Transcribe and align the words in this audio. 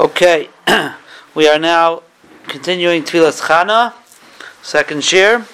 Okay, 0.00 0.48
we 1.34 1.46
are 1.46 1.58
now 1.58 2.02
continuing 2.48 3.02
Tfilas 3.02 3.42
Chana, 3.42 3.92
second 4.62 5.04
shir, 5.04 5.46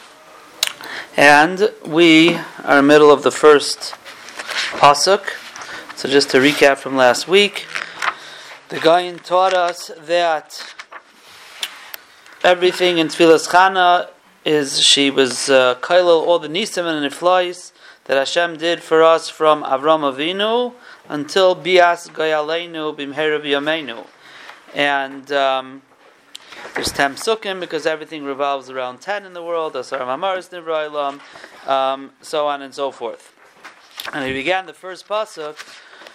and 1.16 1.72
we 1.84 2.36
are 2.62 2.70
in 2.70 2.76
the 2.76 2.82
middle 2.82 3.10
of 3.10 3.24
the 3.24 3.32
first 3.32 3.94
pasuk. 4.78 5.30
So 5.96 6.08
just 6.08 6.30
to 6.30 6.38
recap 6.38 6.76
from 6.76 6.94
last 6.94 7.26
week, 7.26 7.66
the 8.68 8.78
Gaon 8.78 9.18
taught 9.18 9.52
us 9.52 9.90
that 9.98 10.74
everything 12.44 12.98
in 12.98 13.08
Tfilas 13.08 13.48
Chana 13.48 14.10
is 14.44 14.80
she 14.80 15.10
was 15.10 15.50
uh, 15.50 15.74
all 15.90 16.38
the 16.38 16.48
nisim 16.48 16.84
and 16.86 17.12
niflais 17.12 17.72
that 18.04 18.16
Hashem 18.16 18.56
did 18.56 18.82
for 18.82 19.02
us 19.02 19.28
from 19.28 19.62
Avram 19.62 20.02
Avinu 20.02 20.74
until 21.08 21.54
Bias 21.54 22.08
Gayaleinu 22.08 22.96
Bimherav 22.96 23.42
Yameinu. 23.44 24.06
And 24.74 25.30
um, 25.32 25.82
there's 26.74 26.92
Tem 26.92 27.14
Sukkim 27.14 27.60
because 27.60 27.86
everything 27.86 28.24
revolves 28.24 28.70
around 28.70 29.00
10 29.00 29.26
in 29.26 29.32
the 29.32 29.42
world, 29.42 29.76
Asar 29.76 30.00
Mamaris 30.00 30.50
um, 31.68 32.10
so 32.22 32.46
on 32.46 32.62
and 32.62 32.74
so 32.74 32.90
forth. 32.90 33.34
And 34.12 34.24
he 34.26 34.32
began 34.32 34.66
the 34.66 34.72
first 34.72 35.06
pasuk, 35.06 35.58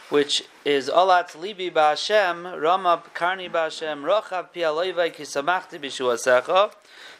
which 0.09 0.43
is 0.63 0.90
Olat 0.90 1.31
Libi 1.31 1.71
Ba'Hashem, 1.71 2.62
Rama 2.62 3.04
Karni 3.13 3.49
Ba'Hashem, 3.49 4.02
Rochav 4.04 4.54
Pi 4.54 4.62
Aloivai 4.62 5.13
Kisamachti 5.13 5.79
Bishuasecha. 5.79 6.71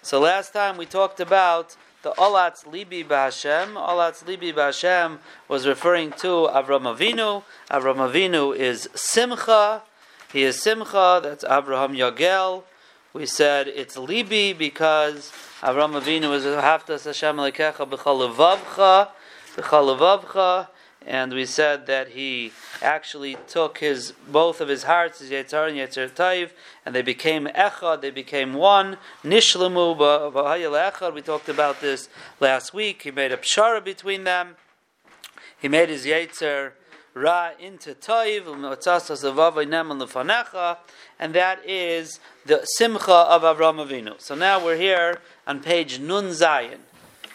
So 0.02 0.20
last 0.20 0.54
time 0.54 0.78
we 0.78 0.86
talked 0.86 1.20
about 1.20 1.76
the 2.06 2.12
Olatz 2.20 2.66
Libi 2.66 3.04
B'Hashem. 3.04 3.74
Olatz 3.74 4.24
Libi 4.26 4.54
B'Hashem 4.54 5.18
was 5.48 5.66
referring 5.66 6.12
to 6.12 6.48
Avram 6.54 6.84
Avinu. 6.84 7.42
Avram 7.72 7.96
Avinu 7.96 8.56
is 8.56 8.88
Simcha. 8.94 9.82
He 10.32 10.44
is 10.44 10.62
Simcha. 10.62 11.20
That's 11.24 11.44
Abraham 11.44 11.94
Yagel. 11.96 12.62
We 13.12 13.26
said 13.26 13.68
it's 13.68 13.98
Libi 13.98 14.56
because 14.56 15.34
Avram 15.62 16.00
Avinu 16.00 16.32
is 16.36 16.44
Haftas 16.44 17.06
Hashem 17.06 17.38
Lekecha 17.38 17.90
B'chal 17.90 18.30
Levavcha. 19.58 20.68
And 21.08 21.34
we 21.34 21.46
said 21.46 21.86
that 21.86 22.10
he 22.10 22.52
actually 22.82 23.38
took 23.48 23.78
his 23.78 24.14
both 24.28 24.60
of 24.60 24.68
his 24.68 24.84
hearts, 24.84 25.20
his 25.20 25.30
Yetzar 25.30 25.68
and 25.70 25.78
Yetzar 25.78 26.10
Taiv, 26.10 26.50
and 26.84 26.96
they 26.96 27.04
became 27.04 27.46
Echad, 27.46 28.02
they 28.02 28.10
became 28.10 28.56
one. 28.56 28.98
Nishlamu 29.24 29.96
b'hayel 29.96 30.92
Echad, 30.92 31.14
we 31.14 31.22
talked 31.22 31.48
about 31.48 31.80
this 31.80 32.10
last 32.40 32.74
week. 32.74 33.04
He 33.04 33.12
made 33.12 33.32
a 33.32 33.38
pshara 33.38 33.84
between 33.84 34.24
them. 34.24 34.56
He 35.62 35.68
made 35.68 35.90
his 35.90 36.06
Yetzar 36.06 36.72
Ra 37.14 37.52
into 37.60 37.94
Taiv, 37.94 38.46
and 41.20 41.34
that 41.34 41.60
is 41.66 42.20
the 42.46 42.66
Simcha 42.66 43.12
of 43.14 43.42
Avram 43.44 43.88
Avinu. 43.88 44.20
So 44.20 44.36
now 44.36 44.64
we're 44.64 44.76
here 44.76 45.20
on 45.48 45.62
page 45.62 46.00
Nun 46.00 46.26
Zayin. 46.32 46.80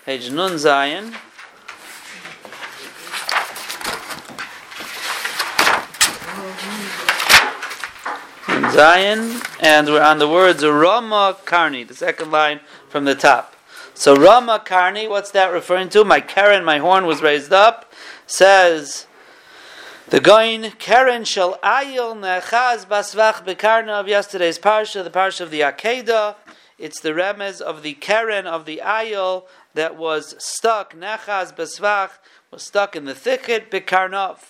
Page 0.05 0.30
Nun 0.30 0.52
Zayin. 0.52 1.14
Zion, 8.72 9.40
and 9.60 9.88
we're 9.88 10.00
on 10.00 10.20
the 10.20 10.28
words 10.28 10.64
Rama 10.64 11.36
Karni, 11.44 11.86
the 11.86 11.94
second 11.94 12.30
line 12.30 12.60
from 12.88 13.04
the 13.04 13.16
top. 13.16 13.56
So 13.94 14.14
Rama 14.14 14.62
Karni, 14.64 15.08
what's 15.10 15.32
that 15.32 15.52
referring 15.52 15.88
to? 15.90 16.04
My 16.04 16.20
Karen, 16.20 16.64
my 16.64 16.78
horn 16.78 17.04
was 17.06 17.20
raised 17.20 17.52
up, 17.52 17.92
says 18.28 19.06
the 20.10 20.20
Goin 20.20 20.70
Karen 20.78 21.24
shall 21.24 21.58
ayil 21.64 22.14
nechaz 22.14 22.86
basvach 22.86 23.44
bekarna 23.44 24.00
of 24.00 24.06
yesterday's 24.06 24.58
parsha, 24.58 25.02
the 25.02 25.10
parsha 25.10 25.40
of 25.40 25.50
the 25.50 25.60
Akedah. 25.60 26.36
It's 26.78 27.00
the 27.00 27.11
remez 27.11 27.61
of 27.61 27.83
the 27.83 27.95
Karen 27.95 28.46
of 28.46 28.66
the 28.66 28.83
ayil 28.84 29.46
that 29.74 29.96
was 29.96 30.36
stuck, 30.39 30.95
nechaz 30.95 31.55
basvach, 31.56 32.11
was 32.52 32.62
stuck 32.62 32.95
in 32.95 33.05
the 33.05 33.16
thicket, 33.16 33.68
bekarnov. 33.68 34.49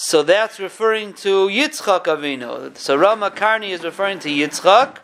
So 0.00 0.22
that's 0.22 0.60
referring 0.60 1.14
to 1.14 1.48
Yitzchak 1.48 2.04
Avinu. 2.04 2.76
So 2.76 2.94
Rama 2.94 3.32
Karni 3.32 3.70
is 3.70 3.82
referring 3.82 4.20
to 4.20 4.28
Yitzchak. 4.28 4.98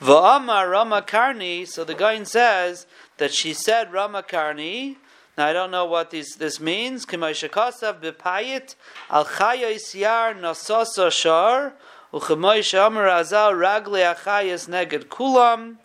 Va'ama 0.00 0.68
Rama 0.68 1.04
Karni. 1.06 1.68
So 1.68 1.84
the 1.84 1.94
guy 1.94 2.20
says 2.24 2.88
that 3.18 3.32
she 3.32 3.54
said 3.54 3.92
Rama 3.92 4.24
Karni. 4.24 4.96
Now 5.38 5.46
I 5.46 5.52
don't 5.52 5.70
know 5.70 5.84
what 5.84 6.10
this, 6.10 6.34
this 6.34 6.58
means. 6.58 7.06
K'mayshakasav 7.06 8.00
b'payit 8.00 8.74
al 9.08 9.24
chayos 9.24 9.94
yar 9.94 10.34
nasosa 10.34 11.12
shar 11.12 11.74
u'chemoy 12.12 12.58
shamar 12.58 13.08
azal 13.08 13.52
ragle 13.52 14.16
achayas 14.16 14.68
neged 14.68 15.04
kulam 15.04 15.76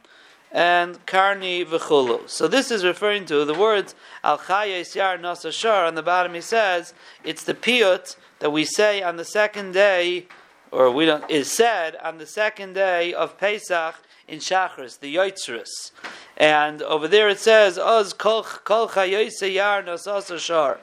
and 0.52 1.06
karni 1.06 1.66
v'chulu. 1.66 2.28
So 2.30 2.48
this 2.48 2.72
is 2.72 2.84
referring 2.84 3.26
to 3.26 3.46
the 3.46 3.54
words 3.54 3.96
al 4.24 4.40
chayos 4.40 4.96
yar 4.96 5.18
nasa 5.18 5.52
shar. 5.52 5.86
On 5.86 5.96
the 5.96 6.04
bottom 6.04 6.34
he 6.34 6.42
says 6.42 6.94
it's 7.24 7.44
the 7.44 7.54
piyut 7.54 8.16
that 8.40 8.52
we 8.52 8.66
say 8.66 9.02
on 9.02 9.18
the 9.18 9.26
second 9.26 9.74
day, 9.74 10.28
or 10.72 10.90
we 10.92 11.06
don't, 11.06 11.30
is 11.30 11.52
said 11.52 11.96
on 11.98 12.18
the 12.18 12.26
second 12.26 12.74
day 12.74 13.14
of 13.14 13.38
Pesach 13.38 13.96
in 14.28 14.40
Shachris, 14.40 15.00
the 15.00 15.16
Yotzris. 15.16 15.92
And 16.38 16.82
over 16.84 17.08
there 17.08 17.30
it 17.30 17.40
says, 17.40 17.78
Oz 17.78 18.14
kol 18.14 18.44
chayose 18.44 20.40
shar. 20.40 20.80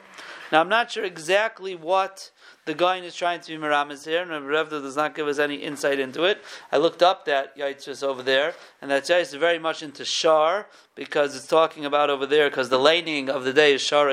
Now 0.52 0.60
I'm 0.60 0.68
not 0.68 0.90
sure 0.90 1.04
exactly 1.04 1.74
what 1.74 2.30
the 2.66 2.74
guy 2.74 2.98
is 2.98 3.14
trying 3.14 3.40
to 3.40 3.52
be 3.52 3.56
Miramis 3.56 4.04
here, 4.04 4.22
and 4.22 4.30
Revda 4.44 4.82
does 4.82 4.96
not 4.96 5.14
give 5.14 5.28
us 5.28 5.38
any 5.38 5.54
insight 5.54 6.00
into 6.00 6.24
it. 6.24 6.42
I 6.72 6.78
looked 6.78 7.00
up 7.00 7.24
that 7.26 7.56
Yaitzis 7.56 8.02
over 8.02 8.24
there, 8.24 8.54
and 8.82 8.90
that 8.90 9.04
that 9.04 9.20
is 9.20 9.32
very 9.34 9.60
much 9.60 9.84
into 9.84 10.04
Shar, 10.04 10.66
because 10.96 11.36
it's 11.36 11.46
talking 11.46 11.84
about 11.84 12.10
over 12.10 12.26
there, 12.26 12.50
because 12.50 12.68
the 12.68 12.78
laning 12.78 13.30
of 13.30 13.44
the 13.44 13.52
day 13.52 13.74
is 13.74 13.82
Shar 13.82 14.08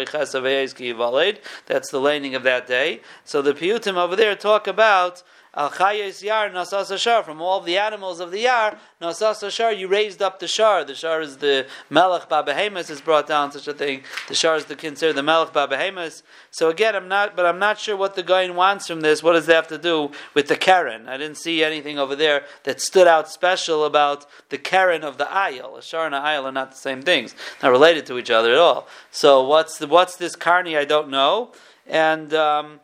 Valed. 0.93 1.39
That's 1.65 1.89
the 1.89 1.99
laning 1.99 2.35
of 2.35 2.43
that 2.43 2.67
day. 2.67 3.01
So 3.25 3.41
the 3.41 3.53
Piyutim 3.53 3.95
over 3.95 4.15
there 4.15 4.35
talk 4.35 4.67
about 4.67 5.23
Al 5.55 5.69
Chayes 5.69 6.23
Yar 6.23 6.49
Nasas 6.49 6.97
Shar. 6.97 7.21
From 7.21 7.39
all 7.39 7.59
the 7.61 7.77
animals 7.77 8.19
of 8.19 8.31
the 8.31 8.39
Yar, 8.39 8.77
Nasas 8.99 9.51
Shar, 9.51 9.71
you 9.71 9.87
raised 9.87 10.21
up 10.21 10.39
the 10.39 10.47
Shar. 10.47 10.83
The 10.83 10.95
Shar 10.95 11.21
is 11.21 11.37
the 11.37 11.67
Melech 11.91 12.27
Babehemus 12.27 12.89
is 12.89 13.01
brought 13.01 13.27
down, 13.27 13.51
such 13.51 13.67
a 13.67 13.73
thing. 13.73 14.01
The 14.27 14.33
Shar 14.33 14.55
is 14.55 14.65
the 14.65 14.75
considered 14.75 15.13
the 15.13 15.21
Melech 15.21 15.53
Babehemus. 15.53 16.23
So 16.49 16.69
again, 16.69 16.95
I'm 16.95 17.07
not, 17.07 17.35
but 17.35 17.45
I'm 17.45 17.59
not 17.59 17.77
sure 17.77 17.95
what 17.95 18.15
the 18.15 18.23
guy 18.23 18.49
wants 18.49 18.87
from 18.87 19.01
this. 19.01 19.21
What 19.21 19.33
does 19.33 19.45
that 19.45 19.55
have 19.55 19.67
to 19.67 19.77
do 19.77 20.09
with 20.33 20.47
the 20.47 20.55
Karen? 20.55 21.07
I 21.07 21.17
didn't 21.17 21.37
see 21.37 21.63
anything 21.63 21.99
over 21.99 22.15
there 22.15 22.45
that 22.63 22.81
stood 22.81 23.07
out 23.07 23.29
special 23.29 23.85
about 23.85 24.25
the 24.49 24.57
Karen 24.57 25.03
of 25.03 25.19
the 25.19 25.25
Ayel. 25.25 25.77
A 25.77 25.83
Shar 25.83 26.07
and 26.07 26.15
an 26.15 26.23
Ayel 26.23 26.45
are 26.45 26.51
not 26.51 26.71
the 26.71 26.77
same 26.77 27.03
things, 27.03 27.35
not 27.61 27.71
related 27.71 28.07
to 28.07 28.17
each 28.17 28.31
other 28.31 28.53
at 28.53 28.59
all. 28.59 28.87
So 29.11 29.47
what's 29.47 29.77
the, 29.77 29.85
what's 29.85 30.15
this 30.15 30.35
Karni? 30.35 30.75
I 30.75 30.85
don't 30.85 31.09
know. 31.09 31.51
And 31.85 32.33
um, 32.33 32.79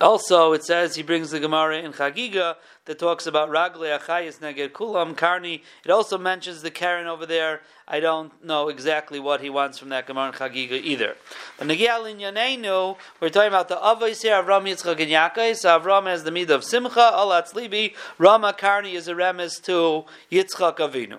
also, 0.00 0.52
it 0.52 0.64
says 0.64 0.94
he 0.94 1.02
brings 1.02 1.30
the 1.30 1.40
Gemara 1.40 1.78
in 1.78 1.92
Chagiga 1.92 2.56
that 2.84 2.98
talks 2.98 3.26
about 3.26 3.48
Ragle 3.48 3.98
Achayis 3.98 4.40
Neged 4.40 4.70
Kulam 4.70 5.14
Karni. 5.14 5.62
It 5.84 5.90
also 5.90 6.18
mentions 6.18 6.62
the 6.62 6.70
Karen 6.70 7.06
over 7.06 7.26
there. 7.26 7.60
I 7.86 8.00
don't 8.00 8.44
know 8.44 8.68
exactly 8.68 9.20
what 9.20 9.40
he 9.40 9.50
wants 9.50 9.78
from 9.78 9.90
that 9.90 10.06
Gemara 10.06 10.28
in 10.28 10.32
Chagiga 10.34 10.72
either. 10.72 11.16
But 11.58 11.68
Negial 11.68 12.12
Yanenu, 12.20 12.96
we're 13.20 13.28
talking 13.30 13.48
about 13.48 13.68
the 13.68 13.76
Avos 13.76 14.22
here, 14.22 14.42
Avram 14.42 14.64
Yitzchak 14.64 15.00
and 15.00 15.10
Yaakov. 15.10 15.56
So 15.56 15.78
Avram 15.78 16.06
has 16.06 16.24
the 16.24 16.30
mid 16.30 16.50
of 16.50 16.64
Simcha, 16.64 17.12
Alatz 17.14 17.54
Libi. 17.54 17.94
Rama 18.18 18.54
Karni 18.58 18.94
is 18.94 19.06
a 19.08 19.14
remes 19.14 19.62
to 19.62 20.04
Yitzchak 20.30 20.76
Avinu. 20.76 21.18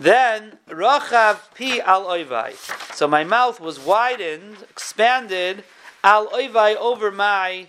Then 0.00 0.58
Rachav 0.68 1.54
Pi 1.56 1.78
Al 1.84 2.06
Oivai. 2.06 2.54
So 2.94 3.06
my 3.06 3.24
mouth 3.24 3.60
was 3.60 3.78
widened, 3.78 4.58
expanded, 4.70 5.64
Al 6.04 6.28
Oivai 6.28 6.76
over 6.76 7.10
my 7.10 7.66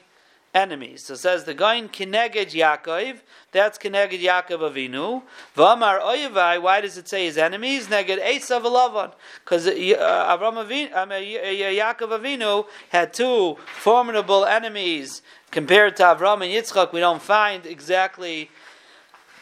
enemies. 0.54 1.04
So 1.04 1.16
says 1.16 1.44
the 1.44 1.54
Goin 1.54 1.90
Kineged 1.90 2.52
Yaakov, 2.52 3.20
that's 3.52 3.78
Kineged 3.78 4.22
Yaakov 4.22 4.72
Avinu. 4.72 5.24
Vamar 5.56 6.02
Oyevai, 6.02 6.62
why 6.62 6.82
does 6.82 6.98
it 6.98 7.08
say 7.08 7.26
his 7.26 7.38
enemies? 7.38 7.88
Neged 7.88 8.22
Esav 8.24 8.64
Lavan. 8.64 9.14
Because 9.44 9.68
uh, 9.68 9.72
Avram 9.72 10.66
Avinu, 10.66 10.96
um, 10.96 11.10
Yaakov 11.10 12.20
Avinu 12.20 12.66
had 12.90 13.14
two 13.14 13.58
formidable 13.82 14.46
enemies 14.46 15.22
compared 15.52 15.96
to 15.98 16.04
Avram 16.04 16.44
and 16.44 16.52
Yitzchak. 16.52 16.94
We 16.94 17.00
don't 17.00 17.22
find 17.22 17.66
exactly. 17.66 18.50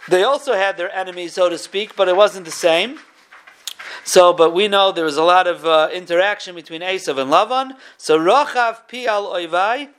They 0.09 0.23
also 0.23 0.53
had 0.53 0.77
their 0.77 0.93
enemies, 0.93 1.33
so 1.33 1.49
to 1.49 1.57
speak, 1.57 1.95
but 1.95 2.07
it 2.07 2.15
wasn't 2.15 2.45
the 2.45 2.51
same. 2.51 2.99
So, 4.03 4.31
but 4.31 4.53
we 4.53 4.69
know 4.69 4.91
there 4.91 5.03
was 5.03 5.17
a 5.17 5.23
lot 5.23 5.47
of 5.47 5.65
uh, 5.65 5.89
interaction 5.93 6.55
between 6.55 6.81
Esav 6.81 7.17
and 7.17 7.29
Lavan. 7.29 7.75
So, 7.97 8.17
Rochav 8.17 8.87
Pi 8.87 9.05
al 9.05 9.27
Oivai, 9.27 9.89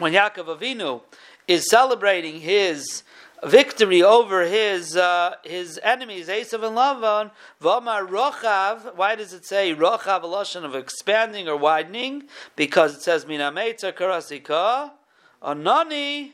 when 0.00 0.12
Yaakov 0.14 0.58
Avinu 0.58 1.02
is 1.46 1.68
celebrating 1.70 2.40
his 2.40 3.02
victory 3.44 4.02
over 4.02 4.44
his 4.46 4.96
uh, 4.96 5.34
his 5.44 5.78
enemies, 5.82 6.28
Esav 6.28 6.64
and 6.66 6.76
Lavan. 6.76 7.30
Vamar 7.60 8.06
Rochav. 8.06 8.96
Why 8.96 9.14
does 9.14 9.32
it 9.32 9.44
say 9.44 9.74
Rochav, 9.74 10.22
a 10.22 10.26
lashon 10.26 10.64
of 10.64 10.74
expanding 10.74 11.48
or 11.48 11.56
widening? 11.56 12.24
Because 12.56 12.94
it 12.94 13.02
says 13.02 13.24
Minameitza 13.24 13.92
Karasika, 13.92 14.92
Anani 15.42 16.32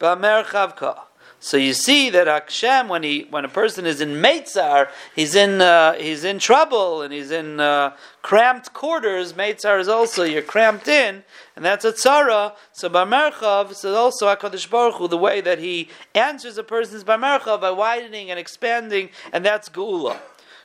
Bamerchavka. 0.00 1.00
So 1.40 1.56
you 1.56 1.72
see 1.72 2.10
that 2.10 2.26
Hashem, 2.26 2.88
when 2.88 3.04
he 3.04 3.26
when 3.30 3.44
a 3.44 3.48
person 3.48 3.86
is 3.86 4.00
in 4.00 4.14
Meitzar, 4.14 4.88
he's 5.14 5.36
in 5.36 5.60
uh, 5.60 5.92
he's 5.94 6.24
in 6.24 6.40
trouble 6.40 7.02
and 7.02 7.12
he's 7.12 7.30
in 7.30 7.60
uh, 7.60 7.96
cramped 8.22 8.72
quarters. 8.72 9.34
Meitzar 9.34 9.78
is 9.78 9.86
also 9.86 10.24
you're 10.24 10.42
cramped 10.42 10.88
in, 10.88 11.22
and 11.54 11.64
that's 11.64 11.84
a 11.84 11.92
tzara. 11.92 12.54
So 12.72 12.90
Bamerchav 12.90 13.70
is 13.70 13.84
also 13.84 14.26
Hakadosh 14.26 14.68
Baruch 14.68 14.96
Hu, 14.96 15.06
the 15.06 15.16
way 15.16 15.40
that 15.40 15.60
he 15.60 15.88
answers 16.12 16.58
a 16.58 16.64
person's 16.64 17.04
Bamerchav 17.04 17.60
by 17.60 17.70
widening 17.70 18.30
and 18.30 18.38
expanding, 18.38 19.10
and 19.32 19.44
that's 19.44 19.68
Geula. 19.68 20.18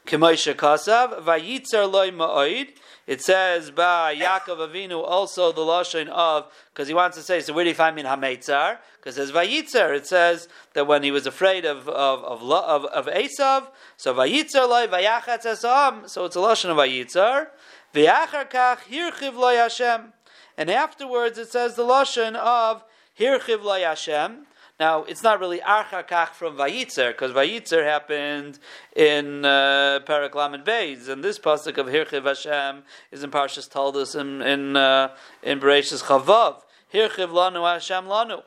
K'moisha 0.08 0.56
Kasav 0.56 1.22
Vayitzar 1.24 1.90
Loy 1.90 2.10
Ma'oid. 2.10 2.70
It 3.06 3.22
says 3.22 3.70
by 3.70 4.16
Yaakov 4.16 4.70
Avinu 4.70 5.04
also 5.04 5.52
the 5.52 5.62
lashon 5.62 6.08
of 6.08 6.50
because 6.74 6.88
he 6.88 6.94
wants 6.94 7.18
to 7.18 7.24
say 7.24 7.42
so 7.42 7.54
where 7.54 7.66
do 7.66 7.70
you 7.70 7.76
find 7.76 8.00
in 8.00 8.06
Hametzar? 8.06 8.78
Because 8.96 9.18
as 9.18 9.32
Vayitzer 9.32 9.94
it 9.94 10.08
says 10.08 10.48
that 10.74 10.88
when 10.88 11.04
he 11.04 11.12
was 11.12 11.28
afraid 11.28 11.66
of 11.66 11.90
of 11.90 12.24
of 12.24 12.42
of, 12.50 12.86
of 12.86 13.06
Esav, 13.08 13.68
so 13.98 14.14
Vayitzer 14.14 14.68
loy 14.70 14.88
Vayachatz 14.88 15.46
esam, 15.46 16.08
so 16.08 16.24
it's 16.24 16.38
a 16.38 16.40
lashon 16.40 16.70
of 16.70 16.78
Vayitzer. 16.78 17.48
V'yachar 17.94 18.50
kach 18.50 18.80
hirchiv 18.90 19.36
loy 19.36 19.56
Hashem, 19.56 20.14
and 20.58 20.72
afterwards 20.72 21.38
it 21.38 21.52
says 21.52 21.76
the 21.76 21.84
lashon 21.84 22.36
of 22.36 22.86
hirchiv 23.20 23.64
loy 23.64 23.82
Hashem. 23.82 24.46
Now, 24.80 25.04
it's 25.04 25.22
not 25.22 25.40
really 25.40 25.60
Archakach 25.60 26.30
from 26.30 26.58
Vayitzer, 26.58 27.10
because 27.10 27.32
Vayitzer 27.32 27.86
happened 27.86 28.58
in 28.96 29.46
uh, 29.46 30.00
and 30.08 30.66
Beis, 30.66 31.08
and 31.08 31.24
this 31.24 31.38
pasuk 31.38 31.78
of 31.78 31.88
Hirchiv 31.88 32.24
Hashem 32.24 32.84
is 33.12 33.24
in 33.24 33.30
Parshas 33.30 33.70
Taldas 33.70 34.20
in 34.20 34.42
in, 34.42 34.76
uh, 34.76 35.16
in 35.44 35.60
Bereshis 35.60 36.04
Chavav. 36.04 36.62
Hirchiv 36.92 37.30
lanu 37.30 37.72
Hashem 37.72 38.06
lanu. 38.06 38.42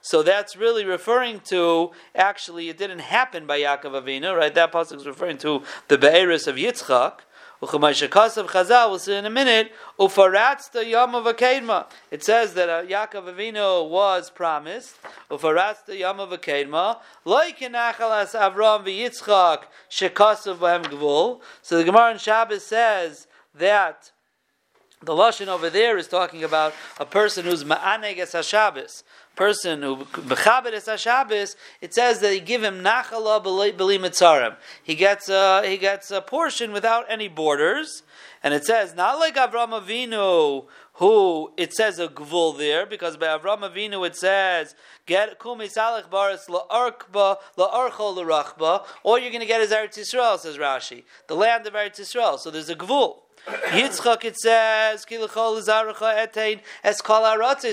So 0.00 0.22
that's 0.22 0.56
really 0.56 0.84
referring 0.84 1.40
to, 1.46 1.90
actually, 2.14 2.68
it 2.68 2.78
didn't 2.78 3.00
happen 3.00 3.46
by 3.46 3.60
Yaakov 3.60 4.02
Avinu, 4.02 4.36
right? 4.36 4.54
That 4.54 4.72
pasuk 4.72 4.98
is 4.98 5.06
referring 5.06 5.38
to 5.38 5.62
the 5.88 5.98
Be'eris 5.98 6.46
of 6.46 6.56
Yitzchak, 6.56 7.20
Chazal, 7.62 8.90
we'll 8.90 8.98
see 8.98 9.14
in 9.14 9.24
a 9.24 9.30
minute, 9.30 9.70
Yom 9.96 11.14
of. 11.14 11.26
It 12.10 12.24
says 12.24 12.54
that 12.54 12.68
uh, 12.68 12.82
Yaakov 12.82 13.32
Avinu 13.32 13.88
was 13.88 14.30
promised, 14.30 14.96
Yom 15.30 16.20
of 16.20 16.30
Akedma, 16.30 16.98
v'Yitzchak, 18.84 19.62
Shekasav 19.88 20.56
Bahem 20.56 20.84
Gvul. 20.86 21.40
So 21.62 21.78
the 21.78 21.84
Gemara 21.84 22.10
in 22.10 22.18
Shabbos 22.18 22.64
says 22.64 23.28
that 23.54 24.10
the 25.00 25.12
Lashon 25.12 25.46
over 25.46 25.70
there 25.70 25.96
is 25.98 26.08
talking 26.08 26.42
about 26.42 26.74
a 26.98 27.06
person 27.06 27.44
who's 27.44 27.62
Ma'aneges 27.62 28.34
HaShabbos 28.34 29.04
person 29.34 29.82
who 29.82 29.96
mechaber 29.96 30.72
es 30.72 30.88
Shabbos, 31.00 31.56
it 31.80 31.94
says 31.94 32.20
that 32.20 32.32
he 32.32 32.40
give 32.40 32.62
him 32.62 32.82
nachala 32.82 33.42
b'li 33.42 33.98
mitzarim. 33.98 34.56
He 34.82 34.94
gets 34.94 35.28
a, 35.28 35.66
he 35.66 35.76
gets 35.76 36.10
a 36.10 36.20
portion 36.20 36.72
without 36.72 37.06
any 37.08 37.28
borders, 37.28 38.02
and 38.42 38.52
it 38.52 38.64
says 38.64 38.94
not 38.94 39.18
like 39.18 39.36
Avram 39.36 39.70
Avinu, 39.70 40.66
who 40.94 41.52
it 41.56 41.72
says 41.72 41.98
a 41.98 42.08
gvul 42.08 42.56
there 42.58 42.84
because 42.84 43.16
by 43.16 43.26
Avram 43.26 43.60
Avinu 43.60 44.06
it 44.06 44.14
says 44.14 44.74
get 45.06 45.38
kumi 45.38 45.68
salach 45.68 46.10
baris 46.10 46.46
la'arkba 46.48 47.36
la'archol 47.56 48.16
l'rachba, 48.16 48.84
All 49.02 49.18
you're 49.18 49.30
going 49.30 49.40
to 49.40 49.46
get 49.46 49.60
his 49.60 49.70
Eretz 49.70 49.98
Yisrael, 49.98 50.38
says 50.38 50.58
Rashi, 50.58 51.04
the 51.28 51.34
land 51.34 51.66
of 51.66 51.72
Eretz 51.72 52.00
Yisrael. 52.00 52.38
So 52.38 52.50
there's 52.50 52.68
a 52.68 52.76
gvul. 52.76 53.16
Yitzchak 53.46 54.24
it 54.24 54.36
says, 54.36 55.04
Kilachol 55.04 55.60
etein 55.60 56.60
eskal 56.84 57.22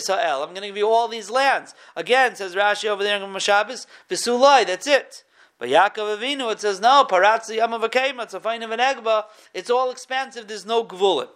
ha'el. 0.07 0.43
I'm 0.43 0.49
going 0.49 0.61
to 0.61 0.67
give 0.67 0.77
you 0.77 0.87
all 0.87 1.07
these 1.07 1.29
lands. 1.29 1.75
Again, 1.95 2.35
says 2.35 2.55
Rashi 2.55 2.89
over 2.89 3.03
there 3.03 3.21
in 3.21 3.29
Mashabis, 3.29 3.85
Visulai, 4.09 4.65
that's 4.65 4.87
it. 4.87 5.23
But 5.59 5.69
Yaakov 5.69 6.17
Avinu, 6.17 6.51
it 6.51 6.61
says, 6.61 6.79
no, 6.79 7.05
Paratzi 7.07 7.59
Yamavakema, 7.59 8.23
it's 8.23 8.33
a 8.33 8.39
fine 8.39 8.63
of 8.63 8.71
an 8.71 8.79
egba, 8.79 9.25
it's 9.53 9.69
all 9.69 9.91
expansive, 9.91 10.47
there's 10.47 10.65
no 10.65 10.85
gvulim. 10.85 11.27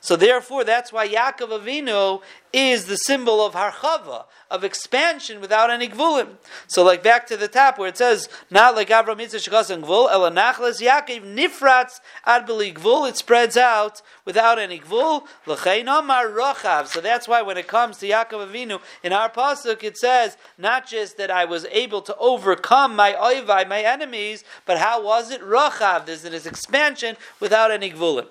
So 0.00 0.16
therefore, 0.16 0.64
that's 0.64 0.92
why 0.92 1.08
Yaakov 1.08 1.60
Avinu 1.60 2.22
is 2.52 2.86
the 2.86 2.96
symbol 2.96 3.44
of 3.44 3.52
harchava, 3.52 4.24
of 4.50 4.64
expansion 4.64 5.40
without 5.40 5.70
any 5.70 5.88
gvulim. 5.88 6.36
So, 6.66 6.82
like 6.82 7.02
back 7.02 7.26
to 7.26 7.36
the 7.36 7.48
top 7.48 7.78
where 7.78 7.88
it 7.88 7.98
says, 7.98 8.28
not 8.50 8.74
like 8.74 8.88
Avram 8.88 9.16
Yitzchak 9.16 9.48
Shekas 9.48 9.70
and 9.70 9.84
Gvul, 9.84 10.10
Ela 10.10 10.30
Nachlas 10.30 10.80
Yaakov 10.80 11.34
Nifratz 11.34 12.00
Ad 12.24 12.46
Beli 12.46 12.72
Gvul, 12.72 13.08
it 13.08 13.16
spreads 13.16 13.56
out 13.56 14.00
without 14.24 14.58
any 14.58 14.78
gvul. 14.80 15.26
L'chein 15.46 15.88
Omar 15.88 16.28
Rochav. 16.28 16.86
So 16.86 17.00
that's 17.00 17.28
why 17.28 17.42
when 17.42 17.58
it 17.58 17.66
comes 17.66 17.98
to 17.98 18.08
Yaakov 18.08 18.50
Avinu, 18.50 18.80
in 19.02 19.12
our 19.12 19.30
pasuk 19.30 19.82
it 19.82 19.98
says, 19.98 20.36
not 20.56 20.86
just 20.86 21.18
that 21.18 21.30
I 21.30 21.44
was 21.44 21.66
able 21.66 22.00
to 22.02 22.16
overcome 22.16 22.96
my 22.96 23.12
oivai, 23.12 23.68
my 23.68 23.82
enemies, 23.82 24.44
but 24.64 24.78
how 24.78 25.04
was 25.04 25.30
it? 25.30 25.42
Rochav. 25.42 26.06
There's 26.06 26.22
this 26.22 26.46
expansion 26.46 27.16
without 27.40 27.70
any 27.70 27.90
gvulim. 27.90 28.28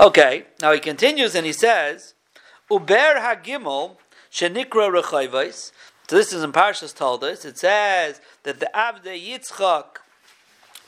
Okay, 0.00 0.44
now 0.60 0.72
he 0.72 0.80
continues 0.80 1.34
and 1.34 1.46
he 1.46 1.52
says, 1.52 2.14
Uber 2.70 3.14
Hagimel 3.20 3.96
Shenikra 4.30 5.02
Rechayvais. 5.02 5.72
So 6.08 6.16
this 6.16 6.32
is 6.32 6.42
in 6.42 6.52
Parshas 6.52 6.94
Toldos. 6.94 7.44
It 7.44 7.58
says 7.58 8.20
that 8.42 8.60
the 8.60 8.70
Avde 8.74 9.04
Yitzchak 9.04 9.98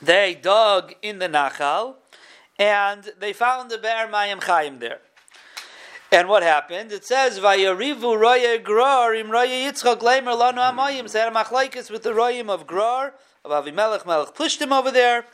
they 0.01 0.35
dug 0.35 0.93
in 1.01 1.19
the 1.19 1.27
Nachal 1.27 1.95
and 2.59 3.11
they 3.19 3.33
found 3.33 3.71
the 3.71 3.77
Be'er 3.77 4.07
Mayim 4.07 4.41
Chayim 4.41 4.79
there. 4.79 4.99
And 6.11 6.29
what 6.29 6.43
happened? 6.43 6.91
It 6.91 7.05
says, 7.05 7.39
"Vayarivu 7.39 8.17
roya 8.17 8.59
grar 8.59 9.13
im 9.13 9.29
roya 9.29 9.71
Yitzchak 9.71 9.99
leimer 9.99 10.37
lanu 10.37 10.59
amayim." 10.59 11.11
They 11.11 11.19
had 11.19 11.35
a 11.35 11.91
with 11.91 12.03
the 12.03 12.11
royim 12.11 12.49
of 12.49 12.65
Grar 12.65 13.13
of 13.49 13.65
Avimelech. 13.65 14.05
Melech 14.05 14.33
pushed 14.35 14.61
him 14.61 14.73
over 14.73 14.91
there, 14.91 15.25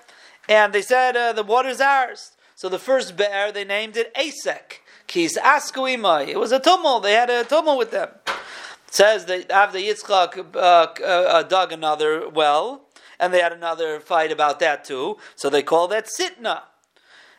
and 0.47 0.73
they 0.73 0.81
said, 0.81 1.15
uh, 1.15 1.33
"The 1.33 1.43
water's 1.43 1.81
ours." 1.81 2.31
So 2.55 2.69
the 2.69 2.79
first 2.79 3.17
bear 3.17 3.51
they 3.51 3.65
named 3.65 3.97
it 3.97 4.13
Asek. 4.15 4.79
Kis 5.07 5.37
Askuimai. 5.37 6.27
It 6.27 6.39
was 6.39 6.51
a 6.51 6.59
tumult. 6.59 7.03
They 7.03 7.13
had 7.13 7.29
a 7.29 7.43
tumult 7.43 7.77
with 7.77 7.91
them. 7.91 8.09
It 8.25 8.93
says 8.93 9.25
that 9.25 9.51
after 9.51 9.77
Yitzchak 9.77 10.55
uh, 10.55 10.59
uh, 10.59 11.43
dug 11.43 11.71
another 11.71 12.29
well, 12.29 12.87
and 13.19 13.33
they 13.33 13.41
had 13.41 13.53
another 13.53 13.99
fight 13.99 14.31
about 14.31 14.59
that 14.59 14.85
too. 14.85 15.17
So 15.35 15.49
they 15.49 15.63
called 15.63 15.91
that 15.91 16.07
Sitna. 16.07 16.63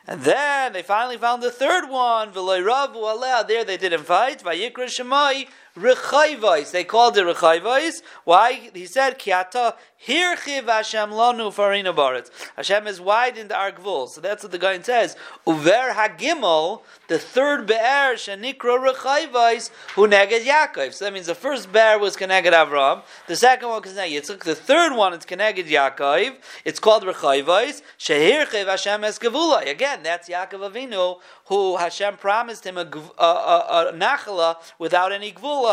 And 0.07 0.21
then 0.23 0.75
they 0.75 0.83
finally 0.83 1.17
found 1.17 1.43
the 1.43 1.51
third 1.51 1.89
one. 1.89 2.33
There 2.33 3.65
they 3.65 3.77
didn't 3.79 4.05
fight. 4.05 4.43
Vayikra 4.43 4.87
Shemai 4.87 5.49
Rechayvais. 5.77 6.71
They 6.71 6.85
called 6.85 7.19
it 7.19 7.27
Rechayvais. 7.27 8.03
Why? 8.23 8.71
He 8.73 8.87
said, 8.87 9.19
Kiata 9.19 9.75
Hirchiv 10.07 10.67
Hashem 10.67 11.11
Lanu 11.11 11.53
Farina 11.53 11.93
Baritz. 11.93 12.31
Hashem 12.57 12.87
has 12.87 13.01
widened 13.01 13.51
our 13.51 13.73
gvul. 13.73 14.09
So 14.09 14.21
that's 14.21 14.45
what 14.45 14.53
the 14.53 14.59
guy 14.59 14.81
says. 14.83 15.17
Uver 15.47 15.93
Hagimel, 15.93 16.83
the 17.09 17.19
third 17.19 17.67
Be'er, 17.67 18.15
Shanikra 18.15 18.93
Rechayvais, 18.93 19.71
who 19.97 20.07
neged 20.07 20.45
Yaakov. 20.45 20.93
So 20.93 21.07
that 21.07 21.13
means 21.13 21.27
the 21.27 21.35
first 21.35 21.73
Be'er 21.73 21.99
was 21.99 22.17
Keneged 22.17 22.53
Avram. 22.53 23.03
The 23.27 23.35
second 23.35 23.69
one 23.69 23.83
was 23.83 23.93
Keneged 23.93 24.13
Yitzchak. 24.13 24.45
The 24.45 24.55
third 24.55 24.95
one 24.95 25.13
is 25.15 25.25
Keneged 25.25 25.67
Yaakov. 25.69 26.37
It's 26.65 26.79
called 26.79 27.03
Rechayvais. 27.03 27.83
Shehirchiv 27.99 28.67
Hashem 28.67 29.03
Es 29.03 29.19
Gevula. 29.19 29.69
Again, 29.69 30.05
that's 30.05 30.29
Yaakov 30.29 30.71
Avinu, 30.71 31.19
who 31.47 31.79
Hashem 31.79 32.19
promised 32.19 32.65
him 32.65 32.79
a, 32.79 32.89
a, 33.19 33.25
a, 33.25 33.93
a 33.93 34.57
without 34.79 35.11
any 35.11 35.33
gvul 35.33 35.64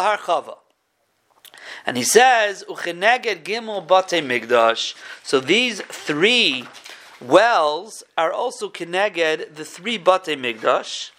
And 1.85 1.97
he 1.97 2.03
says, 2.03 2.63
Ucheneged 2.69 3.43
Gimel 3.43 3.87
Bate 3.87 4.23
Migdash. 4.23 4.95
So 5.23 5.39
these 5.39 5.81
three 5.81 6.67
wells 7.19 8.03
are 8.17 8.31
also 8.31 8.69
Keneged, 8.69 9.55
the 9.55 9.65
three 9.65 9.97
Bate 9.97 10.37
Migdash. 10.37 11.11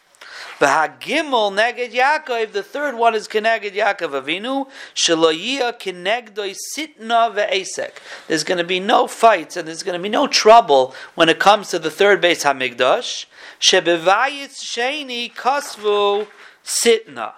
V'hagimel 0.58 1.52
neged 1.52 1.92
Yaakov. 1.92 2.52
The 2.52 2.62
third 2.62 2.94
one 2.94 3.14
is 3.14 3.28
keneged 3.28 3.72
Yaakov 3.72 4.22
Avinu. 4.22 4.68
Shaloyia 4.94 5.78
kenegdoi 5.78 6.56
sitna 6.76 7.34
ve'esek. 7.34 7.92
There's 8.28 8.44
going 8.44 8.58
to 8.58 8.64
be 8.64 8.80
no 8.80 9.06
fights 9.06 9.56
and 9.56 9.66
there's 9.66 9.82
going 9.82 9.98
to 9.98 10.02
be 10.02 10.08
no 10.08 10.26
trouble 10.26 10.94
when 11.14 11.28
it 11.28 11.38
comes 11.38 11.68
to 11.70 11.78
the 11.78 11.90
third 11.90 12.20
base 12.20 12.44
Hamigdash. 12.44 13.26
Shebevayitz 13.60 14.62
sheni 14.62 15.32
kasvu 15.34 16.26
sitna 16.64 17.32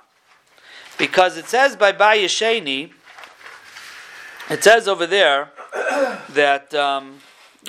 because 0.99 1.37
it 1.37 1.47
says 1.47 1.77
by 1.77 1.93
Bayesheni, 1.93 2.93
it 4.51 4.63
says 4.63 4.87
over 4.87 5.07
there 5.07 5.51
that 6.31 6.75
um, 6.75 7.21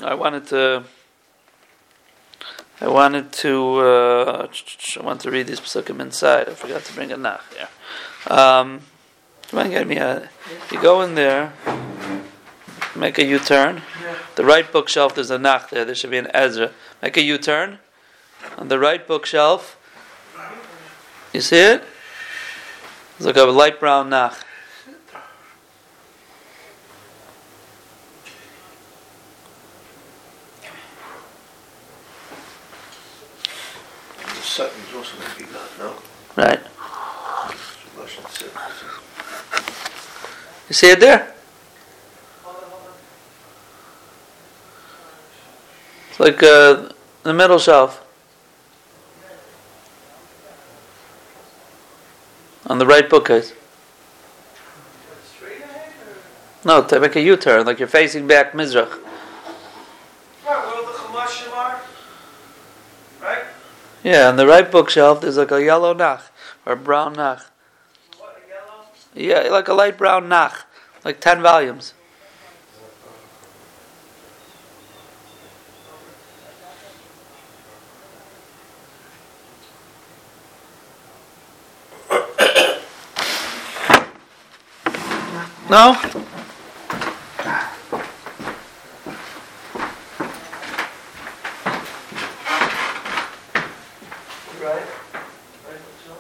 I 0.04 0.14
wanted 0.14 0.48
to. 0.48 0.84
I 2.82 2.88
wanted 2.90 3.32
to. 3.32 3.76
Uh, 3.80 4.48
I 4.98 5.04
want 5.04 5.22
to 5.22 5.32
read 5.32 5.48
these 5.48 5.62
psukim 5.62 6.02
inside. 6.02 6.50
I 6.50 6.54
forgot 6.54 6.84
to 6.84 6.94
bring 6.94 7.12
a 7.12 7.18
nach 7.18 7.54
here. 7.54 7.70
Um, 8.28 8.82
come 9.48 9.60
on, 9.60 9.70
get 9.70 9.88
me 9.88 9.98
a. 9.98 10.30
You 10.72 10.82
go 10.82 11.02
in 11.02 11.16
there, 11.16 11.54
make 12.96 13.18
a 13.18 13.26
U-turn. 13.26 13.82
The 14.36 14.44
right 14.44 14.70
bookshelf, 14.70 15.16
there's 15.16 15.32
a 15.32 15.40
nach 15.40 15.70
there. 15.70 15.86
There 15.86 15.96
should 15.96 16.12
be 16.12 16.18
an 16.18 16.30
Ezra. 16.34 16.72
Make 17.02 17.16
a 17.16 17.22
U-turn 17.22 17.80
on 18.58 18.68
the 18.68 18.78
right 18.78 19.08
bookshelf. 19.08 19.80
You 21.34 21.42
see 21.42 21.58
it? 21.58 21.84
It's 23.18 23.26
like 23.26 23.38
a 23.38 23.44
light 23.44 23.80
brown 23.80 24.10
nach. 24.10 24.46
Sutton's 34.42 34.94
also 34.96 35.18
going 35.18 35.32
to 35.32 35.38
be 35.38 35.44
gone, 35.44 35.62
no? 35.80 35.96
Right. 36.38 36.62
You 40.70 40.74
see 40.74 40.92
it 40.92 41.00
there? 41.00 41.34
It's 46.10 46.20
like 46.20 46.42
uh, 46.42 46.90
the 47.24 47.34
middle 47.34 47.60
shelf. 47.60 48.05
On 52.68 52.80
the 52.80 52.86
right 52.86 53.10
bookcase. 53.10 53.54
No, 56.64 56.84
to 56.84 57.00
make 57.00 57.16
a 57.16 57.22
U-turn, 57.22 57.68
like 57.68 57.78
you're 57.78 57.88
facing 57.88 58.26
back 58.26 58.54
Mizrach. 58.54 58.90
Right, 60.44 60.66
where 60.66 60.82
the 60.84 60.98
Chamashim 60.98 61.54
are? 61.56 61.80
Right? 63.22 63.44
Yeah, 64.04 64.30
on 64.30 64.36
the 64.36 64.48
right 64.48 64.70
bookshelf 64.72 65.22
there's 65.22 65.38
like 65.38 65.52
a 65.52 65.64
yellow 65.64 65.94
nach 65.94 66.32
or 66.66 66.74
a 66.74 66.76
brown 66.76 67.14
nach. 67.14 67.52
What, 68.18 68.42
yellow? 68.50 68.86
Yeah, 69.14 69.52
like 69.52 69.68
a 69.68 69.76
light 69.76 69.96
brown 69.96 70.28
nach, 70.28 70.66
like 71.04 71.20
ten 71.20 71.44
volumes. 71.44 71.94
No? 85.68 85.94
Right. 94.62 94.86
Right, 94.86 94.86
so. 96.06 96.14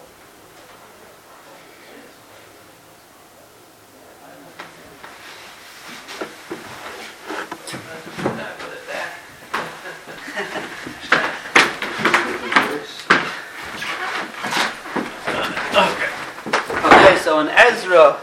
Okay, 16.84 17.18
so 17.20 17.40
in 17.40 17.50
Ezra, 17.50 18.18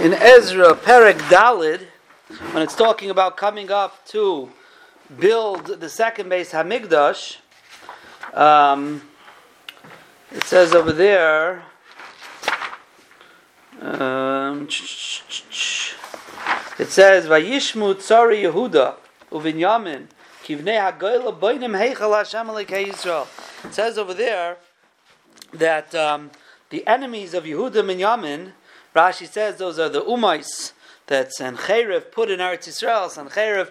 in 0.00 0.12
Ezra, 0.46 0.74
Perek 0.74 1.18
Dalid, 1.28 1.80
when 2.52 2.62
it's 2.62 2.76
talking 2.76 3.10
about 3.10 3.36
coming 3.36 3.68
up 3.68 4.06
to 4.06 4.48
build 5.18 5.66
the 5.66 5.88
second 5.88 6.28
base 6.28 6.52
Hamigdash, 6.52 7.38
um, 8.32 9.02
it 10.30 10.44
says 10.44 10.72
over 10.72 10.92
there. 10.92 11.64
Um, 13.80 14.68
it 16.78 16.90
says, 16.90 17.26
"Vayishmu 17.26 17.96
tzari 17.96 18.44
Yehuda 18.44 18.94
uvinyamin 19.32 20.06
kivnei 20.44 20.78
hagoyla 20.78 21.36
boinim 21.36 21.74
heichal 21.76 22.16
Hashem 22.16 22.46
Yisrael." 22.46 23.26
It 23.64 23.74
says 23.74 23.98
over 23.98 24.14
there 24.14 24.58
that 25.54 25.92
um, 25.96 26.30
the 26.70 26.86
enemies 26.86 27.34
of 27.34 27.42
Yehuda 27.42 27.80
and 27.80 28.00
Yamin, 28.00 28.52
Rashi 28.96 29.28
says 29.28 29.58
those 29.58 29.78
are 29.78 29.90
the 29.90 30.00
Umais 30.00 30.72
that 31.08 31.30
Sancheiriv 31.38 32.10
put 32.10 32.30
in 32.30 32.40
Eretz 32.40 32.66
Yisrael. 32.66 33.08
Sancheiriv 33.10 33.70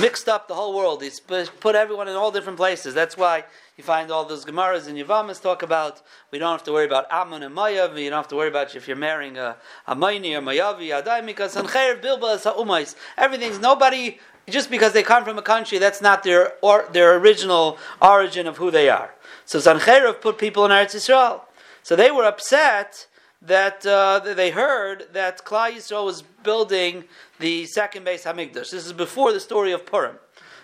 mixed 0.00 0.28
up 0.28 0.48
the 0.48 0.54
whole 0.54 0.76
world. 0.76 1.02
He's 1.02 1.18
put 1.18 1.74
everyone 1.74 2.08
in 2.08 2.14
all 2.14 2.30
different 2.30 2.58
places. 2.58 2.92
That's 2.92 3.16
why 3.16 3.44
you 3.78 3.84
find 3.84 4.10
all 4.10 4.26
those 4.26 4.44
Gemaras 4.44 4.86
and 4.86 4.98
Yavamas 4.98 5.40
talk 5.40 5.62
about 5.62 6.02
we 6.30 6.38
don't 6.38 6.52
have 6.52 6.62
to 6.64 6.72
worry 6.72 6.84
about 6.84 7.06
Ammon 7.10 7.42
and 7.42 7.56
Mayav. 7.56 7.98
You 7.98 8.10
don't 8.10 8.18
have 8.18 8.28
to 8.28 8.36
worry 8.36 8.48
about 8.48 8.76
if 8.76 8.86
you're 8.86 8.98
marrying 8.98 9.38
a, 9.38 9.56
a 9.86 9.96
Maini 9.96 10.34
or 10.34 10.42
Mayavi, 10.42 10.88
Adai, 11.02 11.24
because 11.24 11.56
Sancheiriv 11.56 12.02
Bilba 12.02 12.36
is 12.36 12.42
Umais. 12.42 12.94
Everything's 13.16 13.58
nobody. 13.58 14.18
Just 14.48 14.70
because 14.70 14.92
they 14.92 15.02
come 15.02 15.24
from 15.24 15.38
a 15.38 15.42
country, 15.42 15.78
that's 15.78 16.00
not 16.00 16.22
their 16.22 16.52
or 16.60 16.84
their 16.92 17.16
original 17.16 17.78
origin 18.00 18.46
of 18.46 18.58
who 18.58 18.70
they 18.70 18.88
are. 18.88 19.12
So 19.46 19.58
Sancheiriv 19.58 20.20
put 20.20 20.38
people 20.38 20.64
in 20.66 20.70
Eretz 20.70 20.94
Yisrael. 20.94 21.40
So 21.82 21.96
they 21.96 22.10
were 22.10 22.24
upset 22.24 23.06
that 23.42 23.84
uh, 23.86 24.20
they 24.20 24.50
heard 24.50 25.08
that 25.12 25.44
Klal 25.44 25.72
Yisrael 25.72 26.04
was 26.04 26.22
building 26.42 27.04
the 27.38 27.66
second 27.66 28.04
base 28.04 28.24
Hamikdash. 28.24 28.70
This 28.70 28.86
is 28.86 28.92
before 28.92 29.32
the 29.32 29.40
story 29.40 29.72
of 29.72 29.86
Purim. 29.86 30.16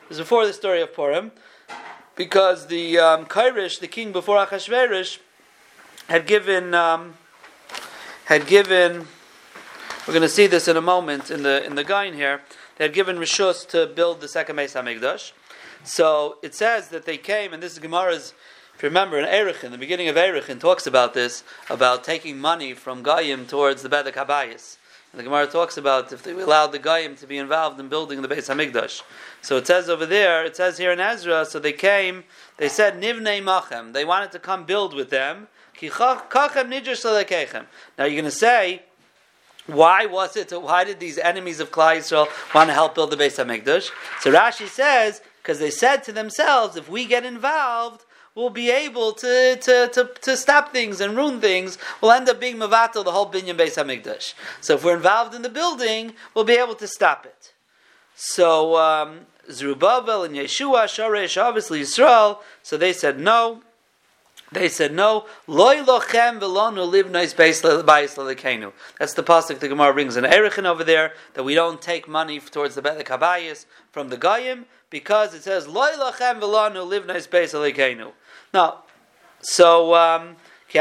This 0.08 0.18
is 0.18 0.20
before 0.20 0.46
the 0.46 0.52
story 0.52 0.80
of 0.80 0.94
Purim, 0.94 1.32
because 2.16 2.66
the 2.66 2.98
um, 2.98 3.26
Kairish, 3.26 3.80
the 3.80 3.88
king 3.88 4.12
before 4.12 4.36
Achashverosh, 4.44 5.18
had 6.08 6.26
given 6.26 6.74
um, 6.74 7.14
had 8.26 8.46
given. 8.46 9.06
We're 10.06 10.14
going 10.14 10.22
to 10.22 10.28
see 10.28 10.48
this 10.48 10.66
in 10.66 10.76
a 10.76 10.82
moment 10.82 11.30
in 11.30 11.44
the 11.44 11.64
in 11.64 11.76
the 11.76 11.84
Gain 11.84 12.14
here. 12.14 12.42
They 12.76 12.84
had 12.84 12.94
given 12.94 13.16
rishus 13.18 13.68
to 13.68 13.86
build 13.86 14.20
the 14.20 14.28
second 14.28 14.56
base 14.56 14.74
Hamikdash. 14.74 15.32
So 15.84 16.38
it 16.42 16.54
says 16.54 16.88
that 16.88 17.04
they 17.04 17.18
came, 17.18 17.52
and 17.52 17.62
this 17.62 17.72
is 17.74 17.78
Gemara's 17.78 18.34
you 18.82 18.88
remember, 18.88 19.18
in 19.18 19.24
Erechin, 19.24 19.70
the 19.70 19.78
beginning 19.78 20.08
of 20.08 20.16
Erechin 20.16 20.58
talks 20.58 20.86
about 20.86 21.14
this, 21.14 21.44
about 21.70 22.04
taking 22.04 22.38
money 22.38 22.74
from 22.74 23.02
Goyim 23.02 23.46
towards 23.46 23.82
the 23.82 23.88
Bedek 23.88 24.14
Habayis. 24.14 24.76
And 25.12 25.20
the 25.20 25.24
Gemara 25.24 25.46
talks 25.46 25.76
about 25.76 26.10
if 26.10 26.22
they 26.22 26.32
allowed 26.32 26.72
the 26.72 26.78
Goyim 26.78 27.16
to 27.16 27.26
be 27.26 27.36
involved 27.36 27.78
in 27.78 27.90
building 27.90 28.22
the 28.22 28.28
Beis 28.28 28.48
Hamikdash. 28.48 29.02
So 29.42 29.58
it 29.58 29.66
says 29.66 29.90
over 29.90 30.06
there, 30.06 30.42
it 30.44 30.56
says 30.56 30.78
here 30.78 30.90
in 30.90 31.00
Ezra, 31.00 31.44
so 31.44 31.58
they 31.58 31.74
came, 31.74 32.24
they 32.56 32.70
said, 32.70 32.98
Nivnei 32.98 33.42
Machem. 33.42 33.92
They 33.92 34.06
wanted 34.06 34.32
to 34.32 34.38
come 34.38 34.64
build 34.64 34.94
with 34.94 35.10
them. 35.10 35.48
Now 35.82 35.88
you're 35.90 36.40
going 37.98 38.24
to 38.24 38.30
say, 38.30 38.82
why 39.66 40.06
was 40.06 40.36
it? 40.36 40.50
Why 40.50 40.84
did 40.84 40.98
these 40.98 41.18
enemies 41.18 41.60
of 41.60 41.70
Klal 41.70 41.98
Yisrael 41.98 42.28
want 42.54 42.70
to 42.70 42.74
help 42.74 42.94
build 42.94 43.10
the 43.10 43.16
Beis 43.16 43.36
Hamikdash? 43.36 43.90
So 44.20 44.32
Rashi 44.32 44.66
says 44.66 45.20
because 45.42 45.58
they 45.58 45.70
said 45.70 46.04
to 46.04 46.12
themselves, 46.12 46.76
if 46.76 46.88
we 46.88 47.04
get 47.04 47.24
involved, 47.24 48.04
we'll 48.34 48.50
be 48.50 48.70
able 48.70 49.12
to, 49.12 49.56
to, 49.56 49.88
to, 49.92 50.10
to 50.20 50.36
stop 50.36 50.72
things 50.72 51.00
and 51.00 51.16
ruin 51.16 51.40
things. 51.40 51.78
We'll 52.00 52.12
end 52.12 52.28
up 52.28 52.40
being 52.40 52.56
mavato 52.56 53.04
the 53.04 53.12
whole 53.12 53.30
binyan 53.30 53.56
Beis 53.56 53.76
Hamikdash. 53.76 54.34
So 54.60 54.74
if 54.74 54.84
we're 54.84 54.96
involved 54.96 55.34
in 55.34 55.42
the 55.42 55.50
building, 55.50 56.14
we'll 56.34 56.44
be 56.44 56.54
able 56.54 56.74
to 56.76 56.86
stop 56.86 57.26
it. 57.26 57.52
So 58.14 58.76
um, 58.76 59.26
Zerubbabel 59.50 60.24
and 60.24 60.34
Yeshua, 60.34 60.84
Shoresh, 60.84 61.40
obviously 61.40 61.82
Yisrael. 61.82 62.38
So 62.62 62.76
they 62.76 62.92
said 62.92 63.18
no. 63.18 63.62
They 64.52 64.68
said 64.68 64.92
no. 64.92 65.26
Loy 65.46 65.76
lochem 65.76 66.40
live 66.90 67.10
nice 67.10 67.32
bayis 67.32 67.62
lalekenu. 67.62 68.72
That's 68.98 69.14
the 69.14 69.22
pasuk 69.22 69.60
the 69.60 69.68
Gemara 69.68 69.94
brings 69.94 70.16
in 70.16 70.24
Erechin 70.24 70.66
over 70.66 70.84
there 70.84 71.12
that 71.34 71.42
we 71.42 71.54
don't 71.54 71.80
take 71.80 72.06
money 72.06 72.38
towards 72.38 72.74
the 72.74 72.82
Bedek 72.82 73.06
Habayis 73.06 73.64
from 73.90 74.10
the 74.10 74.18
Goyim 74.18 74.66
because 74.90 75.34
it 75.34 75.42
says 75.42 75.66
Loy 75.66 75.92
lochem 75.98 76.38
velonu 76.40 76.86
live 76.86 77.06
nice 77.06 77.26
bayis 77.26 77.54
lalekenu. 77.54 78.12
Now, 78.52 78.84
so 79.40 79.94
um. 79.94 80.36
So 80.74 80.80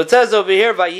it 0.00 0.10
says 0.10 0.34
over 0.34 0.50
here. 0.50 0.74
So 0.74 0.94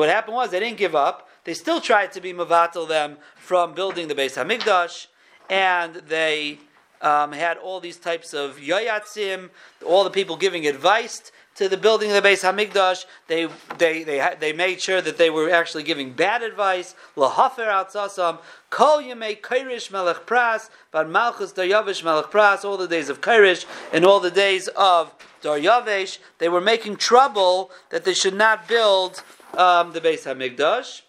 what 0.00 0.08
happened 0.08 0.34
was 0.34 0.50
they 0.50 0.60
didn't 0.60 0.76
give 0.76 0.94
up. 0.94 1.28
They 1.44 1.54
still 1.54 1.80
tried 1.80 2.12
to 2.12 2.20
be 2.20 2.34
mevatel 2.34 2.86
them 2.86 3.16
from 3.36 3.72
building 3.72 4.08
the 4.08 4.14
Beis 4.14 4.36
Hamikdash, 4.36 5.06
and 5.48 5.94
they 5.94 6.58
um, 7.00 7.32
had 7.32 7.56
all 7.56 7.80
these 7.80 7.96
types 7.96 8.34
of 8.34 8.58
yoyatzim, 8.58 9.48
all 9.84 10.04
the 10.04 10.10
people 10.10 10.36
giving 10.36 10.66
advice 10.66 11.32
to 11.62 11.68
the 11.68 11.76
building 11.76 12.10
of 12.10 12.16
the 12.16 12.22
base 12.22 12.42
Hamikdash. 12.42 13.04
They 13.28 13.46
they 13.78 14.02
they 14.02 14.34
they 14.40 14.52
made 14.52 14.80
sure 14.80 15.00
that 15.00 15.16
they 15.16 15.30
were 15.30 15.48
actually 15.48 15.84
giving 15.84 16.12
bad 16.12 16.42
advice. 16.42 16.96
Lahafer 17.16 17.68
outsasam 17.68 18.38
kol 18.68 19.00
yemei 19.00 19.40
kairish 19.40 19.90
melech 19.92 20.26
pras, 20.26 20.70
but 20.90 21.08
malchus 21.08 21.52
daryavish 21.52 22.02
melech 22.02 22.26
pras. 22.26 22.64
All 22.64 22.76
the 22.76 22.88
days 22.88 23.08
of 23.08 23.20
kairish 23.20 23.64
and 23.92 24.04
all 24.04 24.18
the 24.18 24.30
days 24.30 24.66
of 24.68 25.14
daryavish, 25.40 26.18
they 26.38 26.48
were 26.48 26.60
making 26.60 26.96
trouble 26.96 27.70
that 27.90 28.04
they 28.04 28.14
should 28.14 28.34
not 28.34 28.66
build 28.66 29.22
um, 29.56 29.92
the 29.92 30.00
Beis 30.00 30.24
Hamikdash. 30.24 31.02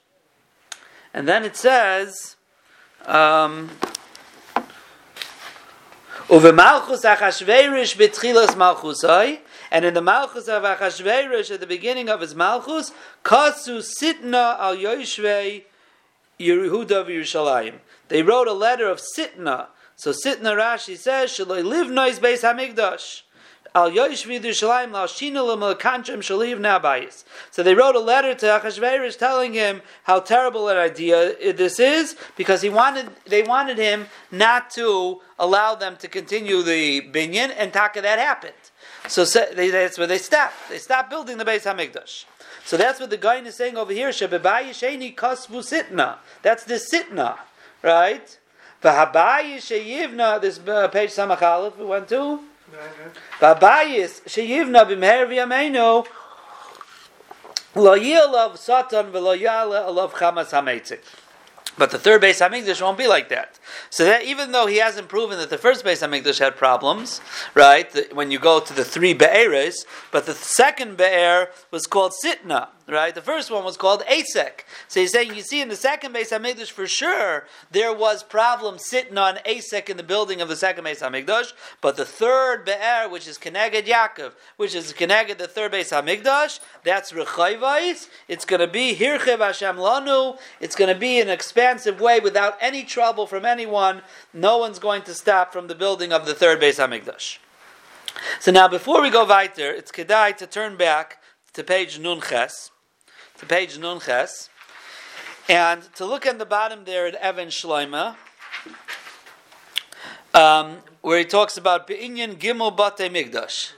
And 1.13 1.27
then 1.27 1.43
it 1.43 1.55
says. 1.55 2.35
Um, 3.05 3.71
Uvemalchus 6.27 7.03
Achashverosh 7.03 7.97
betchilas 7.97 8.55
malchusai, 8.55 9.39
and 9.73 9.83
in 9.85 9.95
the 9.95 10.01
malchus 10.03 10.47
of 10.47 10.61
Achashverosh 10.61 11.49
at 11.49 11.59
the 11.59 11.65
beginning 11.65 12.07
of 12.07 12.21
his 12.21 12.35
malchus, 12.35 12.91
kasu 13.23 13.81
sitna 13.81 14.59
al 14.59 14.77
yoshvei 14.77 15.63
Yehuda 16.39 17.05
Yerushalayim. 17.07 17.79
They 18.07 18.21
wrote 18.21 18.47
a 18.47 18.53
letter 18.53 18.87
of 18.87 19.01
sitna. 19.17 19.67
So 19.95 20.11
sitna 20.11 20.55
Rashi 20.55 20.95
says, 20.95 21.31
"Shaloi 21.31 21.63
live 21.65 21.89
noise 21.89 22.19
beis 22.19 22.43
hamikdash." 22.43 23.23
So 23.75 23.89
they 27.63 27.73
wrote 27.73 27.95
a 27.95 27.99
letter 27.99 28.35
to 28.35 28.45
Achashverosh 28.45 29.17
telling 29.17 29.53
him 29.53 29.81
how 30.03 30.19
terrible 30.19 30.69
an 30.69 30.77
idea 30.77 31.53
this 31.53 31.79
is 31.79 32.15
because 32.37 32.61
he 32.61 32.69
wanted 32.69 33.09
they 33.25 33.41
wanted 33.41 33.79
him 33.79 34.05
not 34.29 34.69
to 34.71 35.21
allow 35.39 35.73
them 35.73 35.97
to 35.97 36.07
continue 36.07 36.61
the 36.61 37.01
binyan, 37.01 37.51
and 37.57 37.73
taka 37.73 37.99
that 38.01 38.19
happened. 38.19 38.53
So 39.07 39.25
they, 39.25 39.69
that's 39.69 39.97
where 39.97 40.07
they 40.07 40.17
stop. 40.17 40.53
They 40.69 40.77
stop 40.77 41.09
building 41.09 41.37
the 41.37 41.45
Beis 41.45 41.63
Hamikdash. 41.63 42.25
So 42.65 42.77
that's 42.77 42.99
what 42.99 43.09
the 43.09 43.17
guy 43.17 43.37
is 43.37 43.55
saying 43.55 43.77
over 43.77 43.91
here. 43.91 44.09
Shebebayi 44.09 44.69
Sheni 44.69 45.13
Kasvu 45.13 45.61
Sitna. 45.61 46.17
That's 46.41 46.63
the 46.63 46.75
Sitna, 46.75 47.37
right? 47.81 48.39
V'habayi 48.81 49.57
Sheyivna. 49.57 50.39
This 50.41 50.59
uh, 50.65 50.87
page 50.87 51.11
Samach 51.11 51.41
Aleph 51.41 51.77
we 51.77 51.85
went 51.85 52.07
to. 52.09 52.39
V'habayis 53.39 54.21
Sheyivna 54.23 54.85
b'meher 54.85 55.27
v'yameinu. 55.27 56.05
Lo 57.75 57.97
yilav 57.97 58.57
satan 58.57 59.11
v'lo 59.11 59.37
yala 59.39 59.87
alav 59.87 60.11
chamas 60.11 60.51
hametzik. 60.51 61.01
But 61.77 61.89
the 61.89 61.97
third 61.97 62.21
base 62.21 62.39
Hamikdash 62.39 62.81
won't 62.81 62.97
be 62.97 63.07
like 63.07 63.29
that. 63.29 63.59
So 63.89 64.05
that 64.05 64.23
even 64.23 64.51
though 64.51 64.67
he 64.67 64.77
hasn't 64.77 65.07
proven 65.07 65.39
that 65.39 65.49
the 65.49 65.57
first 65.57 65.83
base 65.83 66.01
Hamikdash 66.03 66.39
had 66.39 66.55
problems, 66.55 67.19
right? 67.55 67.89
The, 67.89 68.09
when 68.13 68.29
you 68.29 68.39
go 68.39 68.59
to 68.59 68.73
the 68.73 68.85
three 68.85 69.13
Be'eres, 69.13 69.85
but 70.11 70.25
the 70.25 70.33
second 70.33 70.97
Be'er 70.97 71.49
was 71.71 71.87
called 71.87 72.13
Sitna, 72.23 72.67
right? 72.87 73.15
The 73.15 73.21
first 73.21 73.49
one 73.49 73.63
was 73.63 73.77
called 73.77 74.01
Asek. 74.01 74.61
So 74.87 74.99
he's 74.99 75.11
saying, 75.11 75.35
you 75.35 75.41
see, 75.41 75.61
in 75.61 75.69
the 75.69 75.75
second 75.75 76.13
base 76.13 76.31
Hamikdash, 76.31 76.71
for 76.71 76.87
sure, 76.87 77.45
there 77.71 77.93
was 77.93 78.23
problem 78.23 78.77
sitting 78.77 79.17
on 79.17 79.37
Asek 79.45 79.89
in 79.89 79.97
the 79.97 80.03
building 80.03 80.41
of 80.41 80.49
the 80.49 80.55
second 80.55 80.83
base 80.83 81.01
Hamikdash, 81.01 81.53
but 81.81 81.95
the 81.97 82.05
third 82.05 82.65
Be'er, 82.65 83.07
which 83.09 83.27
is 83.27 83.37
Keneged 83.37 83.85
Yaakov, 83.85 84.33
which 84.57 84.75
is 84.75 84.93
Keneged 84.93 85.37
the 85.37 85.47
third 85.47 85.71
base 85.71 85.91
Hamikdash, 85.91 86.59
that's 86.83 87.11
Rechayvais. 87.11 88.07
It's 88.27 88.45
going 88.45 88.59
to 88.59 88.67
be 88.67 88.95
Hirchev 88.95 89.39
Hashem 89.39 89.77
Lanu. 89.77 90.37
It's 90.59 90.75
going 90.75 90.93
to 90.93 90.99
be 90.99 91.19
an 91.19 91.29
expansive 91.29 91.99
way 92.01 92.19
without 92.19 92.57
any 92.59 92.83
trouble 92.83 93.27
from 93.27 93.45
anyone. 93.45 94.01
No 94.33 94.57
one's 94.57 94.79
going 94.79 95.03
to 95.03 95.13
stop 95.13 95.53
from 95.53 95.67
the 95.67 95.75
building 95.75 96.11
of 96.11 96.25
the 96.25 96.33
third 96.33 96.59
base 96.59 96.79
Hamikdash. 96.79 97.37
So 98.39 98.51
now, 98.51 98.67
before 98.67 99.01
we 99.01 99.09
go 99.09 99.25
weiter, 99.25 99.71
it's 99.71 99.91
kedai 99.91 100.37
to 100.37 100.47
turn 100.47 100.77
back 100.77 101.17
to 101.53 101.63
page 101.63 101.99
Nun 101.99 102.21
Ches, 102.21 102.71
to 103.43 103.55
page 103.55 103.77
Nun 103.77 103.99
Ches, 103.99 104.49
and 105.49 105.81
to 105.95 106.05
look 106.05 106.25
at 106.25 106.39
the 106.39 106.45
bottom 106.45 106.85
there 106.85 107.07
at 107.07 107.15
Evan 107.15 107.49
Shloima, 107.49 108.15
um, 110.33 110.77
where 111.01 111.19
he 111.19 111.25
talks 111.25 111.57
about 111.57 111.85
Be'inyan 111.85 112.35
Gimel 112.35 112.75
Bate 112.75 113.11
Migdash. 113.11 113.73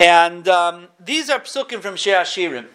And 0.00 0.48
um, 0.48 0.88
these 0.98 1.28
are 1.28 1.40
psukim 1.40 1.82
from 1.82 1.96
Shir 1.96 2.14
Hashirim. 2.14 2.66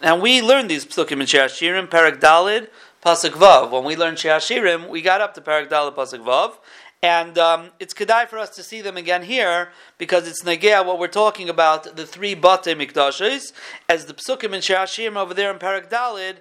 And 0.00 0.20
we 0.20 0.42
learned 0.42 0.70
these 0.70 0.84
psukim 0.84 1.20
in 1.20 1.26
Shir 1.26 1.44
Hashirim, 1.44 1.86
Parak 1.88 2.18
Dalid, 2.18 2.68
Pasuk 3.04 3.30
Vav. 3.30 3.70
When 3.70 3.84
we 3.84 3.96
learned 3.96 4.18
Shir 4.18 4.30
Hashirim, 4.30 4.88
we 4.88 5.02
got 5.02 5.20
up 5.20 5.34
to 5.34 5.40
Parak 5.40 5.68
Dalid, 5.68 5.94
Pasuk 5.94 6.24
Vav. 6.24 6.54
And 7.02 7.38
um, 7.38 7.70
it's 7.78 7.94
kedai 7.94 8.28
for 8.28 8.38
us 8.38 8.50
to 8.50 8.62
see 8.62 8.82
them 8.82 8.96
again 8.96 9.22
here 9.22 9.70
because 9.96 10.28
it's 10.28 10.42
negea 10.42 10.84
what 10.84 10.98
we're 10.98 11.08
talking 11.08 11.48
about 11.48 11.96
the 11.96 12.06
three 12.06 12.34
bate 12.34 12.76
mikdashes 12.76 13.52
as 13.88 14.04
the 14.04 14.12
psukim 14.12 14.52
in 14.52 14.60
Shir 14.60 15.16
over 15.16 15.32
there 15.32 15.50
in 15.50 15.58
Parak 15.58 15.88
Dalid 15.88 16.36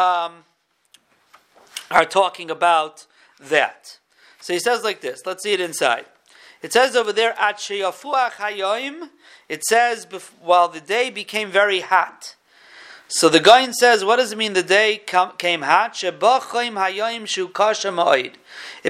um, 0.00 0.44
are 1.90 2.04
talking 2.04 2.48
about 2.48 3.06
that. 3.40 3.98
So 4.40 4.52
he 4.52 4.60
says 4.60 4.84
like 4.84 5.00
this. 5.00 5.26
Let's 5.26 5.42
see 5.42 5.52
it 5.52 5.60
inside. 5.60 6.06
It 6.62 6.72
says 6.72 6.94
over 6.94 7.12
there 7.12 7.38
at 7.38 7.58
sheyafuach. 7.58 9.08
It 9.48 9.64
says 9.64 10.06
while 10.40 10.68
the 10.68 10.80
day 10.80 11.10
became 11.10 11.50
very 11.50 11.80
hot. 11.80 12.36
So 13.08 13.28
the 13.28 13.40
guy 13.40 13.70
says, 13.70 14.04
what 14.04 14.16
does 14.16 14.32
it 14.32 14.38
mean 14.38 14.54
the 14.54 14.62
day 14.62 15.00
came 15.38 15.62
hot? 15.62 16.02
It 16.02 16.20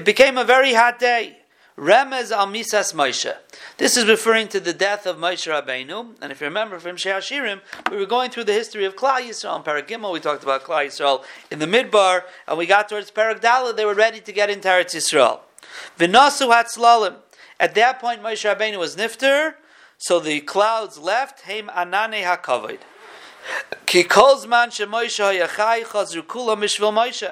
became 0.05 0.37
a 0.37 0.43
very 0.43 0.73
hot 0.73 0.99
day. 0.99 1.37
Remez 1.77 2.31
al 2.31 2.47
misas 2.47 2.93
Moshe. 2.93 3.35
This 3.77 3.97
is 3.97 4.07
referring 4.07 4.47
to 4.47 4.61
the 4.61 4.71
death 4.71 5.05
of 5.05 5.17
Moshe 5.17 5.45
Rabbeinu. 5.51 6.15
And 6.21 6.31
if 6.31 6.39
you 6.39 6.47
remember 6.47 6.79
from 6.79 6.95
Sheashirim, 6.95 7.59
we 7.91 7.97
were 7.97 8.05
going 8.05 8.31
through 8.31 8.45
the 8.45 8.53
history 8.53 8.85
of 8.85 8.95
Klal 8.95 9.19
Yisrael. 9.19 9.57
In 9.57 9.63
Paragimel, 9.63 10.13
we 10.13 10.21
talked 10.21 10.43
about 10.43 10.63
Klal 10.63 10.85
Yisrael 10.85 11.25
in 11.51 11.59
the 11.59 11.65
Midbar, 11.65 12.23
and 12.47 12.57
we 12.57 12.65
got 12.65 12.87
towards 12.87 13.11
Paragdala, 13.11 13.75
they 13.75 13.83
were 13.83 13.93
ready 13.93 14.21
to 14.21 14.31
get 14.31 14.49
into 14.49 14.69
Eretz 14.69 14.95
Yisrael. 14.95 15.41
V'nasu 15.99 16.47
hatzlalim. 16.49 17.15
At 17.59 17.75
that 17.75 17.99
point, 17.99 18.23
Moshe 18.23 18.45
Rabbeinu 18.49 18.79
was 18.79 18.95
nifter, 18.95 19.55
so 19.97 20.21
the 20.21 20.39
clouds 20.39 20.97
left. 20.97 21.41
Heim 21.41 21.67
anane 21.67 22.23
hakavod. 22.23 22.79
Ki 23.85 24.03
hayachai 24.03 25.83
chazru 25.85 26.21
kula 26.23 26.55
mishvil 26.57 26.93
Moshe. 26.93 27.31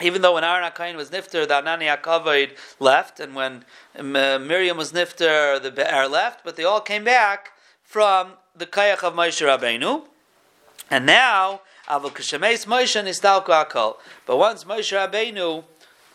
Even 0.00 0.22
though 0.22 0.34
when 0.34 0.42
Aaron 0.44 0.70
HaKain 0.70 0.96
was 0.96 1.10
nifter, 1.10 1.46
the 1.46 1.54
Anani 1.54 1.86
HaKavod 1.96 2.56
left, 2.80 3.20
and 3.20 3.34
when 3.34 3.64
Miriam 3.96 4.76
was 4.76 4.92
nifter, 4.92 5.62
the 5.62 5.70
Be'er 5.70 6.08
left, 6.08 6.44
but 6.44 6.56
they 6.56 6.64
all 6.64 6.80
came 6.80 7.04
back 7.04 7.52
from 7.84 8.32
the 8.56 8.66
Kayach 8.66 9.04
of 9.04 9.14
Moshe 9.14 9.40
Rabbeinu. 9.40 10.04
And 10.90 11.06
now, 11.06 11.60
Avol 11.88 12.10
Kishemes 12.10 12.66
Moshe 12.66 13.02
Nistalku 13.02 13.50
Akol. 13.50 13.96
But 14.26 14.36
once 14.36 14.64
Moshe 14.64 14.92
Rabbeinu 14.92 15.64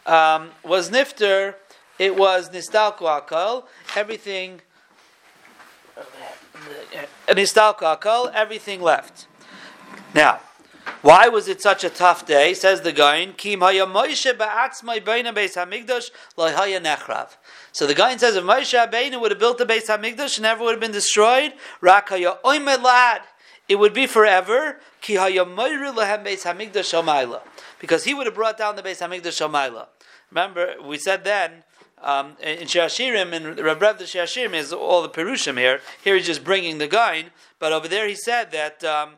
um, 0.05 0.51
was 0.63 0.89
nifter, 0.89 1.55
it 1.97 2.17
was 2.17 2.49
Nistalku 2.49 3.01
Akol. 3.01 3.63
Everything 3.95 4.61
Nistalku 7.27 7.99
Akol, 7.99 8.31
everything 8.33 8.81
left. 8.81 9.27
Now, 10.13 10.39
why 11.01 11.29
was 11.29 11.47
it 11.47 11.61
such 11.61 11.83
a 11.83 11.89
tough 11.89 12.25
day? 12.25 12.53
Says 12.53 12.81
the 12.81 12.91
Gain, 12.91 13.33
hamigdash. 15.55 16.09
So 17.71 17.87
the 17.87 17.93
Gain 17.93 18.19
says 18.19 18.35
if 18.35 18.43
Moshe 18.43 18.77
Rabbeinu 18.77 19.21
would 19.21 19.31
have 19.31 19.39
built 19.39 19.57
the 19.59 19.65
Beis 19.65 19.85
Hamikdash 19.87 20.37
and 20.37 20.43
never 20.43 20.63
would 20.63 20.71
have 20.71 20.81
been 20.81 20.91
destroyed, 20.91 21.53
oimelad, 21.81 23.19
it 23.69 23.75
would 23.75 23.93
be 23.93 24.07
forever. 24.07 24.81
Because 27.79 28.03
he 28.03 28.13
would 28.13 28.25
have 28.25 28.35
brought 28.35 28.57
down 28.57 28.75
the 28.75 28.83
Beis 28.83 28.99
Hamikdash 28.99 29.39
shamayla. 29.39 29.87
Remember, 30.31 30.75
we 30.83 30.97
said 30.97 31.23
then 31.23 31.63
um, 32.01 32.37
in 32.41 32.67
Shashirim, 32.67 33.33
and 33.33 33.57
Rabrev 33.57 33.97
the 33.97 34.05
Shashirim 34.05 34.53
is 34.53 34.71
all 34.73 35.01
the 35.01 35.09
Perushim 35.09 35.57
here. 35.57 35.81
Here 36.03 36.15
he's 36.15 36.25
just 36.25 36.43
bringing 36.43 36.77
the 36.77 36.87
Gain, 36.87 37.31
but 37.59 37.73
over 37.73 37.87
there 37.87 38.07
he 38.07 38.15
said 38.15 38.51
that. 38.51 38.83
Um, 38.83 39.15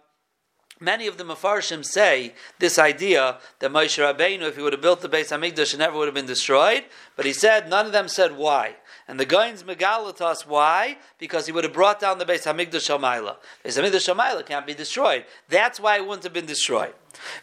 Many 0.83 1.05
of 1.05 1.19
the 1.19 1.23
Mefarshim 1.23 1.85
say 1.85 2.33
this 2.57 2.79
idea 2.79 3.37
that 3.59 3.69
Moshe 3.71 4.01
Rabbeinu, 4.01 4.41
if 4.49 4.55
he 4.55 4.63
would 4.63 4.73
have 4.73 4.81
built 4.81 5.01
the 5.01 5.09
Beis 5.09 5.29
Hamikdash, 5.29 5.75
it 5.75 5.77
never 5.77 5.95
would 5.95 6.07
have 6.07 6.15
been 6.15 6.25
destroyed. 6.25 6.85
But 7.15 7.27
he 7.27 7.33
said 7.33 7.69
none 7.69 7.85
of 7.85 7.91
them 7.91 8.07
said 8.07 8.35
why. 8.35 8.77
And 9.11 9.19
the 9.19 9.25
Gain's 9.25 9.63
Megalatas, 9.63 10.47
why? 10.47 10.97
Because 11.17 11.45
he 11.45 11.51
would 11.51 11.65
have 11.65 11.73
brought 11.73 11.99
down 11.99 12.17
the 12.17 12.23
Beis 12.23 12.45
Hamikdash 12.45 12.89
Shamayla. 12.89 13.35
Beis 13.65 13.77
Hamikdash 13.77 14.07
Shamayla 14.09 14.45
can't 14.45 14.65
be 14.65 14.73
destroyed. 14.73 15.25
That's 15.49 15.81
why 15.81 15.97
it 15.97 16.07
wouldn't 16.07 16.23
have 16.23 16.31
been 16.31 16.45
destroyed. 16.45 16.93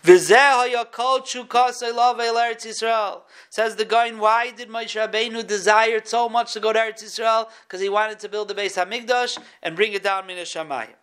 Says 0.03 0.29
the 0.31 1.05
Gain, 3.87 4.19
why 4.19 4.51
did 4.51 4.71
Moshe 4.71 4.97
Rabbeinu 4.97 5.47
desire 5.47 6.01
so 6.03 6.31
much 6.31 6.55
to 6.55 6.61
go 6.61 6.73
to 6.73 6.79
Eretz 6.79 7.05
Yisrael? 7.05 7.51
Because 7.65 7.83
he 7.83 7.91
wanted 7.91 8.19
to 8.21 8.31
build 8.31 8.49
the 8.49 8.55
Beis 8.55 8.83
Hamikdash 8.83 9.39
and 9.63 9.77
bring 9.77 9.93
it 9.93 10.03
down 10.03 10.27
Min 10.27 10.39
Shamayim. 10.39 10.95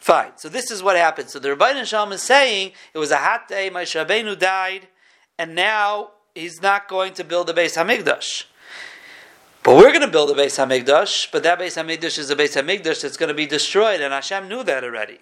Fine. 0.00 0.32
So 0.34 0.48
this 0.48 0.72
is 0.72 0.82
what 0.82 0.96
happened. 0.96 1.30
So 1.30 1.38
the 1.38 1.50
Rabbi 1.50 1.80
Shalom 1.84 2.10
is 2.10 2.22
saying 2.22 2.72
it 2.92 2.98
was 2.98 3.12
a 3.12 3.18
hot 3.18 3.46
day. 3.46 3.70
My 3.70 3.84
Rabbeinu 3.84 4.36
died, 4.36 4.88
and 5.38 5.54
now 5.54 6.10
he's 6.34 6.60
not 6.60 6.88
going 6.88 7.14
to 7.14 7.22
build 7.22 7.48
a 7.50 7.52
Beis 7.52 7.76
Hamikdash. 7.76 8.46
But 9.62 9.76
we're 9.76 9.90
going 9.90 10.00
to 10.00 10.08
build 10.08 10.30
a 10.30 10.34
Beis 10.34 10.56
Hamikdash. 10.56 11.30
But 11.30 11.42
that 11.42 11.58
Beis 11.58 11.76
Hamikdash 11.76 12.18
is 12.18 12.30
a 12.30 12.36
Beis 12.36 12.60
Hamikdash 12.60 13.02
that's 13.02 13.18
going 13.18 13.28
to 13.28 13.34
be 13.34 13.46
destroyed, 13.46 14.00
and 14.00 14.12
Hashem 14.12 14.48
knew 14.48 14.64
that 14.64 14.82
already. 14.84 15.18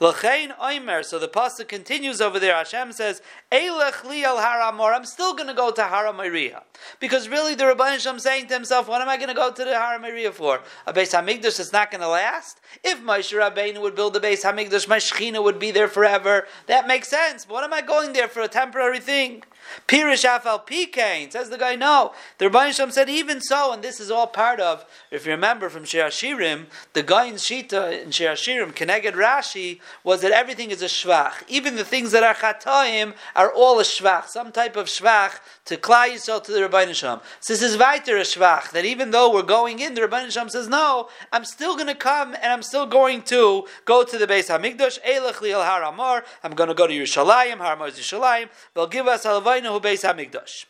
L'chein 0.00 0.52
oimer. 0.58 1.04
So 1.04 1.18
the 1.18 1.28
pasuk 1.28 1.68
continues 1.68 2.20
over 2.20 2.38
there. 2.38 2.54
Hashem 2.54 2.92
says, 2.92 3.22
"Eilech 3.52 4.04
li 4.04 4.24
al 4.24 4.38
haramor." 4.38 4.94
I'm 4.94 5.04
still 5.04 5.34
going 5.34 5.46
to 5.46 5.54
go 5.54 5.70
to 5.70 5.82
Haramiriya 5.82 6.62
because 7.00 7.28
really 7.28 7.54
the 7.54 7.64
Rabban 7.64 7.92
Hashem 7.92 8.18
saying 8.18 8.48
to 8.48 8.54
himself, 8.54 8.88
"What 8.88 9.00
am 9.00 9.08
I 9.08 9.16
going 9.16 9.28
to 9.28 9.34
go 9.34 9.50
to 9.50 9.64
the 9.64 9.70
Haramiriya 9.70 10.32
for? 10.32 10.60
A 10.86 10.92
base 10.92 11.14
Hamikdash 11.14 11.58
that's 11.58 11.72
not 11.72 11.90
going 11.90 12.02
to 12.02 12.08
last. 12.08 12.60
If 12.82 13.00
Moshe 13.02 13.32
Rabbeinu 13.32 13.80
would 13.80 13.94
build 13.94 14.16
a 14.16 14.20
base 14.20 14.44
Hamikdash, 14.44 14.88
my 14.88 14.98
Shechina 14.98 15.42
would 15.42 15.58
be 15.58 15.70
there 15.70 15.88
forever. 15.88 16.46
That 16.66 16.86
makes 16.86 17.08
sense. 17.08 17.48
What 17.48 17.64
am 17.64 17.72
I 17.72 17.80
going 17.82 18.12
there 18.12 18.28
for 18.28 18.40
a 18.40 18.48
temporary 18.48 19.00
thing?" 19.00 19.44
Pirish 19.88 20.24
Afal 20.24 20.66
Pikain. 20.66 21.30
Says 21.30 21.50
the 21.50 21.58
guy, 21.58 21.76
no. 21.76 22.12
The 22.38 22.46
Rabbi 22.46 22.70
Shem 22.70 22.90
said, 22.90 23.08
even 23.08 23.40
so, 23.40 23.72
and 23.72 23.82
this 23.82 24.00
is 24.00 24.10
all 24.10 24.26
part 24.26 24.60
of, 24.60 24.84
if 25.10 25.26
you 25.26 25.32
remember 25.32 25.68
from 25.68 25.84
Shir 25.84 26.08
Shirim, 26.08 26.66
the 26.92 27.02
guy 27.02 27.26
in 27.26 27.34
Shita 27.34 28.02
in 28.02 28.10
Shir 28.10 28.32
Shirim, 28.32 28.72
Keneged 28.72 29.14
Rashi, 29.14 29.80
was 30.04 30.20
that 30.22 30.32
everything 30.32 30.70
is 30.70 30.82
a 30.82 30.86
shvach. 30.86 31.42
Even 31.48 31.76
the 31.76 31.84
things 31.84 32.12
that 32.12 32.22
are 32.22 32.34
chataim 32.34 33.14
are 33.34 33.52
all 33.52 33.78
a 33.80 33.84
shvach, 33.84 34.26
some 34.26 34.52
type 34.52 34.76
of 34.76 34.86
shvach 34.86 35.38
to 35.66 35.76
Klai 35.76 36.14
Yisrael 36.14 36.42
to 36.42 36.52
the 36.52 36.62
Rabbi 36.62 36.90
Shem. 36.92 37.20
So 37.40 37.52
this 37.52 37.62
is 37.62 37.76
weiter 37.76 38.14
shvach, 38.14 38.70
that 38.70 38.84
even 38.84 39.10
though 39.10 39.32
we're 39.32 39.42
going 39.42 39.80
in, 39.80 39.94
the 39.94 40.02
Rabbi 40.02 40.28
Shem 40.28 40.48
says, 40.48 40.68
no, 40.68 41.08
I'm 41.32 41.44
still 41.44 41.74
going 41.74 41.88
to 41.88 41.94
come 41.94 42.34
and 42.34 42.52
I'm 42.52 42.62
still 42.62 42.86
going 42.86 43.22
to 43.22 43.66
go 43.84 44.04
to 44.04 44.18
the 44.18 44.26
base 44.26 44.48
HaMikdash, 44.48 45.00
Eilech 45.02 45.34
Liel 45.34 45.64
Har 45.64 45.82
Amar, 45.82 46.24
I'm 46.42 46.52
going 46.52 46.68
to 46.68 46.74
go 46.74 46.86
to 46.86 46.92
Yerushalayim, 46.92 47.58
Har 47.58 47.74
Amar 47.74 47.88
is 47.88 47.94
Yerushalayim, 47.94 48.48
they'll 48.74 48.86
give 48.86 49.06
us 49.06 49.24
Halvainu 49.24 49.72
Hu 49.72 49.80
Beis 49.80 50.02
HaMikdash. 50.04 50.66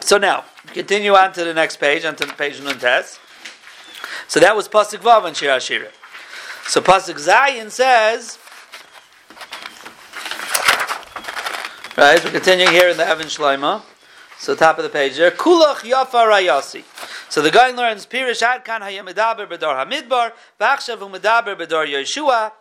So 0.00 0.18
now, 0.18 0.44
continue 0.66 1.14
on 1.14 1.32
to 1.32 1.44
the 1.44 1.54
next 1.54 1.76
page, 1.76 2.04
onto 2.04 2.26
the 2.26 2.32
page 2.32 2.60
Nuntes. 2.60 3.18
So 4.28 4.40
that 4.40 4.56
was 4.56 4.68
Pasuk 4.68 4.98
Vav 4.98 5.24
and 5.24 5.36
Shir. 5.36 5.60
So 5.60 6.80
Pasuk 6.80 7.14
Zayin 7.14 7.70
says, 7.70 8.38
right, 12.04 12.22
we're 12.22 12.30
continuing 12.30 12.72
here 12.72 12.88
in 12.88 12.96
the 12.98 13.06
Evan 13.06 13.26
Shloima. 13.26 13.80
So 14.38 14.54
top 14.54 14.76
of 14.76 14.84
the 14.84 14.90
page 14.90 15.16
there, 15.16 15.30
Kulach 15.30 15.76
Yafa 15.76 16.26
Rayasi. 16.30 16.84
So 17.30 17.40
the 17.40 17.50
guy 17.50 17.70
learns 17.70 18.06
Pirish 18.06 18.42
Adkan 18.42 18.80
Hayamidaber 18.80 19.48
Bedor 19.48 19.82
Hamidbar, 19.82 20.32
Vachshav 20.60 20.98
Umedaber 20.98 21.56
Bedor 21.56 21.86
Yeshua, 21.86 22.52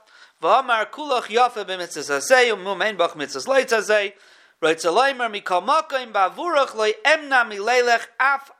V'amar 0.41 0.89
Kulach 0.89 1.23
Yafa 1.23 1.65
B'mitzvah 1.65 2.21
Sasei, 2.21 2.55
Umumein 2.55 2.97
Bach 2.97 3.17
Mitzvah 3.17 3.41
Leitzazei, 3.41 4.13
Reitzalaimer 4.61 5.29
Mikal 5.29 5.65
Makayim 5.65 6.13
Bavurach 6.13 6.73
Loi 6.73 6.93
Emna 7.05 7.43
Milelech 7.43 8.07
Af 8.17 8.51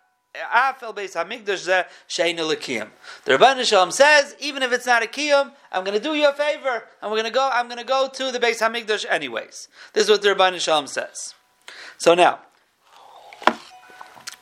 The 3.26 3.32
Rabban 3.38 3.63
Shalom 3.63 3.91
says, 3.91 4.36
even 4.39 4.63
if 4.63 4.71
it's 4.71 4.86
not 4.86 5.04
a 5.04 5.08
kiyum, 5.08 5.52
I'm 5.71 5.84
going 5.84 5.98
to 5.98 6.04
do 6.04 6.15
you 6.15 6.28
a 6.28 6.34
favor, 6.34 6.84
and 7.02 7.12
we're 7.12 7.17
going 7.17 7.26
to 7.26 7.32
go. 7.32 7.50
I'm 7.52 7.67
going 7.67 7.80
to 7.80 7.86
go 7.86 8.10
to 8.12 8.32
the 8.32 8.39
Beis 8.39 8.60
Hamikdash 8.60 9.06
anyways. 9.10 9.67
This 9.93 10.06
is 10.06 10.10
what 10.10 10.21
the 10.21 10.30
Rabban 10.30 10.60
Shalom 10.60 10.88
says. 10.88 11.34
So 11.98 12.13
now, 12.13 12.39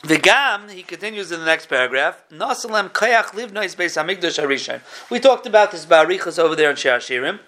the 0.02 0.18
gam 0.18 0.70
he 0.70 0.84
continues 0.84 1.32
in 1.32 1.40
the 1.40 1.46
next 1.46 1.68
paragraph, 1.68 2.24
Nasalem 2.32 2.92
Kayach 2.92 3.28
Livnois 3.28 3.76
Beis 3.76 3.96
Hamikdash 3.96 4.44
Arishan. 4.44 4.82
We 5.10 5.20
talked 5.20 5.46
about 5.46 5.72
this 5.72 5.86
Barichas 5.86 6.38
over 6.40 6.56
there 6.56 6.70
in 6.70 6.76
Shashirim. 6.76 7.40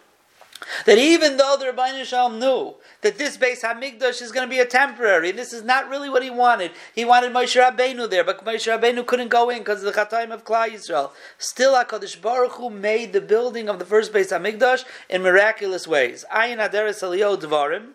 That 0.85 0.97
even 0.97 1.37
though 1.37 1.57
the 1.59 1.65
Rabbi 1.65 2.03
Shalom 2.03 2.39
knew 2.39 2.75
that 3.01 3.17
this 3.17 3.37
base 3.37 3.63
Hamikdash 3.63 4.21
is 4.21 4.31
going 4.31 4.47
to 4.47 4.49
be 4.49 4.59
a 4.59 4.65
temporary, 4.65 5.31
this 5.31 5.53
is 5.53 5.63
not 5.63 5.89
really 5.89 6.09
what 6.09 6.23
he 6.23 6.29
wanted. 6.29 6.71
He 6.93 7.05
wanted 7.05 7.33
Moshe 7.33 7.61
Rabbeinu 7.61 8.09
there, 8.09 8.23
but 8.23 8.43
Moshe 8.43 8.65
Rabbeinu 8.65 9.05
couldn't 9.05 9.27
go 9.27 9.49
in 9.49 9.59
because 9.59 9.83
of 9.83 9.93
the 9.93 9.99
Chataim 9.99 10.31
of 10.31 10.45
Klal 10.45 10.69
Yisrael. 10.69 11.11
Still, 11.37 11.73
Hakadosh 11.73 12.21
Baruch 12.21 12.53
Hu 12.53 12.69
made 12.69 13.13
the 13.13 13.21
building 13.21 13.69
of 13.69 13.79
the 13.79 13.85
first 13.85 14.13
base 14.13 14.31
Hamikdash 14.31 14.85
in 15.09 15.21
miraculous 15.21 15.87
ways. 15.87 16.25
Ayin 16.31 16.57
Aderes 16.57 17.03
Eliyahu 17.03 17.37
Dvarim, 17.41 17.89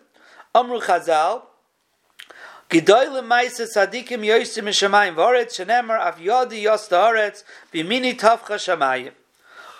Amru 0.53 0.79
Chazal. 0.79 1.43
Gidoy 2.69 3.07
lemaisa 3.07 3.67
tzadikim 3.67 4.23
yoysim 4.23 4.63
mishamayim 4.63 5.15
v'oretz 5.15 5.59
shenemar 5.59 5.99
av 5.99 6.19
yodi 6.19 6.61
yos 6.61 6.87
ta'oretz 6.87 7.43
b'mini 7.73 8.17
tavcha 8.17 8.55
shamayim. 8.55 9.11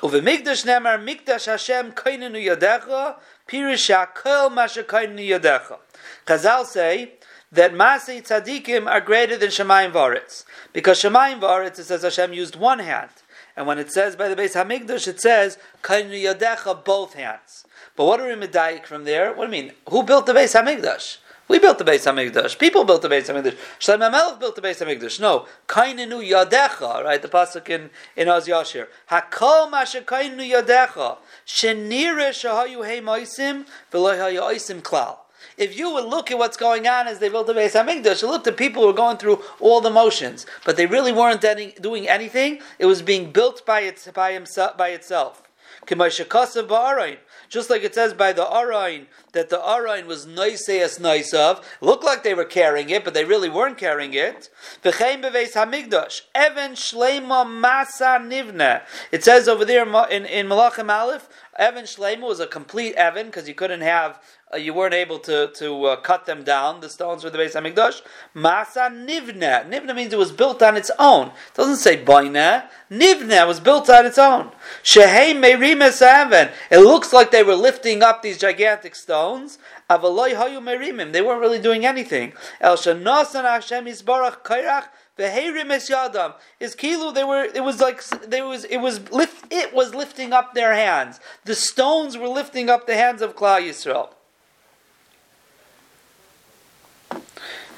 Uvemikdash 0.02 0.66
nemar 0.66 0.98
mikdash 0.98 1.46
Hashem 1.46 1.92
koinenu 1.92 2.44
yadecha 2.44 3.18
pirish 3.48 3.94
hakol 3.94 4.52
masha 4.52 4.82
koinenu 4.82 5.28
yadecha. 5.30 5.78
Chazal 6.26 6.66
say 6.66 7.12
that 7.52 7.74
Masei 7.74 8.26
tzadikim 8.26 8.90
are 8.90 9.02
greater 9.02 9.38
than 9.38 9.50
Shemayim 9.50 9.92
v'oretz. 9.92 10.44
Because 10.74 11.00
Shemayim 11.00 11.40
v'oretz, 11.40 11.78
it 11.78 11.84
says 11.84 12.02
Hashem 12.02 12.34
used 12.34 12.56
one 12.56 12.80
hand. 12.80 13.12
And 13.56 13.68
when 13.68 13.78
it 13.78 13.92
says 13.92 14.16
by 14.16 14.28
the 14.28 14.36
base 14.36 14.56
Hamikdash, 14.56 15.08
it 15.08 15.22
says 15.22 15.60
koinenu 15.84 16.34
yadecha, 16.34 16.84
both 16.84 17.14
hands. 17.14 17.66
But 17.96 18.06
what 18.06 18.20
are 18.20 18.28
we 18.28 18.48
medayik 18.48 18.88
from 18.88 19.04
there? 19.04 19.34
What 19.34 19.52
do 19.52 19.56
you 19.56 19.64
mean? 19.64 19.74
Who 19.90 20.02
built 20.02 20.26
the 20.26 20.34
base 20.34 20.54
Hamikdash? 20.54 21.18
We 21.52 21.60
built 21.60 21.80
the 21.80 21.84
Beis 21.84 22.10
Hamikdash. 22.10 22.58
People 22.58 22.86
built 22.86 23.02
the 23.02 23.10
Beis 23.10 23.24
Hamikdash. 23.24 23.58
Shlomo 23.78 24.10
Melech 24.10 24.40
built 24.40 24.56
the 24.56 24.62
Beis 24.62 24.80
Hamikdash. 24.82 25.20
No, 25.20 25.48
kainenu 25.68 26.26
yadecha. 26.26 27.04
Right, 27.04 27.22
the 27.22 27.28
pasuk 27.28 27.68
in 27.68 27.90
in 28.16 28.30
Oz 28.30 28.48
Yashir. 28.48 28.88
Hakol 29.10 29.70
mashe 29.70 30.02
kainenu 30.06 30.50
yadecha. 30.50 31.18
Shenire 31.46 32.30
shahayu 32.30 32.86
hey 32.86 33.02
moisim 33.02 33.66
v'lo 33.92 34.16
oisim 34.40 34.82
klal. 34.82 35.18
If 35.58 35.78
you 35.78 35.92
would 35.92 36.06
look 36.06 36.32
at 36.32 36.38
what's 36.38 36.56
going 36.56 36.88
on 36.88 37.10
as 37.10 37.20
they 37.20 37.28
built 37.28 37.48
the 37.48 37.54
Beis 37.54 37.74
Hamikdash, 37.74 38.22
you 38.22 38.30
looked 38.30 38.48
at 38.48 38.56
people 38.56 38.84
who 38.84 38.88
were 38.88 38.94
going 38.94 39.18
through 39.18 39.44
all 39.60 39.82
the 39.82 39.90
motions, 39.90 40.46
but 40.64 40.78
they 40.78 40.86
really 40.86 41.12
weren't 41.12 41.44
any, 41.44 41.74
doing 41.82 42.08
anything. 42.08 42.62
It 42.80 42.86
was 42.86 43.02
being 43.02 43.34
built 43.34 43.66
by 43.66 43.82
its 43.82 44.08
by 44.08 44.32
himself 44.32 44.78
by 44.78 44.92
itself. 44.92 45.44
Just 47.52 47.70
like 47.70 47.84
it 47.84 47.94
says 47.94 48.14
by 48.14 48.32
the 48.32 48.46
Arain 48.46 49.08
that 49.34 49.50
the 49.50 49.58
Arain 49.58 50.06
was 50.06 50.26
noiseas 50.26 51.02
nice 51.02 51.34
of, 51.34 51.60
looked 51.82 52.02
like 52.02 52.24
they 52.24 52.34
were 52.34 52.46
carrying 52.46 52.90
it, 52.90 53.04
but 53.04 53.14
they 53.14 53.26
really 53.26 53.50
weren't 53.50 53.78
carrying 53.78 54.14
it. 54.14 54.50
V'chein 54.82 55.22
hamigdash, 55.22 56.22
even 56.34 56.72
shleima 56.72 57.46
masa 57.46 58.22
nivna. 58.26 58.84
It 59.12 59.26
says 59.26 59.50
over 59.50 59.66
there 59.66 59.84
in, 59.84 60.26
in 60.26 60.48
Malachim 60.48 60.90
Aleph, 60.90 61.28
Evan 61.58 61.84
Shleima 61.84 62.22
was 62.22 62.40
a 62.40 62.48
complete 62.48 62.96
Evan 62.96 63.26
because 63.26 63.48
you 63.48 63.54
couldn't 63.54 63.82
have, 63.82 64.22
uh, 64.54 64.58
you 64.58 64.74
weren't 64.74 64.94
able 64.94 65.20
to 65.20 65.52
to 65.56 65.86
uh, 65.86 65.96
cut 65.98 66.26
them 66.26 66.44
down. 66.44 66.80
The 66.80 66.90
stones 66.90 67.24
for 67.24 67.30
the 67.30 67.38
base 67.38 67.56
Hamikdash. 67.56 68.02
Masa 68.34 68.90
Nivna. 68.90 69.70
Nivna 69.70 69.94
means 69.94 70.14
it 70.14 70.20
was 70.20 70.32
built 70.32 70.64
on 70.64 70.78
its 70.78 70.92
own. 70.98 71.28
It 71.28 71.54
doesn't 71.56 71.78
say 71.78 72.04
Baina. 72.04 72.70
Nivna 72.90 73.46
was 73.46 73.60
built 73.60 73.90
on 73.90 74.06
its 74.06 74.18
own. 74.18 74.52
Shehei 74.82 75.38
Merimes 75.38 76.02
Evan. 76.02 76.50
It 76.70 76.80
looks 76.80 77.12
like 77.12 77.32
they 77.32 77.44
were 77.44 77.56
lifting 77.56 78.02
up 78.02 78.22
these 78.22 78.38
gigantic 78.38 78.96
stones. 78.96 79.60
Avaloi 79.90 80.34
Hayu 80.34 80.62
Merimim. 80.62 81.12
They 81.12 81.22
weren't 81.22 81.42
really 81.42 81.60
doing 81.60 81.86
anything. 81.86 82.32
El 82.62 82.78
Shanasan 82.78 83.44
Hashem 83.44 83.86
Yisbarach 83.86 84.42
Kairach 84.44 84.86
yadam 85.30 86.34
is 86.60 86.76
kilu. 86.76 87.14
They 87.14 87.24
were. 87.24 87.44
It 87.44 87.64
was 87.64 87.80
like 87.80 88.04
there 88.28 88.46
was. 88.46 88.66
It 88.66 88.78
was 88.78 89.12
lift. 89.12 89.52
It 89.52 89.74
was 89.74 89.94
lifting 89.94 90.34
up 90.34 90.54
their 90.54 90.74
hands. 90.74 91.20
The 91.46 91.56
stones 91.56 92.18
were 92.18 92.28
lifting 92.28 92.70
up 92.70 92.88
the 92.88 92.96
hands 92.96 93.22
of 93.22 93.36
Klal 93.36 93.62
Yisrael. 93.62 94.10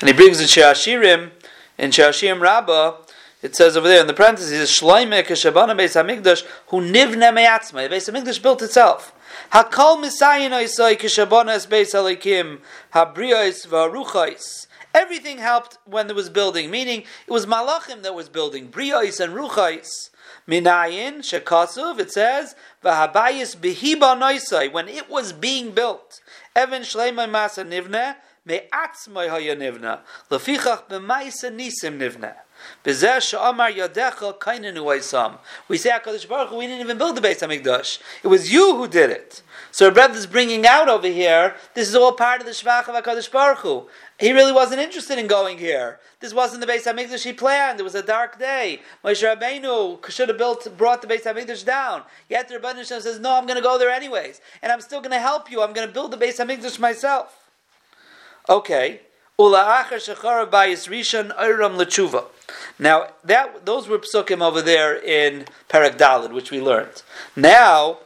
And 0.04 0.10
he 0.10 0.14
brings 0.14 0.42
in 0.42 0.48
Shashirim, 0.48 1.32
in 1.78 1.92
Shashirim 1.92 2.42
Rabbah, 2.42 2.98
it 3.42 3.56
says 3.56 3.78
over 3.78 3.88
there 3.88 4.02
in 4.02 4.08
the 4.08 4.14
parentheses, 4.14 4.70
Shloime 4.70 5.24
keshabana 5.24 5.78
beis 5.78 5.96
hamikdash 5.96 6.46
hu 6.68 6.82
nivne 6.82 7.34
me'atzma. 7.34 7.90
The 7.90 7.96
beis 7.96 8.12
hamikdash 8.12 8.42
built 8.42 8.62
itself. 8.62 9.14
Hakol 9.52 10.02
misayin 10.04 10.52
oisai 10.52 10.98
keshabana 10.98 11.56
es 11.56 11.66
beis 11.66 11.94
halikim 11.94 12.60
habriyos 12.94 13.68
v'aruchais. 13.68 14.68
Everything 14.94 15.40
helped 15.40 15.80
when 15.86 16.08
there 16.08 16.16
was 16.16 16.30
building, 16.30 16.70
meaning 16.70 17.04
it 17.28 17.32
was 17.32 17.46
Malachim 17.46 18.04
that 18.04 18.14
was 18.14 18.30
building, 18.30 18.70
Briyos 18.70 19.20
and 19.20 19.34
Ruchais. 19.34 20.10
Minayin, 20.48 21.20
Shekasuv, 21.20 22.00
it 22.00 22.12
says, 22.12 22.56
Vahabayis 22.84 23.56
Behiba 23.58 24.16
Noisai, 24.18 24.72
when 24.72 24.88
it 24.88 25.10
was 25.10 25.34
being 25.34 25.72
built. 25.72 26.22
Evan 26.56 26.84
Shleimai 26.84 27.28
Masa 27.30 27.66
Nivne, 27.66 28.16
Me'atzmai 28.46 29.30
Haya 29.30 29.56
Nivna, 29.56 30.02
Lefichach 30.30 30.88
B'maisa 30.90 31.50
Nisim 31.52 31.98
Nivne. 31.98 32.36
We 32.86 32.94
say 32.94 33.10
HaKadosh 35.90 36.30
Baruch 36.30 36.50
Hu, 36.50 36.58
we 36.58 36.68
didn't 36.68 36.82
even 36.82 36.98
build 36.98 37.18
the 37.18 37.22
Beis 37.22 37.40
HaMikdash. 37.40 38.00
It 38.24 38.28
was 38.28 38.52
you 38.54 38.76
who 38.76 38.88
did 38.88 39.10
it. 39.10 39.42
So 39.72 39.90
Rebbe 39.90 40.14
is 40.14 40.28
bringing 40.28 40.66
out 40.66 40.88
over 40.88 41.08
here, 41.08 41.56
this 41.74 41.90
is 41.90 41.96
all 41.96 42.14
part 42.14 42.42
of 42.42 42.46
the 42.46 42.54
Shvach 42.54 42.88
of 42.88 43.04
HaKadosh 43.04 43.32
Baruch 43.32 43.60
Hu. 43.60 43.88
He 44.24 44.32
really 44.32 44.54
wasn't 44.54 44.80
interested 44.80 45.20
in 45.20 45.28
going 45.28 45.58
here. 45.58 46.00
This 46.22 46.34
wasn't 46.34 46.66
the 46.66 46.72
Beis 46.72 46.86
Hamikdash 46.86 47.26
he 47.26 47.34
planned. 47.34 47.82
It 47.82 47.84
was 47.84 47.94
a 47.94 48.02
dark 48.02 48.40
day. 48.40 48.80
Moshe 49.04 49.22
Rabbeinu 49.22 50.10
should 50.10 50.30
have 50.30 50.38
built, 50.38 50.66
brought 50.78 51.02
the 51.02 51.10
Beis 51.10 51.24
Hamikdash 51.24 51.66
down. 51.66 52.04
Yet 52.30 52.48
the 52.48 52.58
Rebbeinu 52.58 52.86
says, 52.86 53.20
"No, 53.20 53.36
I'm 53.36 53.46
going 53.46 53.58
to 53.58 53.62
go 53.62 53.78
there 53.78 53.90
anyways, 53.90 54.40
and 54.62 54.72
I'm 54.72 54.80
still 54.80 55.02
going 55.02 55.12
to 55.12 55.20
help 55.20 55.52
you. 55.52 55.62
I'm 55.62 55.74
going 55.74 55.86
to 55.86 55.94
build 55.94 56.12
the 56.12 56.18
Beis 56.18 56.40
Hamikdash 56.40 56.80
myself." 56.80 57.50
Okay. 58.48 59.02
Now 59.38 59.50
that 63.26 63.66
those 63.66 63.90
were 63.90 64.00
psukim 64.00 64.42
over 64.42 64.62
there 64.62 64.96
in 65.04 65.48
Parak 65.68 65.98
Dalid, 65.98 66.32
which 66.32 66.50
we 66.50 66.62
learned. 66.62 67.04
Now 67.36 67.98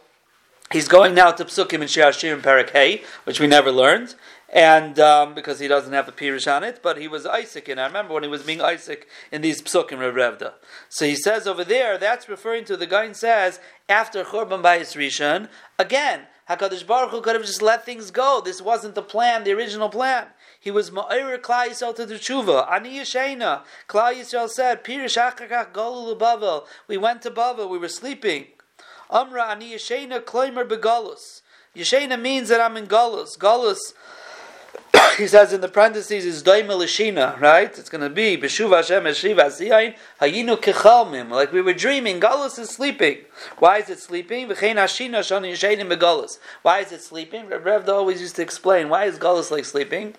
he's 0.72 0.88
going 0.88 1.14
now 1.14 1.30
to 1.30 1.46
psukim 1.46 1.74
in 1.74 1.82
Shiashir 1.82 2.34
and 2.34 2.42
Parak 2.42 2.72
Hay, 2.72 3.04
which 3.26 3.40
we 3.40 3.46
never 3.46 3.72
learned 3.72 4.16
and 4.50 4.98
um, 5.00 5.34
because 5.34 5.60
he 5.60 5.68
doesn't 5.68 5.94
have 5.94 6.08
a 6.08 6.12
pirish 6.12 6.52
on 6.52 6.64
it, 6.64 6.80
but 6.82 6.98
he 6.98 7.08
was 7.08 7.26
Isaac, 7.26 7.68
and 7.68 7.80
I 7.80 7.88
remember 7.88 8.14
when 8.14 8.24
he 8.24 8.30
was 8.30 8.44
being 8.44 8.62
Isaac 8.62 9.08
in 9.32 9.42
these 9.42 9.62
psukim 9.62 10.00
Revda. 10.00 10.54
So 10.90 11.06
he 11.06 11.16
says 11.16 11.48
over 11.48 11.64
there, 11.64 11.98
that's 11.98 12.30
referring 12.30 12.66
to 12.66 12.78
the 12.78 12.88
guy 12.88 13.12
says 13.12 13.60
after 13.90 14.24
Churban 14.24 14.62
Bayis 14.62 14.96
Rishon 14.96 15.50
again. 15.78 16.22
Hakadosh 16.50 16.88
Baruch 16.88 17.12
Hu 17.12 17.20
could 17.20 17.36
have 17.36 17.46
just 17.46 17.62
let 17.62 17.86
things 17.86 18.10
go. 18.10 18.42
This 18.44 18.62
wasn't 18.62 18.96
the 18.96 19.02
plan, 19.02 19.44
the 19.44 19.52
original 19.52 19.90
plan. 19.90 20.28
He 20.60 20.72
was 20.72 20.92
ma'ir 20.92 21.38
Klal 21.40 21.68
Yisrael 21.68 21.94
to 21.96 22.06
the 22.06 22.16
tshuva. 22.16 22.72
Ani 22.72 23.00
Yishena. 23.00 23.64
Klal 23.90 24.16
Yisrael 24.16 24.50
said, 24.50 24.82
Pirish 24.82 25.18
achakach 25.18 25.74
golu 25.74 26.18
Bavel. 26.18 26.66
We 26.88 26.96
went 26.96 27.22
to 27.24 27.32
Bavel. 27.32 27.70
We 27.70 27.78
were 27.78 27.90
sleeping. 27.90 28.46
Amra 29.10 29.52
ani 29.52 29.74
Yishena 29.74 30.22
kloimer 30.22 30.66
begalus. 30.66 31.42
Yishena 31.76 32.20
means 32.20 32.48
that 32.50 32.62
I'm 32.62 32.78
in 32.78 32.88
galus. 32.88 33.38
Galus 33.38 33.94
he 35.18 35.28
says 35.28 35.52
in 35.52 35.62
the 35.62 35.68
parentheses 35.68 36.26
is 36.26 36.44
doima 36.44 36.70
lishina, 36.70 37.40
right? 37.40 37.78
It's 37.78 37.90
going 37.90 38.02
to 38.02 38.10
be 38.10 38.38
b'shuv 38.38 38.76
Hashem 38.76 39.04
eshiva 39.04 39.46
asiyayin 39.46 39.96
hayinu 40.22 40.58
kechalmim. 40.58 41.30
Like 41.30 41.52
we 41.52 41.62
were 41.62 41.74
dreaming. 41.74 42.20
Galus 42.20 42.60
is 42.60 42.70
sleeping. 42.70 43.18
Why 43.58 43.80
is 43.80 43.90
it 43.90 44.00
sleeping? 44.00 44.48
V'chein 44.48 44.76
hashina 44.76 45.20
shani 45.20 45.52
yishayim 45.52 45.90
begalus. 45.90 46.40
Why 46.62 46.80
is 46.80 46.92
it 46.92 47.02
sleeping? 47.02 47.48
Reb 47.48 47.90
always 47.90 48.22
used 48.22 48.36
to 48.38 48.42
explain 48.42 48.90
why 48.90 49.06
is 49.06 49.18
Galus 49.18 49.50
like 49.52 49.66
sleeping. 49.66 50.16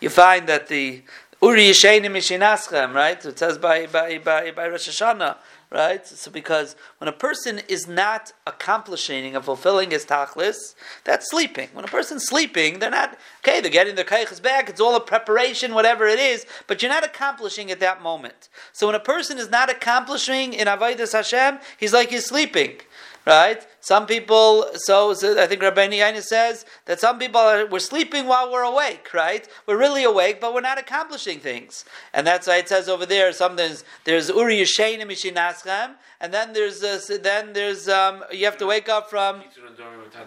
You 0.00 0.10
find 0.10 0.48
that 0.48 0.68
the 0.68 1.02
Uri 1.42 1.64
Yishayim 1.64 2.02
Mishinaschem, 2.02 2.94
right? 2.94 3.24
It 3.24 3.38
says 3.38 3.58
by 3.58 3.86
by 3.86 4.18
by 4.18 4.52
by 4.52 4.68
Rosh 4.68 4.88
Hashanah 4.88 5.36
right? 5.72 6.06
So 6.06 6.30
because 6.30 6.76
when 6.98 7.08
a 7.08 7.12
person 7.12 7.60
is 7.68 7.88
not 7.88 8.32
accomplishing 8.46 9.34
and 9.34 9.44
fulfilling 9.44 9.90
his 9.90 10.04
tachlis, 10.04 10.74
that's 11.04 11.30
sleeping. 11.30 11.70
When 11.72 11.84
a 11.84 11.88
person's 11.88 12.24
sleeping, 12.24 12.78
they're 12.78 12.90
not 12.90 13.18
okay. 13.40 13.60
They're 13.60 13.70
getting 13.70 13.94
their 13.94 14.04
kaiches 14.04 14.42
back. 14.42 14.68
It's 14.68 14.80
all 14.80 14.94
a 14.94 15.00
preparation, 15.00 15.74
whatever 15.74 16.06
it 16.06 16.18
is, 16.18 16.46
but 16.66 16.82
you're 16.82 16.90
not 16.90 17.04
accomplishing 17.04 17.70
at 17.70 17.80
that 17.80 18.02
moment. 18.02 18.48
So 18.72 18.86
when 18.86 18.96
a 18.96 19.00
person 19.00 19.38
is 19.38 19.50
not 19.50 19.70
accomplishing 19.70 20.52
in 20.52 20.68
avodas 20.68 21.12
Hashem, 21.12 21.58
he's 21.78 21.92
like 21.92 22.10
he's 22.10 22.26
sleeping 22.26 22.80
right? 23.24 23.66
Some 23.82 24.06
people, 24.06 24.66
so, 24.76 25.12
so 25.12 25.42
I 25.42 25.48
think 25.48 25.60
Rabbi 25.60 25.88
Yaina 25.88 26.22
says 26.22 26.64
that 26.84 27.00
some 27.00 27.18
people 27.18 27.40
are, 27.40 27.66
we're 27.66 27.80
sleeping 27.80 28.28
while 28.28 28.50
we're 28.52 28.62
awake, 28.62 29.12
right? 29.12 29.48
We're 29.66 29.76
really 29.76 30.04
awake, 30.04 30.40
but 30.40 30.54
we're 30.54 30.60
not 30.60 30.78
accomplishing 30.78 31.40
things. 31.40 31.84
And 32.14 32.24
that's 32.24 32.46
why 32.46 32.58
it 32.58 32.68
says 32.68 32.88
over 32.88 33.04
there, 33.04 33.32
sometimes 33.32 33.82
there's 34.04 34.28
Uri 34.28 34.58
Yishayim 34.58 35.02
Mishinaschem, 35.02 35.96
and 36.20 36.32
then 36.32 36.52
there's, 36.52 36.84
uh, 36.84 37.00
then 37.22 37.54
there's, 37.54 37.88
um, 37.88 38.22
you 38.30 38.44
have 38.44 38.56
to 38.58 38.66
wake 38.66 38.88
up 38.88 39.10
from 39.10 39.42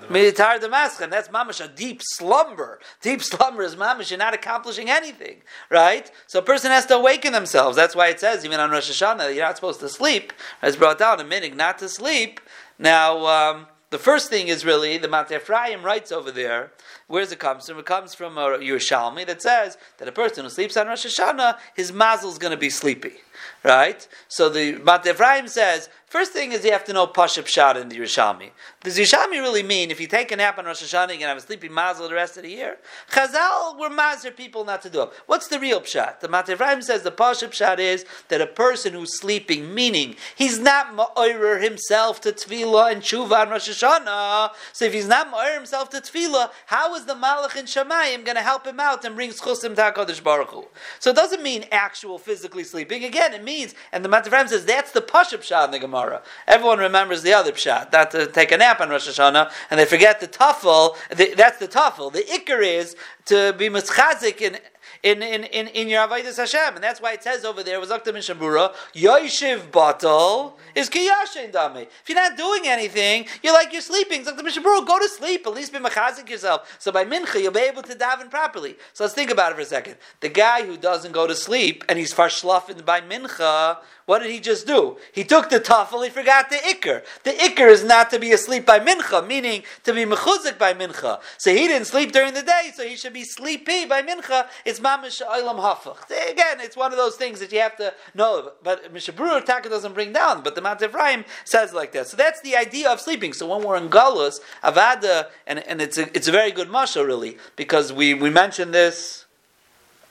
Militar 0.09 0.59
Damaschem. 0.59 1.09
That's 1.09 1.29
mamash, 1.29 1.63
a 1.63 1.69
deep 1.69 2.01
slumber. 2.03 2.81
Deep 3.01 3.21
slumber 3.31 3.63
is 3.63 3.77
mamash, 3.77 4.09
you're 4.09 4.19
not 4.19 4.33
accomplishing 4.33 4.89
anything, 4.89 5.37
right? 5.69 6.11
So 6.27 6.39
a 6.39 6.41
person 6.41 6.71
has 6.71 6.85
to 6.87 6.95
awaken 6.95 7.31
themselves. 7.31 7.77
That's 7.77 7.95
why 7.95 8.09
it 8.09 8.19
says, 8.19 8.43
even 8.43 8.59
on 8.59 8.69
Rosh 8.69 8.91
Hashanah, 8.91 9.33
you're 9.33 9.45
not 9.45 9.55
supposed 9.55 9.79
to 9.79 9.87
sleep. 9.87 10.33
It's 10.61 10.75
brought 10.75 10.99
down 10.99 11.21
a 11.21 11.23
minute 11.23 11.55
not 11.55 11.77
to 11.77 11.87
sleep. 11.87 12.41
Now, 12.77 13.25
um, 13.27 13.67
the 13.89 13.99
first 13.99 14.29
thing 14.29 14.49
is 14.49 14.65
really 14.65 14.97
the 14.97 15.07
Mateh 15.07 15.37
Ephraim 15.37 15.83
writes 15.83 16.11
over 16.11 16.31
there. 16.31 16.71
Where 17.07 17.21
does 17.21 17.31
it 17.31 17.39
come 17.39 17.59
from? 17.59 17.79
It 17.79 17.85
comes 17.85 18.13
from 18.13 18.37
a 18.37 18.57
Yerushalmi 18.57 19.25
that 19.27 19.41
says 19.41 19.77
that 19.99 20.07
a 20.07 20.11
person 20.11 20.43
who 20.43 20.49
sleeps 20.49 20.75
on 20.75 20.87
Rosh 20.87 21.05
Hashanah, 21.05 21.57
his 21.75 21.93
mazel 21.93 22.31
is 22.31 22.37
going 22.37 22.51
to 22.51 22.57
be 22.57 22.69
sleepy, 22.69 23.13
right? 23.63 24.07
So 24.27 24.49
the 24.49 24.79
Ephraim 25.07 25.47
says 25.47 25.89
First 26.15 26.31
thing 26.31 26.53
is 26.53 26.63
you 26.63 26.71
have 26.71 26.85
to 26.85 26.93
know 26.93 27.07
Pashup 27.07 27.45
Shad 27.45 27.75
in 27.75 27.89
the 27.89 27.97
Yerushalmi. 27.97 28.51
Does 28.83 28.97
Yerushalmi 28.97 29.31
really 29.31 29.63
mean 29.63 29.91
if 29.91 29.99
you 29.99 30.07
take 30.07 30.31
a 30.31 30.37
nap 30.37 30.57
on 30.57 30.63
Rosh 30.63 30.81
Hashanah, 30.81 31.11
you 31.11 31.17
can 31.17 31.27
have 31.27 31.37
a 31.37 31.41
sleepy 31.41 31.67
mazel 31.67 32.07
the 32.07 32.13
rest 32.13 32.37
of 32.37 32.43
the 32.43 32.51
year? 32.51 32.77
Chazal 33.11 33.77
were 33.77 33.89
mazer 33.89 34.31
people 34.31 34.63
not 34.63 34.81
to 34.83 34.89
do 34.89 35.01
it. 35.01 35.09
What's 35.25 35.49
the 35.49 35.59
real 35.59 35.81
pshat? 35.81 36.21
The 36.21 36.29
Mateh 36.29 36.53
Ephraim 36.53 36.81
says 36.83 37.01
the 37.01 37.11
Pashup 37.11 37.51
Shad 37.51 37.81
is 37.81 38.05
that 38.29 38.39
a 38.39 38.47
person 38.47 38.93
who's 38.93 39.19
sleeping, 39.19 39.73
meaning 39.73 40.15
he's 40.35 40.57
not 40.57 40.95
ma'orer 40.95 41.61
himself 41.61 42.21
to 42.21 42.31
tefillah 42.31 42.93
and 42.93 43.01
tshuva 43.01 43.41
on 43.41 43.49
Rosh 43.49 43.67
Hashanah. 43.67 44.51
So 44.71 44.85
if 44.85 44.93
he's 44.93 45.09
not 45.09 45.33
ma'orer 45.33 45.55
himself 45.55 45.89
to 45.89 45.97
tefillah, 45.97 46.51
how 46.67 46.95
is 46.95 47.05
the 47.05 47.15
Malach 47.15 47.57
in 47.57 47.65
Shemayim 47.65 48.23
going 48.23 48.37
to 48.37 48.41
help 48.41 48.65
him 48.65 48.79
out 48.79 49.03
and 49.03 49.15
bring 49.15 49.31
schusim 49.31 49.75
to 49.75 49.81
HaKadosh 49.81 50.23
Baruch 50.23 50.51
Hu? 50.51 50.65
So 50.99 51.09
it 51.09 51.17
doesn't 51.17 51.43
mean 51.43 51.65
actual 51.73 52.19
physically 52.19 52.63
sleeping. 52.63 53.03
Again, 53.03 53.24
it 53.33 53.43
means, 53.43 53.75
and 53.91 54.03
the 54.03 54.09
Mateh 54.09 54.27
Ephraim 54.27 54.47
says 54.47 54.65
that's 54.65 54.91
the 54.91 55.01
Pashup 55.01 55.43
Shad 55.43 55.65
in 55.65 55.71
the 55.71 55.79
Gemara. 55.79 56.21
Everyone 56.47 56.79
remembers 56.79 57.21
the 57.21 57.33
other 57.33 57.51
pshat, 57.51 57.91
not 57.91 58.11
to 58.11 58.27
take 58.27 58.51
a 58.51 58.57
nap 58.57 58.79
on 58.81 58.89
Rosh 58.89 59.07
Hashanah, 59.07 59.51
and 59.69 59.79
they 59.79 59.85
forget 59.85 60.19
the 60.19 60.27
tafel. 60.27 60.95
that's 61.35 61.57
the 61.59 61.67
tafel. 61.67 62.11
The 62.11 62.23
ikar 62.23 62.61
is 62.63 62.95
to 63.25 63.53
be 63.57 63.69
mischazik 63.69 64.41
in 64.41 64.57
in 65.05 65.21
in 65.21 65.43
in, 65.45 65.67
in 65.67 65.87
your 65.87 66.05
avodas 66.07 66.37
Hashem, 66.37 66.75
and 66.75 66.83
that's 66.83 66.99
why 66.99 67.13
it 67.13 67.21
says 67.21 67.45
over 67.45 67.61
there 67.61 67.79
was 67.79 67.89
Aktam 67.89 68.15
in 68.15 68.15
Shabura, 68.15 68.73
Yoshiv 68.93 69.69
Batal 69.69 70.53
is 70.73 70.89
Kiyashin 70.89 71.51
Dami. 71.51 71.83
If 71.83 72.09
you're 72.09 72.15
not 72.15 72.35
doing 72.35 72.63
anything, 72.65 73.27
you're 73.43 73.53
like 73.53 73.71
you're 73.71 73.83
sleeping. 73.83 74.25
Zaktam 74.25 74.39
in 74.39 74.45
Shabura, 74.47 74.85
go 74.85 74.97
to 74.97 75.07
sleep. 75.07 75.45
At 75.45 75.53
least 75.53 75.71
be 75.71 75.77
machazik 75.77 76.27
yourself. 76.27 76.75
So 76.79 76.91
by 76.91 77.05
mincha, 77.05 77.39
you'll 77.39 77.51
be 77.51 77.59
able 77.59 77.83
to 77.83 77.93
daven 77.93 78.31
properly. 78.31 78.77
So 78.93 79.03
let's 79.03 79.13
think 79.13 79.29
about 79.29 79.51
it 79.51 79.55
for 79.55 79.61
a 79.61 79.65
second. 79.65 79.97
The 80.21 80.29
guy 80.29 80.65
who 80.65 80.75
doesn't 80.75 81.11
go 81.11 81.27
to 81.27 81.35
sleep 81.35 81.83
and 81.87 81.99
he's 81.99 82.13
farshlafen 82.13 82.83
by 82.83 83.01
mincha, 83.01 83.77
what 84.05 84.19
did 84.19 84.29
he 84.29 84.39
just 84.39 84.67
do? 84.67 84.97
He 85.13 85.23
took 85.23 85.49
the 85.49 85.59
tafel, 85.59 86.03
he 86.03 86.11
forgot 86.11 86.51
the 86.51 86.57
ikr. 86.57 87.03
The 87.23 87.31
ikr 87.31 87.69
is 87.69 87.83
not 87.83 88.11
to 88.11 88.19
be 88.19 88.31
asleep 88.33 88.65
by 88.65 88.79
mincha, 88.79 89.25
meaning 89.25 89.63
to 89.83 89.93
be 89.93 90.05
mechuzik 90.05 90.59
by 90.59 90.75
mincha. 90.75 91.19
So 91.37 91.51
he 91.51 91.67
didn't 91.67 91.87
sleep 91.87 92.11
during 92.11 92.35
the 92.35 92.43
day, 92.43 92.71
so 92.75 92.83
he 92.83 92.97
should 92.97 93.13
be 93.13 93.23
sleepy 93.23 93.85
by 93.85 94.03
mincha. 94.03 94.47
It's 94.63 94.79
mamish 94.79 95.23
olam 95.23 95.57
hafach. 95.57 96.05
Again, 96.31 96.59
it's 96.59 96.77
one 96.77 96.91
of 96.91 96.97
those 96.97 97.15
things 97.15 97.39
that 97.39 97.51
you 97.51 97.59
have 97.59 97.75
to 97.77 97.95
know. 98.13 98.51
But 98.61 98.93
Mishna 98.93 99.15
Brura 99.15 99.43
Taka 99.43 99.69
doesn't 99.69 99.93
bring 99.93 100.13
down, 100.13 100.43
but 100.43 100.53
the 100.53 100.61
Mount 100.61 100.83
of 100.83 100.91
Ephraim 100.91 101.25
says 101.43 101.73
like 101.73 101.91
that. 101.93 102.05
So 102.07 102.15
that's 102.15 102.41
the 102.41 102.55
idea 102.55 102.91
of 102.91 103.01
sleeping. 103.01 103.33
So 103.33 103.47
when 103.47 103.65
we're 103.65 103.77
in 103.77 103.89
Galus, 103.89 104.39
Avada, 104.63 105.29
and, 105.47 105.59
and 105.67 105.81
it's, 105.81 105.97
a, 105.97 106.15
it's 106.15 106.27
a 106.27 106.31
very 106.31 106.51
good 106.51 106.69
masha 106.69 107.03
really, 107.03 107.37
because 107.55 107.91
we, 107.91 108.13
we 108.13 108.29
mentioned 108.29 108.71
this. 108.71 109.25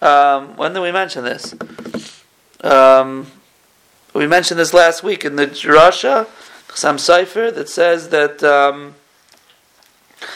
Um, 0.03 0.57
when 0.57 0.73
did 0.75 0.81
we 0.81 0.91
mention 0.91 1.23
this? 1.25 1.55
Um, 2.63 3.31
we 4.15 4.27
mentioned 4.27 4.61
this 4.61 4.73
last 4.73 5.03
week 5.03 5.25
in 5.25 5.37
the 5.37 5.47
Rasha, 5.47 6.29
some 6.75 6.99
cipher 6.99 7.51
that 7.51 7.69
says 7.69 8.09
that. 8.11 8.43
Um, 8.43 8.95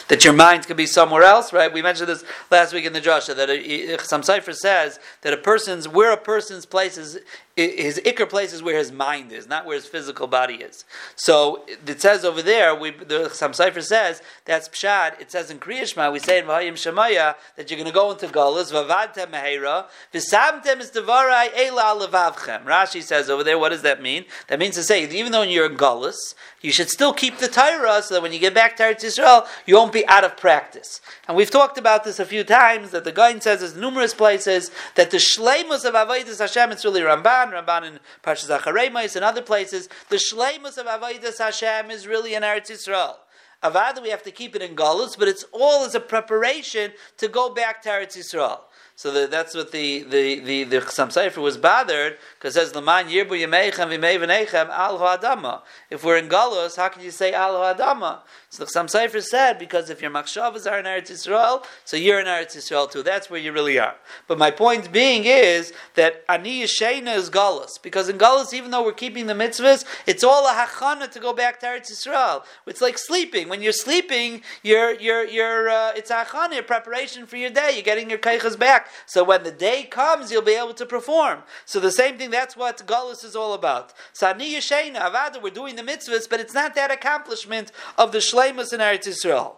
that 0.08 0.22
your 0.22 0.34
mind 0.34 0.66
can 0.66 0.76
be 0.76 0.84
somewhere 0.84 1.22
else, 1.22 1.50
right? 1.50 1.72
We 1.72 1.80
mentioned 1.80 2.10
this 2.10 2.22
last 2.50 2.74
week 2.74 2.84
in 2.84 2.92
the 2.92 3.00
Joshua 3.00 3.34
that 3.34 4.00
some 4.02 4.22
cipher 4.22 4.52
says 4.52 5.00
that 5.22 5.32
a 5.32 5.36
person's 5.38 5.88
where 5.88 6.12
a 6.12 6.16
person's 6.16 6.66
place 6.66 6.98
is 6.98 7.18
his 7.58 8.00
ikr 8.04 8.28
place 8.28 8.52
is 8.52 8.62
where 8.62 8.78
his 8.78 8.92
mind 8.92 9.32
is, 9.32 9.48
not 9.48 9.66
where 9.66 9.74
his 9.74 9.86
physical 9.86 10.26
body 10.26 10.54
is. 10.54 10.84
So 11.16 11.64
it 11.86 12.00
says 12.00 12.24
over 12.24 12.40
there, 12.40 12.74
we, 12.74 12.90
the 12.92 13.30
some 13.30 13.52
cipher 13.52 13.80
says 13.80 14.22
that's 14.44 14.68
pshad. 14.68 15.20
It 15.20 15.32
says 15.32 15.50
in 15.50 15.58
Kriyashma, 15.58 16.12
we 16.12 16.20
say 16.20 16.38
in 16.38 16.44
Vahayim 16.44 16.74
Shemaya 16.74 17.34
that 17.56 17.70
you're 17.70 17.78
going 17.78 17.90
to 17.90 17.94
go 17.94 18.12
into 18.12 18.26
Galus 18.28 18.72
vavadtem 18.72 19.30
mehera 19.32 19.86
v'samtem 20.14 20.80
is 20.80 20.92
devarai 20.92 21.48
ela 21.56 22.06
levavchem. 22.06 22.64
Rashi 22.64 23.02
says 23.02 23.28
over 23.28 23.42
there, 23.42 23.58
what 23.58 23.70
does 23.70 23.82
that 23.82 24.00
mean? 24.00 24.24
That 24.46 24.58
means 24.58 24.76
to 24.76 24.82
say 24.82 25.08
even 25.08 25.32
though 25.32 25.42
you're 25.42 25.66
in 25.66 25.76
Galus, 25.76 26.34
you 26.60 26.72
should 26.72 26.90
still 26.90 27.12
keep 27.12 27.38
the 27.38 27.48
Torah 27.48 28.02
so 28.02 28.14
that 28.14 28.22
when 28.22 28.32
you 28.32 28.38
get 28.38 28.54
back 28.54 28.76
to 28.76 28.82
Eretz 28.84 29.04
Yisrael, 29.04 29.46
you 29.66 29.74
won't 29.74 29.92
be 29.92 30.06
out 30.06 30.24
of 30.24 30.36
practice. 30.36 31.00
And 31.26 31.36
we've 31.36 31.50
talked 31.50 31.78
about 31.78 32.04
this 32.04 32.18
a 32.18 32.24
few 32.24 32.44
times 32.44 32.90
that 32.90 33.04
the 33.04 33.12
Gaon 33.12 33.40
says 33.40 33.60
there's 33.60 33.76
numerous 33.76 34.14
places 34.14 34.70
that 34.94 35.10
the 35.10 35.18
shleimus 35.18 35.84
of 35.84 35.94
Avodah 35.94 36.38
Hashem, 36.38 36.72
it's 36.72 36.84
really 36.84 37.00
Ramban, 37.00 37.47
Ramban 37.52 37.84
in 37.84 38.00
Parshas 38.22 38.56
Acharemais 38.56 39.16
and 39.16 39.24
other 39.24 39.42
places, 39.42 39.88
the 40.08 40.16
shleimus 40.16 40.78
of 40.78 40.86
Avodas 40.86 41.38
Hashem 41.38 41.90
is 41.90 42.06
really 42.06 42.34
in 42.34 42.42
Eretz 42.42 42.70
Yisrael. 42.70 43.16
Avada, 43.62 44.00
we 44.00 44.10
have 44.10 44.22
to 44.22 44.30
keep 44.30 44.54
it 44.54 44.62
in 44.62 44.76
Galus, 44.76 45.18
but 45.18 45.26
it's 45.26 45.44
all 45.52 45.84
as 45.84 45.94
a 45.94 46.00
preparation 46.00 46.92
to 47.16 47.28
go 47.28 47.52
back 47.52 47.82
to 47.82 47.88
Eretz 47.88 48.16
Yisrael. 48.16 48.60
So 48.98 49.12
the, 49.12 49.28
that's 49.28 49.54
what 49.54 49.70
the 49.70 50.02
the 50.02 50.40
the 50.40 50.64
the 50.64 50.76
Chassam 50.78 51.06
Sofer 51.06 51.40
was 51.40 51.56
bothered 51.56 52.18
because 52.34 52.54
says 52.54 52.74
Laman 52.74 53.06
Yirbu 53.06 53.28
Yemeichem 53.28 53.96
V'Mei 53.96 54.52
Al 54.52 54.98
Adama. 54.98 55.62
If 55.88 56.02
we're 56.02 56.16
in 56.16 56.28
Galus, 56.28 56.76
how 56.76 56.88
can 56.88 57.04
you 57.04 57.12
say 57.12 57.32
Al 57.32 57.54
Adama? 57.54 58.22
So 58.50 58.64
the 58.64 58.68
Chassam 58.68 58.86
Sofer 58.86 59.22
said 59.22 59.56
because 59.56 59.88
if 59.88 60.02
your 60.02 60.10
Makshavas 60.10 60.68
are 60.68 60.80
in 60.80 60.84
Eretz 60.84 61.12
Yisrael, 61.12 61.64
so 61.84 61.96
you're 61.96 62.18
in 62.18 62.26
Eretz 62.26 62.56
Yisrael 62.56 62.90
too. 62.90 63.04
That's 63.04 63.30
where 63.30 63.38
you 63.38 63.52
really 63.52 63.78
are. 63.78 63.94
But 64.26 64.36
my 64.36 64.50
point 64.50 64.90
being 64.90 65.26
is 65.26 65.72
that 65.94 66.24
Ani 66.28 66.64
Yeshena 66.64 67.14
is 67.14 67.30
Galus 67.30 67.80
because 67.80 68.08
in 68.08 68.18
Galus, 68.18 68.52
even 68.52 68.72
though 68.72 68.84
we're 68.84 68.90
keeping 68.90 69.26
the 69.26 69.34
mitzvahs, 69.34 69.84
it's 70.08 70.24
all 70.24 70.44
a 70.48 70.66
hachana 70.66 71.08
to 71.08 71.20
go 71.20 71.32
back 71.32 71.60
to 71.60 71.66
Eretz 71.66 71.92
Yisrael. 71.92 72.42
It's 72.66 72.80
like 72.80 72.98
sleeping. 72.98 73.48
When 73.48 73.62
you're 73.62 73.70
sleeping, 73.70 74.42
you're 74.64 74.94
you're 74.94 75.24
you're 75.24 75.68
uh, 75.68 75.92
it's 75.94 76.10
a 76.10 76.24
hachana, 76.24 76.66
preparation 76.66 77.26
for 77.26 77.36
your 77.36 77.50
day. 77.50 77.74
You're 77.74 77.84
getting 77.84 78.10
your 78.10 78.18
keichas 78.18 78.58
back. 78.58 78.87
So 79.06 79.24
when 79.24 79.42
the 79.42 79.50
day 79.50 79.84
comes, 79.84 80.30
you'll 80.30 80.42
be 80.42 80.52
able 80.52 80.74
to 80.74 80.86
perform. 80.86 81.42
So 81.64 81.80
the 81.80 81.92
same 81.92 82.18
thing, 82.18 82.30
that's 82.30 82.56
what 82.56 82.86
Galus 82.86 83.24
is 83.24 83.36
all 83.36 83.54
about. 83.54 83.92
Sani 84.12 84.54
Yeshena, 84.54 85.00
Avada, 85.00 85.42
we're 85.42 85.50
doing 85.50 85.76
the 85.76 85.82
mitzvahs, 85.82 86.28
but 86.28 86.40
it's 86.40 86.54
not 86.54 86.74
that 86.74 86.90
accomplishment 86.90 87.72
of 87.96 88.12
the 88.12 88.18
Shleimus 88.18 88.72
in 88.72 88.80
Eretz 88.80 89.06
Yisrael. 89.06 89.56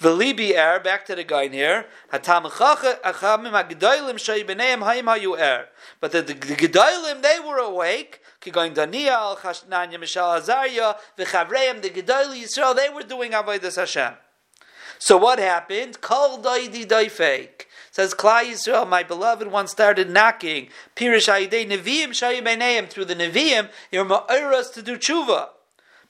The 0.00 0.10
Libi 0.10 0.56
er, 0.56 0.80
back 0.80 1.04
to 1.06 1.14
the 1.14 1.24
guy 1.24 1.48
here. 1.48 1.86
Hatamachacha 2.12 3.00
achamim 3.00 3.52
hagdoilim 3.52 4.14
shaybeneim 4.14 4.82
haim 4.82 5.06
hayu 5.06 5.38
er. 5.38 5.68
But 6.00 6.12
the, 6.12 6.22
the, 6.22 6.34
the 6.34 6.54
gedolim, 6.54 7.22
they 7.22 7.38
were 7.40 7.58
awake. 7.58 8.20
Kigoin 8.40 8.74
Daniel, 8.74 9.36
Chashnanya, 9.36 9.94
Mishal 9.94 10.40
Azariah, 10.40 10.94
v'chavreim, 11.18 11.82
the 11.82 11.90
gedoli 11.90 12.42
Yisrael, 12.42 12.76
they 12.76 12.88
were 12.88 13.02
doing 13.02 13.32
avodas 13.32 13.76
Hashem. 13.76 14.14
So 14.98 15.16
what 15.18 15.38
happened? 15.38 16.00
Kol 16.00 16.38
doidi 16.42 16.86
doifek. 16.86 17.66
Says 17.96 18.12
Klai 18.12 18.50
Yisrael, 18.50 18.86
my 18.86 19.02
beloved 19.02 19.46
one 19.46 19.66
started 19.66 20.10
knocking. 20.10 20.68
Pirish 20.94 21.32
Aidei 21.32 21.66
Nevi'im 21.66 22.10
Shayibeneim 22.10 22.90
through 22.90 23.06
the 23.06 23.14
Nevi'im. 23.16 23.70
You're 23.90 24.04
ma'iras 24.04 24.68
to 24.74 24.82
do 24.82 24.98
tshuva. 24.98 25.48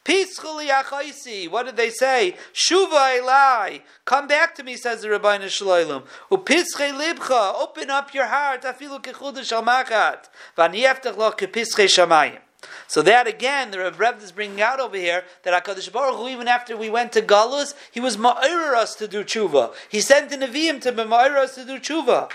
Peacefully 0.03 0.67
achaisi. 0.67 1.49
What 1.49 1.67
did 1.67 1.77
they 1.77 1.91
say? 1.91 2.35
Shuva 2.53 3.21
elai. 3.21 3.83
Come 4.05 4.27
back 4.27 4.57
to 4.57 4.65
me, 4.65 4.75
says 4.75 5.03
the 5.03 5.11
Rabbi 5.11 5.39
Shloilum. 5.39 6.03
Upische 6.29 6.91
libcha. 6.93 7.55
Open 7.55 7.89
up 7.89 8.13
your 8.13 8.27
heart. 8.27 8.63
Afilu 8.63 9.01
kechudash 9.01 9.53
al 9.53 9.63
machat. 9.63 10.25
Vaniyeftach 10.59 11.17
lo 11.17 11.31
kepische 11.31 11.87
shamayim. 11.87 12.41
So 12.89 13.03
that 13.03 13.27
again, 13.27 13.71
the 13.71 13.79
Rebbe 13.79 14.19
is 14.23 14.33
bringing 14.33 14.61
out 14.61 14.81
over 14.81 14.97
here 14.97 15.25
that 15.43 15.65
Hakadosh 15.65 15.93
Baruch 15.93 16.17
Hu, 16.17 16.29
even 16.29 16.49
after 16.49 16.77
we 16.77 16.89
went 16.89 17.13
to 17.13 17.23
Galus, 17.23 17.75
he 17.91 18.01
was 18.01 18.17
ma'ir 18.17 18.75
us 18.75 18.95
to 18.97 19.09
do 19.09 19.25
tshuva. 19.25 19.75
He 19.89 20.01
sent 20.01 20.31
the 20.31 20.37
Nevi'im 20.37 20.81
to 20.83 20.93
ma'ir 20.93 21.37
us 21.37 21.55
to 21.57 21.65
do 21.65 21.79
tshuva. 21.79 22.31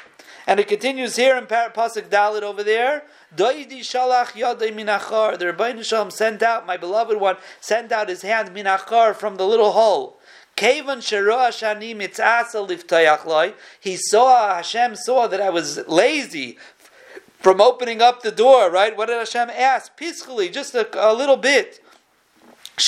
And 0.48 0.60
it 0.60 0.68
continues 0.68 1.16
here 1.16 1.38
in 1.38 1.46
Pasuk 1.46 2.10
Dalit 2.10 2.42
over 2.42 2.64
there. 2.64 3.04
Doidi 3.36 3.80
shalach 3.82 4.32
yadei 4.32 4.74
minachar. 4.74 5.38
The 5.38 5.46
Ribono 5.46 5.84
Shel 5.84 6.06
Olam 6.06 6.12
sent 6.12 6.42
out, 6.42 6.66
my 6.66 6.78
beloved 6.78 7.20
one, 7.20 7.38
sent 7.60 7.92
out 7.92 8.10
his 8.10 8.24
hand 8.24 8.50
minachar 8.50 9.16
from 9.16 9.36
the 9.36 9.46
little 9.46 9.72
hole. 9.72 10.20
Kevan 10.56 11.02
He 13.80 13.96
saw, 13.96 14.56
Hashem 14.56 14.96
saw 14.96 15.28
that 15.28 15.42
I 15.42 15.50
was 15.50 15.88
lazy 15.88 16.58
from 17.42 17.60
opening 17.60 18.02
up 18.02 18.22
the 18.22 18.32
door, 18.32 18.70
right? 18.70 18.96
What 18.96 19.08
did 19.08 19.18
Hashem 19.18 19.50
ask? 19.50 19.98
Peacefully, 19.98 20.48
just 20.50 20.74
a, 20.76 20.88
a 20.96 21.14
little 21.14 21.38
bit. 21.38 21.84
He 22.78 22.84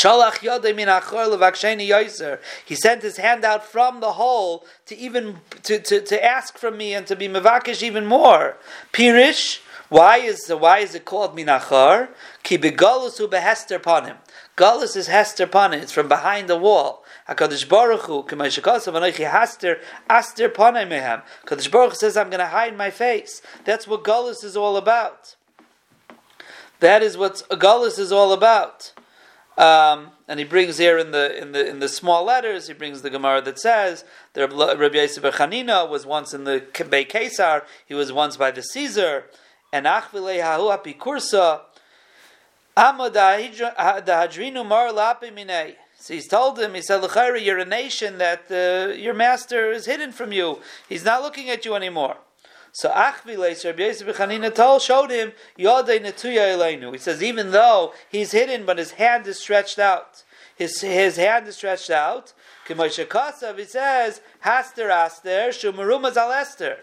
sent 2.75 3.03
his 3.03 3.17
hand 3.17 3.43
out 3.43 3.65
from 3.65 3.99
the 3.99 4.13
hole 4.13 4.65
to 4.85 4.95
even 4.95 5.37
to, 5.63 5.79
to, 5.79 6.01
to 6.01 6.23
ask 6.23 6.57
from 6.57 6.77
me 6.77 6.93
and 6.93 7.05
to 7.07 7.15
be 7.15 7.27
mevakish 7.27 7.83
even 7.83 8.05
more. 8.05 8.57
Pirish. 8.91 9.59
Why 9.89 10.17
is 10.17 10.39
the 10.45 10.57
why 10.57 10.79
is 10.79 10.95
it 10.95 11.05
called 11.05 11.37
minachar? 11.37 12.09
Ki 12.41 12.57
begalus 12.57 13.19
hu 13.19 13.27
behester 13.27 13.79
panim. 13.79 14.15
Galus 14.57 14.95
is 14.95 15.07
hester 15.07 15.45
panim. 15.45 15.81
It's 15.81 15.91
from 15.91 16.07
behind 16.07 16.47
the 16.47 16.57
wall. 16.57 17.02
Hakadosh 17.27 17.67
Baruch 17.67 18.01
Hu 18.01 18.23
k'mayshakasav 18.23 18.93
anoichi 18.93 19.29
haster 19.29 19.79
aster 20.09 20.49
panim 20.49 20.89
mehem. 20.89 21.21
Hakadosh 21.45 21.71
Baruch 21.71 21.95
says, 21.95 22.17
"I'm 22.17 22.29
going 22.29 22.39
to 22.39 22.47
hide 22.47 22.77
my 22.77 22.89
face." 22.89 23.41
That's 23.63 23.87
what 23.87 24.03
galus 24.03 24.43
is 24.43 24.57
all 24.57 24.77
about. 24.77 25.35
That 26.79 27.01
is 27.01 27.17
what 27.17 27.43
galus 27.49 27.97
is 27.97 28.11
all 28.11 28.33
about. 28.33 28.91
Um, 29.57 30.11
and 30.27 30.39
he 30.39 30.45
brings 30.45 30.79
here 30.79 30.97
in 30.97 31.11
the 31.11 31.39
in 31.39 31.51
the 31.51 31.67
in 31.67 31.79
the 31.79 31.87
small 31.87 32.25
letters, 32.25 32.67
he 32.67 32.73
brings 32.73 33.03
the 33.03 33.09
Gemara 33.11 33.41
that 33.43 33.59
says 33.59 34.03
that 34.33 34.51
Rabbi 34.51 34.95
Yosef 34.95 35.23
Chanina 35.35 35.87
was 35.87 36.05
once 36.07 36.33
in 36.33 36.43
the 36.43 36.65
Bei 36.89 37.05
Kesar, 37.05 37.61
he 37.85 37.93
was 37.93 38.11
once 38.11 38.35
by 38.35 38.49
the 38.49 38.63
Caesar, 38.63 39.25
and 39.71 39.85
Achvile 39.85 40.41
Hahu 40.41 40.75
Apikursa 40.75 41.61
Amadahadrinu 42.75 44.65
Mar 44.65 44.89
Lapi 44.89 45.31
Minei. 45.31 45.75
So 46.03 46.13
he's 46.13 46.27
told 46.27 46.59
him, 46.59 46.73
he 46.73 46.81
said, 46.81 47.01
you're 47.41 47.59
a 47.59 47.63
nation 47.63 48.17
that 48.17 48.51
uh, 48.51 48.93
your 48.93 49.13
master 49.13 49.71
is 49.71 49.85
hidden 49.85 50.11
from 50.11 50.33
you. 50.33 50.59
He's 50.89 51.05
not 51.05 51.21
looking 51.21 51.49
at 51.49 51.63
you 51.63 51.75
anymore. 51.75 52.17
So 52.73 52.89
Achviles, 52.89 53.63
Rabbi 53.63 53.83
Yosef 53.83 54.17
Chanina 54.17 54.81
showed 54.81 55.11
him 55.11 55.31
Yodei 55.57 56.03
Netuya 56.03 56.57
Elenu. 56.57 56.91
He 56.91 56.97
says 56.97 57.23
even 57.23 57.51
though 57.51 57.93
he's 58.09 58.33
hidden, 58.33 58.65
but 58.65 58.79
his 58.79 58.91
hand 58.91 59.27
is 59.27 59.39
stretched 59.39 59.79
out. 59.79 60.23
His 60.57 60.81
his 60.81 61.15
hand 61.15 61.47
is 61.47 61.55
stretched 61.55 61.89
out. 61.89 62.33
Kasav, 62.67 63.57
he 63.57 63.63
says 63.63 64.19
Haster 64.43 64.89
Aster 64.89 65.51
Shumaruma 65.51 66.13
Zal 66.13 66.33
Esther. 66.33 66.79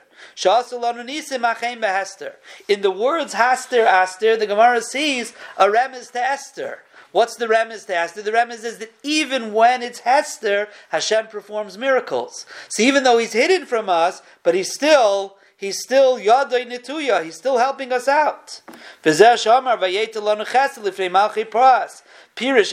In 2.69 2.81
the 2.81 2.91
words 2.91 3.35
Haster 3.35 3.85
Aster, 3.85 4.37
the 4.39 4.47
Gemara 4.47 4.81
sees 4.81 5.35
a 5.59 5.67
remiz 5.67 6.11
to 6.13 6.21
Esther. 6.21 6.85
What's 7.12 7.37
the 7.37 7.46
remiz 7.46 7.87
to 7.87 7.96
Esther? 7.96 8.23
The 8.23 8.31
remiz 8.31 8.64
is 8.64 8.79
that 8.79 8.92
even 9.03 9.53
when 9.53 9.83
it's 9.83 10.01
Hester, 10.01 10.68
Hashem 10.90 11.27
performs 11.27 11.77
miracles. 11.77 12.46
So 12.68 12.83
even 12.83 13.03
though 13.03 13.18
he's 13.18 13.33
hidden 13.33 13.66
from 13.66 13.88
us, 13.88 14.23
but 14.42 14.55
he's 14.55 14.73
still 14.73 15.37
he's 15.57 15.81
still 15.81 16.18
Yadai 16.18 16.70
Nituya, 16.70 17.25
he's 17.25 17.37
still 17.37 17.59
helping 17.59 17.92
us 17.92 18.07
out. 18.07 18.62
Pirish 19.05 19.44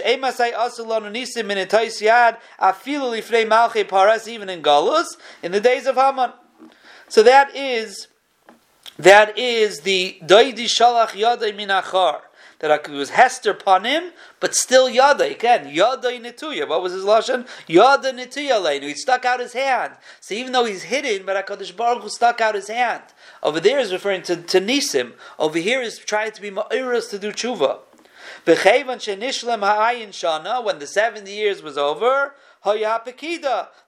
emasai 0.02 0.54
asulanu 0.54 1.12
nisim 1.12 1.50
in 1.50 1.68
yad 1.68 2.38
afilu 2.60 3.12
lifnei 3.12 3.48
malchei 3.48 3.88
paras 3.88 4.28
even 4.28 4.50
in 4.50 4.62
Galus 4.62 5.18
in 5.42 5.52
the 5.52 5.60
days 5.60 5.88
of 5.88 5.96
Haman. 5.96 6.32
So 7.10 7.24
that 7.24 7.56
is 7.56 8.08
that 9.00 9.38
is 9.38 9.82
the 9.82 10.18
Daidi 10.24 10.66
Shalach 10.66 11.10
Yadai 11.10 11.56
Minachar 11.56 12.22
that 12.60 12.72
it 12.88 12.92
was 12.92 13.12
Hester 13.12 13.54
Panim, 13.54 14.12
but 14.40 14.56
still 14.56 14.90
Yada. 14.90 15.26
Again, 15.26 15.70
Yada 15.74 16.10
Nituya. 16.20 16.68
What 16.68 16.82
was 16.82 16.94
his 16.94 17.04
lashon? 17.04 17.48
Yada 17.68 18.12
Nituya 18.12 18.60
Leinu. 18.62 18.84
He 18.84 18.96
stuck 18.96 19.26
out 19.26 19.40
his 19.40 19.54
hand. 19.54 19.94
So 20.20 20.34
even 20.34 20.52
though 20.54 20.66
he's 20.66 20.84
hidden, 20.84 21.26
but 21.26 21.46
Hakadosh 21.46 21.76
Baruch 21.76 22.04
Hu 22.04 22.10
stuck 22.10 22.42
out 22.42 22.56
his 22.56 22.68
hand. 22.68 23.04
Over 23.44 23.60
there 23.60 23.80
is 23.80 23.92
referring 23.94 24.24
to, 24.24 24.36
to 24.38 24.60
Nisim. 24.60 25.14
Over 25.38 25.60
here 25.60 25.82
is 25.82 26.00
trying 26.00 26.32
to 26.32 26.42
be 26.42 26.50
Ma'iras 26.50 27.10
to 27.12 27.20
do 27.20 27.32
tshuva. 27.32 27.80
When 28.46 28.56
the 30.80 30.88
seventy 30.88 31.34
years 31.34 31.62
was 31.62 31.78
over, 31.78 32.34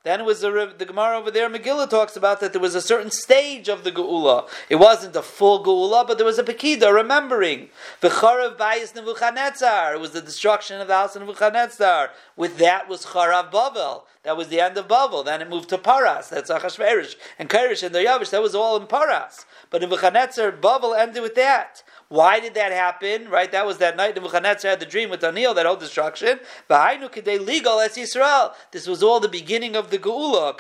then 0.03 0.21
it 0.21 0.25
was 0.25 0.39
the, 0.39 0.73
the 0.77 0.85
Gemara 0.85 1.17
over 1.17 1.29
there, 1.29 1.49
Megillah 1.49 1.89
talks 1.89 2.15
about 2.15 2.39
that 2.39 2.53
there 2.53 2.62
was 2.62 2.73
a 2.73 2.81
certain 2.81 3.12
stage 3.12 3.67
of 3.67 3.83
the 3.83 3.91
Geula. 3.91 4.47
It 4.69 4.77
wasn't 4.77 5.15
a 5.15 5.21
full 5.21 5.62
Geula, 5.63 6.07
but 6.07 6.17
there 6.17 6.25
was 6.25 6.39
a 6.39 6.43
Pekida, 6.43 6.93
remembering. 6.93 7.67
V'charav 8.01 8.57
bayis 8.57 8.95
Nebuchadnezzar. 8.95 9.95
It 9.95 9.99
was 9.99 10.12
the 10.12 10.21
destruction 10.21 10.79
of 10.79 10.88
the 10.88 10.95
house 10.95 11.17
of 11.17 11.23
Nebuchadnezzar. 11.23 12.12
With 12.38 12.57
that 12.59 12.88
was 12.88 13.07
Charav 13.07 13.51
Bavel. 13.51 14.03
That 14.23 14.38
was 14.38 14.47
the 14.47 14.62
end 14.62 14.77
of 14.77 14.88
Bavel. 14.88 15.25
Then 15.25 15.41
it 15.41 15.49
moved 15.49 15.69
to 15.69 15.77
Paras. 15.77 16.29
That's 16.29 16.49
Achashverosh. 16.49 17.15
And 17.38 17.49
Kirish 17.49 17.83
and 17.83 17.93
Daryavish. 17.93 18.29
That 18.29 18.41
was 18.41 18.55
all 18.55 18.77
in 18.77 18.88
Paras. 18.88 19.45
But 19.69 19.81
Nebuchadnezzar, 19.81 20.53
Bavel 20.53 20.97
ended 20.97 21.23
with 21.23 21.35
that. 21.35 21.83
Why 22.09 22.39
did 22.39 22.55
that 22.55 22.71
happen? 22.71 23.29
Right, 23.29 23.51
that 23.51 23.67
was 23.67 23.77
that 23.77 23.95
night 23.95 24.15
Nebuchadnezzar 24.15 24.71
had 24.71 24.79
the 24.79 24.85
dream 24.88 25.12
with 25.12 25.21
Daniel, 25.21 25.53
that 25.53 25.67
whole 25.67 25.75
destruction. 25.75 26.39
legal 26.67 27.79
as 27.79 27.95
Yisrael. 27.95 28.53
This 28.71 28.88
was 28.88 29.03
all 29.03 29.19
the 29.19 29.29
beginning 29.29 29.75
of 29.75 29.88
the 29.89 29.97
Geula. 29.97 30.60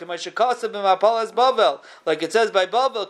Like 2.05 2.23
it 2.23 2.33
says 2.33 2.51
by 2.51 2.65
Bavel. 2.65 3.07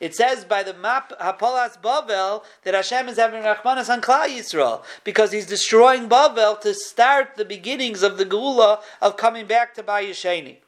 It 0.00 0.14
says 0.14 0.44
by 0.44 0.62
the 0.62 0.74
map 0.74 1.12
Hapolas 1.20 1.80
Bavel 1.80 2.44
that 2.64 2.74
Hashem 2.74 3.08
is 3.08 3.16
having 3.16 3.42
Rachmanas 3.42 3.88
on 3.90 4.00
Klal 4.00 4.28
Yisrael 4.28 4.82
because 5.04 5.32
He's 5.32 5.46
destroying 5.46 6.08
Bavel 6.08 6.60
to 6.60 6.74
start 6.74 7.36
the 7.36 7.44
beginnings 7.44 8.02
of 8.02 8.18
the 8.18 8.24
Geula 8.24 8.80
of 9.00 9.16
coming 9.16 9.46
back 9.46 9.74
to 9.74 9.82
Bayesheni. 9.82 10.58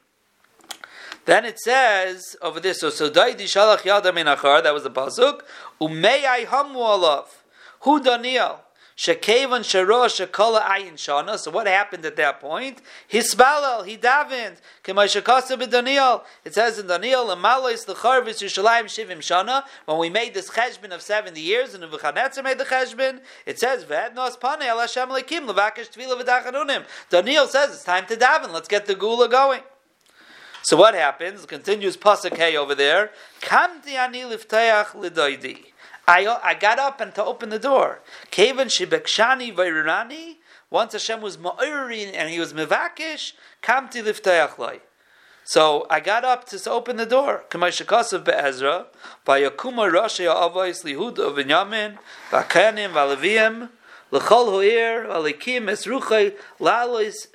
Then 1.25 1.45
it 1.45 1.59
says 1.59 2.35
over 2.41 2.59
this, 2.59 2.79
so 2.79 2.89
so 2.89 3.07
daidi 3.09 3.43
shalach 3.43 3.85
yada 3.85 4.11
minachar, 4.11 4.63
that 4.63 4.73
was 4.73 4.81
the 4.83 4.89
pasuk. 4.89 5.41
Umei 5.79 6.45
hamu 6.45 6.79
alav. 6.79 7.25
Hu 7.81 8.01
Daniel. 8.01 8.61
Shekevan 8.99 9.61
sharosh 9.61 10.19
shekola 10.19 10.59
ayin 10.59 10.95
shana. 10.95 11.37
So 11.39 11.51
what 11.51 11.67
happened 11.67 12.05
at 12.05 12.17
that 12.17 12.41
point? 12.41 12.81
Hisbalal, 13.09 13.85
he 13.85 13.95
davened. 13.95 14.57
It 16.43 16.53
says 16.53 16.79
in 16.79 16.87
Daniel, 16.87 17.25
Lamalois 17.27 17.87
l'charvis 17.87 18.43
Yushalayim 18.43 18.87
shivim 18.87 19.19
shana. 19.19 19.63
When 19.85 19.99
we 19.99 20.09
made 20.09 20.33
this 20.33 20.49
cheshbon 20.49 20.91
of 20.91 21.01
seventy 21.01 21.39
years, 21.39 21.73
and 21.73 21.81
Nebuchadnezzar 21.81 22.43
made 22.43 22.57
the 22.57 22.65
cheshbon, 22.65 23.21
it 23.45 23.57
says 23.57 23.85
V'ednos 23.85 24.37
pane 24.37 24.63
el 24.63 24.81
Hashem 24.81 25.07
lekim 25.07 25.47
levakish 25.47 25.91
tvila 25.91 26.21
v'dachanunim. 26.21 26.83
Daniel 27.09 27.47
says 27.47 27.73
it's 27.73 27.85
time 27.85 28.05
to 28.07 28.17
daven. 28.17 28.51
Let's 28.51 28.67
get 28.67 28.85
the 28.85 28.95
gula 28.95 29.29
going. 29.29 29.61
So 30.61 30.75
what 30.75 30.93
happens? 30.93 31.45
Continues 31.45 31.95
pasuk 31.95 32.37
over 32.55 32.75
there. 32.75 33.11
Kamti 33.39 33.93
ani 33.93 34.23
lifteach 34.23 34.87
lidoidi. 34.87 35.67
I, 36.09 36.39
I 36.43 36.55
got 36.55 36.79
up 36.79 37.01
and 37.01 37.13
to 37.13 37.23
open 37.23 37.49
the 37.49 37.59
door. 37.59 37.99
Kevan 38.31 38.67
shibekshani 38.67 39.53
vayrani. 39.53 40.37
Once 40.71 40.93
Hashem 40.93 41.21
was 41.21 41.37
ma'irin 41.37 42.11
and 42.15 42.31
he 42.31 42.39
was 42.39 42.51
mevakish, 42.51 43.33
kamti 43.61 44.01
lifteach 44.01 44.57
loy. 44.57 44.79
So 45.43 45.85
I 45.89 45.99
got 45.99 46.25
up 46.25 46.47
to 46.47 46.69
open 46.71 46.97
the 46.97 47.05
door. 47.05 47.43
Kamashakasav 47.49 48.23
be'ezra, 48.23 48.87
vayakuma 49.25 49.91
rashi 49.91 50.25
avos 50.25 50.83
lihuda 50.83 51.31
v'inyamin, 51.31 51.99
v'akanim 52.31 52.91
v'aleviyim, 52.93 53.69
l'chol 54.11 54.47
ho'ir, 54.49 55.05
v'alikim 55.05 55.69
esruchay, 55.69 56.35
la'alois 56.59 57.27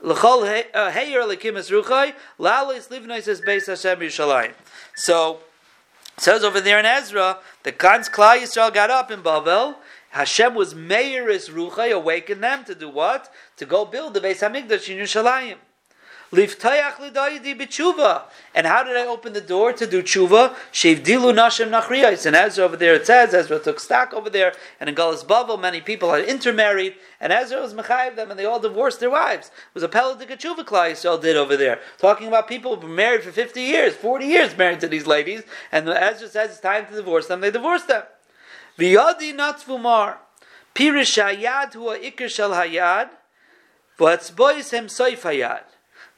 L'chol 0.00 0.44
he- 0.46 0.70
uh, 0.74 0.92
heyer 0.92 1.22
lekimis 1.22 1.72
ruchai, 1.72 2.14
lalis 2.38 2.88
livnois 2.88 3.26
es 3.26 3.40
beis 3.40 3.66
Hashem 3.66 3.98
Yerushalayim. 3.98 4.52
So, 4.94 5.40
says 6.20 6.44
over 6.44 6.60
there 6.60 6.78
in 6.78 6.86
Ezra, 6.86 7.38
the 7.62 7.72
Khan's 7.72 8.08
Klal 8.08 8.40
Yisrael 8.40 8.72
got 8.72 8.90
up 8.90 9.10
in 9.10 9.22
Bavel. 9.22 9.76
Hashem 10.10 10.54
was 10.54 10.74
Meiris 10.74 11.50
Ruchai, 11.50 11.92
awakened 11.92 12.42
them 12.42 12.64
to 12.64 12.74
do 12.74 12.88
what? 12.88 13.32
To 13.58 13.66
go 13.66 13.84
build 13.84 14.14
the 14.14 14.20
Beis 14.20 14.40
Hamikdash 14.40 14.88
in 14.88 14.98
Yerushalayim. 14.98 15.56
Lidayidi 16.32 17.58
b'tshuva. 17.58 18.22
And 18.54 18.66
how 18.66 18.82
did 18.82 18.96
I 18.96 19.06
open 19.06 19.32
the 19.32 19.40
door 19.40 19.72
to 19.72 19.86
do 19.86 20.02
tshuva? 20.02 20.54
Shevdilu 20.72 21.32
nashim 21.34 21.70
nachriyais. 21.70 22.26
And 22.26 22.36
Ezra 22.36 22.64
over 22.64 22.76
there 22.76 22.94
it 22.94 23.06
says, 23.06 23.32
Ezra 23.32 23.58
took 23.58 23.80
stock 23.80 24.12
over 24.12 24.28
there, 24.28 24.52
and 24.78 24.88
in 24.88 24.94
Galus 24.94 25.24
Bavel 25.24 25.58
many 25.60 25.80
people 25.80 26.12
had 26.12 26.24
intermarried, 26.24 26.94
and 27.20 27.32
Ezra 27.32 27.60
was 27.60 27.72
mechayiv 27.72 28.16
them, 28.16 28.30
and 28.30 28.38
they 28.38 28.44
all 28.44 28.60
divorced 28.60 29.00
their 29.00 29.10
wives. 29.10 29.48
It 29.48 29.74
was 29.74 29.82
a 29.82 29.88
peladik 29.88 30.28
tshuva 30.28 30.64
Klal 30.64 30.90
Yisrael 30.90 31.20
did 31.20 31.36
over 31.36 31.56
there. 31.56 31.80
Talking 31.98 32.28
about 32.28 32.48
people 32.48 32.72
who've 32.72 32.82
been 32.82 32.94
married 32.94 33.22
for 33.22 33.32
50 33.32 33.60
years, 33.60 33.94
40 33.94 34.26
years 34.26 34.56
married 34.56 34.80
to 34.80 34.88
these 34.88 35.06
ladies, 35.06 35.42
and 35.72 35.88
Ezra 35.88 36.28
says 36.28 36.50
it's 36.50 36.60
time 36.60 36.86
to 36.86 36.94
divorce 36.94 37.26
them, 37.26 37.40
they 37.40 37.50
divorced 37.50 37.88
them. 37.88 38.02
V'yadi 38.78 39.34
natzvumar. 39.34 40.16
Pirish 40.74 41.18
hayad 41.20 41.72
hua 41.72 41.96
shel 42.28 42.50
hayad, 42.50 43.08
v'atzbois 43.98 44.70
hem 44.70 44.86
soif 44.86 45.22
hayad. 45.22 45.62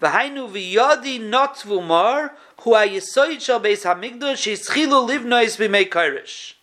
V'hainu 0.01 0.51
v'yadi 0.51 1.20
natzvumar 1.20 2.30
hua 2.59 2.86
yisoid 2.86 3.40
shel 3.40 3.61
beis 3.61 3.84
hamigdash 3.84 4.46
yischilu 4.51 5.09
livnois 5.09 5.57
b'mei 5.59 5.88
kairish. 5.88 6.55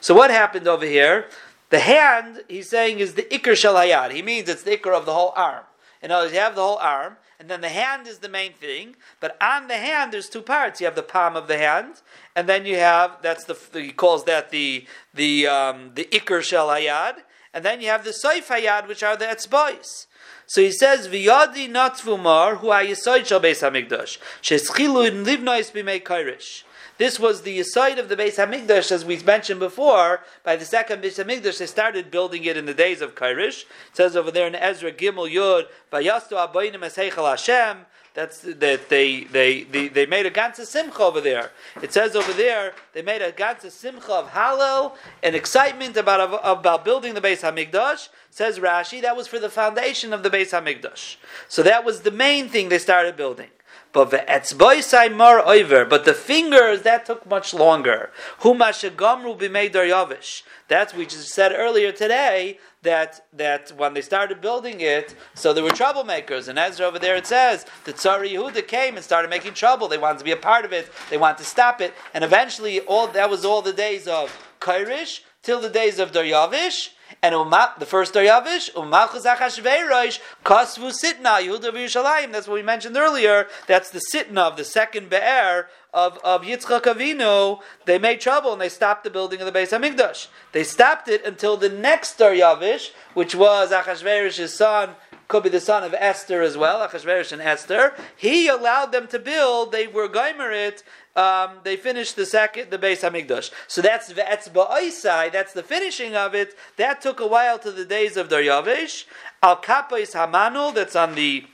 So 0.00 0.14
what 0.14 0.30
happened 0.30 0.68
over 0.68 0.86
here? 0.86 1.26
The 1.70 1.80
hand, 1.80 2.44
he's 2.48 2.68
saying, 2.68 3.00
is 3.00 3.14
the 3.14 3.22
ikr 3.22 3.56
shel 3.56 3.74
hayad. 3.74 4.12
He 4.12 4.22
means 4.22 4.48
it's 4.48 4.62
the 4.62 4.76
ikr 4.76 4.94
of 4.94 5.06
the 5.06 5.14
whole 5.14 5.32
arm. 5.34 5.64
In 6.02 6.10
other 6.10 6.26
words, 6.26 6.34
you 6.34 6.40
have 6.40 6.54
the 6.54 6.62
whole 6.62 6.76
arm, 6.76 7.16
and 7.40 7.48
then 7.48 7.62
the 7.62 7.68
hand 7.68 8.06
is 8.06 8.18
the 8.18 8.28
main 8.28 8.52
thing. 8.52 8.94
But 9.18 9.36
on 9.42 9.68
the 9.68 9.76
hand, 9.76 10.12
there's 10.12 10.28
two 10.28 10.42
parts. 10.42 10.80
You 10.80 10.84
have 10.84 10.94
the 10.94 11.02
palm 11.02 11.34
of 11.34 11.48
the 11.48 11.58
hand, 11.58 12.02
and 12.36 12.48
then 12.48 12.66
you 12.66 12.76
have 12.76 13.18
that's 13.22 13.44
the 13.44 13.56
he 13.72 13.90
calls 13.90 14.24
that 14.24 14.50
the 14.50 14.86
the 15.14 15.46
um, 15.46 15.92
the 15.94 16.04
ikr 16.12 16.42
shel 16.42 16.68
hayad, 16.68 17.16
and 17.52 17.64
then 17.64 17.80
you 17.80 17.88
have 17.88 18.04
the 18.04 18.10
soif 18.10 18.46
hayad, 18.46 18.86
which 18.86 19.02
are 19.02 19.16
the 19.16 19.24
etzbais. 19.24 20.06
So 20.46 20.60
he 20.60 20.72
says, 20.72 21.08
"V'yadi 21.08 21.70
natvumar 21.70 22.58
hu 22.58 22.68
hayisoid 22.68 23.26
shel 23.26 23.40
beis 23.40 23.60
hamikdash 23.62 24.18
sheschilu 24.42 25.08
in 25.08 25.24
livnois 25.24 25.72
b'mei 25.72 26.02
kairish." 26.02 26.62
This 26.96 27.18
was 27.18 27.42
the 27.42 27.60
site 27.64 27.98
of 27.98 28.08
the 28.08 28.14
Beis 28.14 28.36
Hamikdash, 28.36 28.92
as 28.92 29.04
we 29.04 29.18
mentioned 29.18 29.58
before. 29.58 30.20
By 30.44 30.54
the 30.54 30.64
second 30.64 31.02
Beis 31.02 31.22
Hamikdash, 31.22 31.58
they 31.58 31.66
started 31.66 32.08
building 32.08 32.44
it 32.44 32.56
in 32.56 32.66
the 32.66 32.74
days 32.74 33.00
of 33.00 33.16
Kairish. 33.16 33.62
It 33.62 33.94
says 33.94 34.14
over 34.14 34.30
there 34.30 34.46
in 34.46 34.54
Ezra 34.54 34.92
Gimel 34.92 35.28
Yud, 35.28 35.66
"Vayastu 35.92 36.36
abayim 36.36 36.84
es 36.84 36.94
Hashem." 36.94 37.86
That's 38.14 38.42
that 38.42 38.88
they 38.88 39.24
they 39.24 39.64
they, 39.64 39.88
they 39.88 40.06
made 40.06 40.24
a 40.24 40.30
ganze 40.30 40.64
simcha 40.66 41.02
over 41.02 41.20
there. 41.20 41.50
It 41.82 41.92
says 41.92 42.14
over 42.14 42.32
there 42.32 42.72
they 42.92 43.02
made 43.02 43.22
a 43.22 43.32
ganze 43.32 43.68
simcha 43.72 44.12
of 44.12 44.30
Hallel 44.30 44.92
and 45.20 45.34
excitement 45.34 45.96
about 45.96 46.40
about 46.44 46.84
building 46.84 47.14
the 47.14 47.20
Beis 47.20 47.42
Hamikdash. 47.42 48.08
Says 48.30 48.60
Rashi 48.60 49.02
that 49.02 49.16
was 49.16 49.26
for 49.26 49.40
the 49.40 49.50
foundation 49.50 50.12
of 50.12 50.22
the 50.22 50.30
Beis 50.30 50.50
Hamikdash. 50.50 51.16
So 51.48 51.64
that 51.64 51.84
was 51.84 52.02
the 52.02 52.12
main 52.12 52.48
thing 52.48 52.68
they 52.68 52.78
started 52.78 53.16
building. 53.16 53.50
But 53.94 54.10
the 54.10 54.24
etzboisai 54.28 55.14
mar 55.14 55.38
over, 55.38 55.84
but 55.84 56.04
the 56.04 56.14
fingers 56.14 56.82
that 56.82 57.06
took 57.06 57.24
much 57.26 57.54
longer. 57.54 58.10
Humashagamru 58.40 59.38
b'meidar 59.38 59.88
yavish. 59.88 60.42
That's 60.66 60.92
we 60.92 61.06
just 61.06 61.28
said 61.28 61.52
earlier 61.54 61.92
today 61.92 62.58
that 62.82 63.24
that 63.32 63.72
when 63.76 63.94
they 63.94 64.02
started 64.02 64.40
building 64.40 64.80
it, 64.80 65.14
so 65.34 65.52
there 65.52 65.62
were 65.62 65.70
troublemakers. 65.70 66.48
And 66.48 66.58
Ezra 66.58 66.86
over 66.86 66.98
there 66.98 67.14
it 67.14 67.28
says 67.28 67.66
the 67.84 67.92
Tzari 67.92 68.32
Yehuda 68.32 68.66
came 68.66 68.96
and 68.96 69.04
started 69.04 69.30
making 69.30 69.54
trouble. 69.54 69.86
They 69.86 69.96
wanted 69.96 70.18
to 70.18 70.24
be 70.24 70.32
a 70.32 70.36
part 70.36 70.64
of 70.64 70.72
it. 70.72 70.90
They 71.08 71.16
wanted 71.16 71.38
to 71.38 71.44
stop 71.44 71.80
it. 71.80 71.94
And 72.12 72.24
eventually, 72.24 72.80
all 72.80 73.06
that 73.06 73.30
was 73.30 73.44
all 73.44 73.62
the 73.62 73.72
days 73.72 74.08
of 74.08 74.36
Kairish 74.60 75.20
till 75.44 75.60
the 75.60 75.70
days 75.70 76.00
of 76.00 76.10
Daryavish. 76.10 76.88
And 77.22 77.34
Uma, 77.34 77.74
the 77.78 77.86
first 77.86 78.14
Daryavish, 78.14 78.72
Umachus 78.72 79.24
Achashverosh, 79.24 80.20
Kasvu 80.44 80.92
Sitna, 80.92 81.40
Yehuda 81.40 81.72
Yerushalayim. 81.72 82.32
That's 82.32 82.46
what 82.46 82.54
we 82.54 82.62
mentioned 82.62 82.96
earlier. 82.96 83.46
That's 83.66 83.90
the 83.90 84.02
Sitna 84.12 84.38
of 84.38 84.56
the 84.56 84.64
second 84.64 85.10
Be'er 85.10 85.68
of, 85.92 86.18
of 86.24 86.42
Yitzchak 86.42 86.82
Avinu. 86.82 87.60
They 87.86 87.98
made 87.98 88.20
trouble 88.20 88.52
and 88.52 88.60
they 88.60 88.68
stopped 88.68 89.04
the 89.04 89.10
building 89.10 89.40
of 89.40 89.50
the 89.50 89.58
Beis 89.58 89.70
Hamikdash. 89.70 90.26
They 90.52 90.64
stopped 90.64 91.08
it 91.08 91.24
until 91.24 91.56
the 91.56 91.68
next 91.68 92.18
Daryavish, 92.18 92.90
which 93.14 93.34
was 93.34 93.70
Achashverosh's 93.70 94.52
son, 94.52 94.90
could 95.28 95.44
be 95.44 95.48
the 95.48 95.60
son 95.60 95.84
of 95.84 95.94
Esther 95.94 96.42
as 96.42 96.56
well, 96.56 96.86
Achashverosh 96.86 97.32
and 97.32 97.40
Esther. 97.40 97.94
He 98.16 98.48
allowed 98.48 98.92
them 98.92 99.06
to 99.08 99.18
build. 99.18 99.72
They 99.72 99.86
were 99.86 100.08
goimer 100.08 100.52
it. 100.52 100.82
Um, 101.16 101.58
they 101.62 101.76
finished 101.76 102.16
the 102.16 102.26
second, 102.26 102.70
the 102.70 102.78
Beis 102.78 103.08
Hamikdash. 103.08 103.50
So 103.68 103.80
that's 103.80 104.12
Ve'etzba 104.12 104.68
Oisai, 104.70 105.30
that's 105.30 105.52
the 105.52 105.62
finishing 105.62 106.16
of 106.16 106.34
it. 106.34 106.56
That 106.76 107.00
took 107.00 107.20
a 107.20 107.26
while 107.26 107.58
to 107.60 107.70
the 107.70 107.84
days 107.84 108.16
of 108.16 108.28
Daryavish. 108.28 109.04
Al 109.42 109.58
Kapais 109.58 110.12
Hamanul, 110.12 110.74
that's 110.74 110.96
on 110.96 111.14
the 111.14 111.46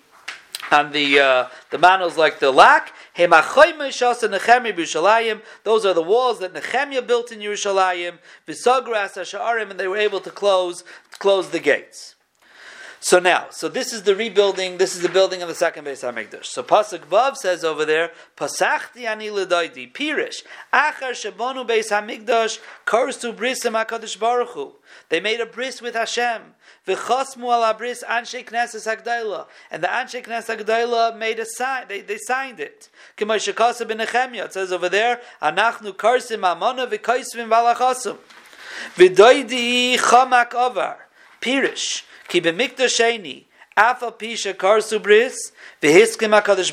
on 0.70 0.92
the 0.92 1.18
uh, 1.18 1.48
the 1.70 1.78
manuals 1.78 2.16
like 2.16 2.38
the 2.38 2.50
lack. 2.50 2.94
Those 3.16 3.34
are 5.86 5.94
the 5.94 6.02
walls 6.02 6.38
that 6.38 6.52
Nehemiah 6.54 7.02
built 7.02 7.32
in 7.32 7.40
Yerushalayim. 7.40 8.18
Visagras 8.46 9.70
and 9.70 9.80
they 9.80 9.88
were 9.88 9.96
able 9.96 10.20
to 10.20 10.30
close 10.30 10.84
close 11.18 11.50
the 11.50 11.60
gates. 11.60 12.14
So 13.02 13.18
now, 13.18 13.46
so 13.48 13.70
this 13.70 13.94
is 13.94 14.02
the 14.02 14.14
rebuilding. 14.14 14.76
This 14.76 14.94
is 14.94 15.00
the 15.00 15.08
building 15.08 15.40
of 15.40 15.48
the 15.48 15.54
second 15.54 15.86
Beis 15.86 16.04
Hamikdash. 16.04 16.44
So 16.44 16.62
Pasuk 16.62 17.06
Vav 17.06 17.34
says 17.34 17.64
over 17.64 17.86
there, 17.86 18.10
Pasachti 18.36 19.06
ani 19.06 19.28
ledaidi 19.28 19.90
pirish 19.90 20.42
achar 20.70 21.12
shabonu 21.12 21.66
Beis 21.66 21.88
Hamikdash 21.88 22.58
karstu 22.86 23.34
brisim 23.34 23.72
Hakadosh 23.72 24.20
Baruch 24.20 24.50
Hu. 24.50 24.72
They 25.08 25.18
made 25.18 25.40
a 25.40 25.46
bris 25.46 25.80
with 25.80 25.94
Hashem. 25.94 26.42
V'chasmu 26.86 27.50
al 27.50 27.72
bris 27.72 28.04
anshe 28.06 28.44
knesses 28.44 28.86
Hagdaila, 28.86 29.46
and 29.70 29.82
the 29.82 29.88
anshe 29.88 30.22
knesses 30.22 30.58
Hagdaila 30.58 31.16
made 31.16 31.38
a 31.38 31.46
sign. 31.46 31.86
They, 31.88 32.02
they 32.02 32.18
signed 32.18 32.60
it. 32.60 32.90
K'may 33.16 33.36
shekasa. 33.36 34.44
It 34.44 34.52
says 34.52 34.72
over 34.72 34.90
there, 34.90 35.22
Anachnu 35.40 35.94
karsim 35.94 36.42
amona 36.42 36.86
v'kaisvim 36.86 37.48
v'alachasum. 37.48 38.18
V'doidi 38.96 39.96
chamak 39.96 40.52
avar 40.52 41.06
pirish. 41.40 42.02
Ki 42.30 42.40
pisha 42.40 42.64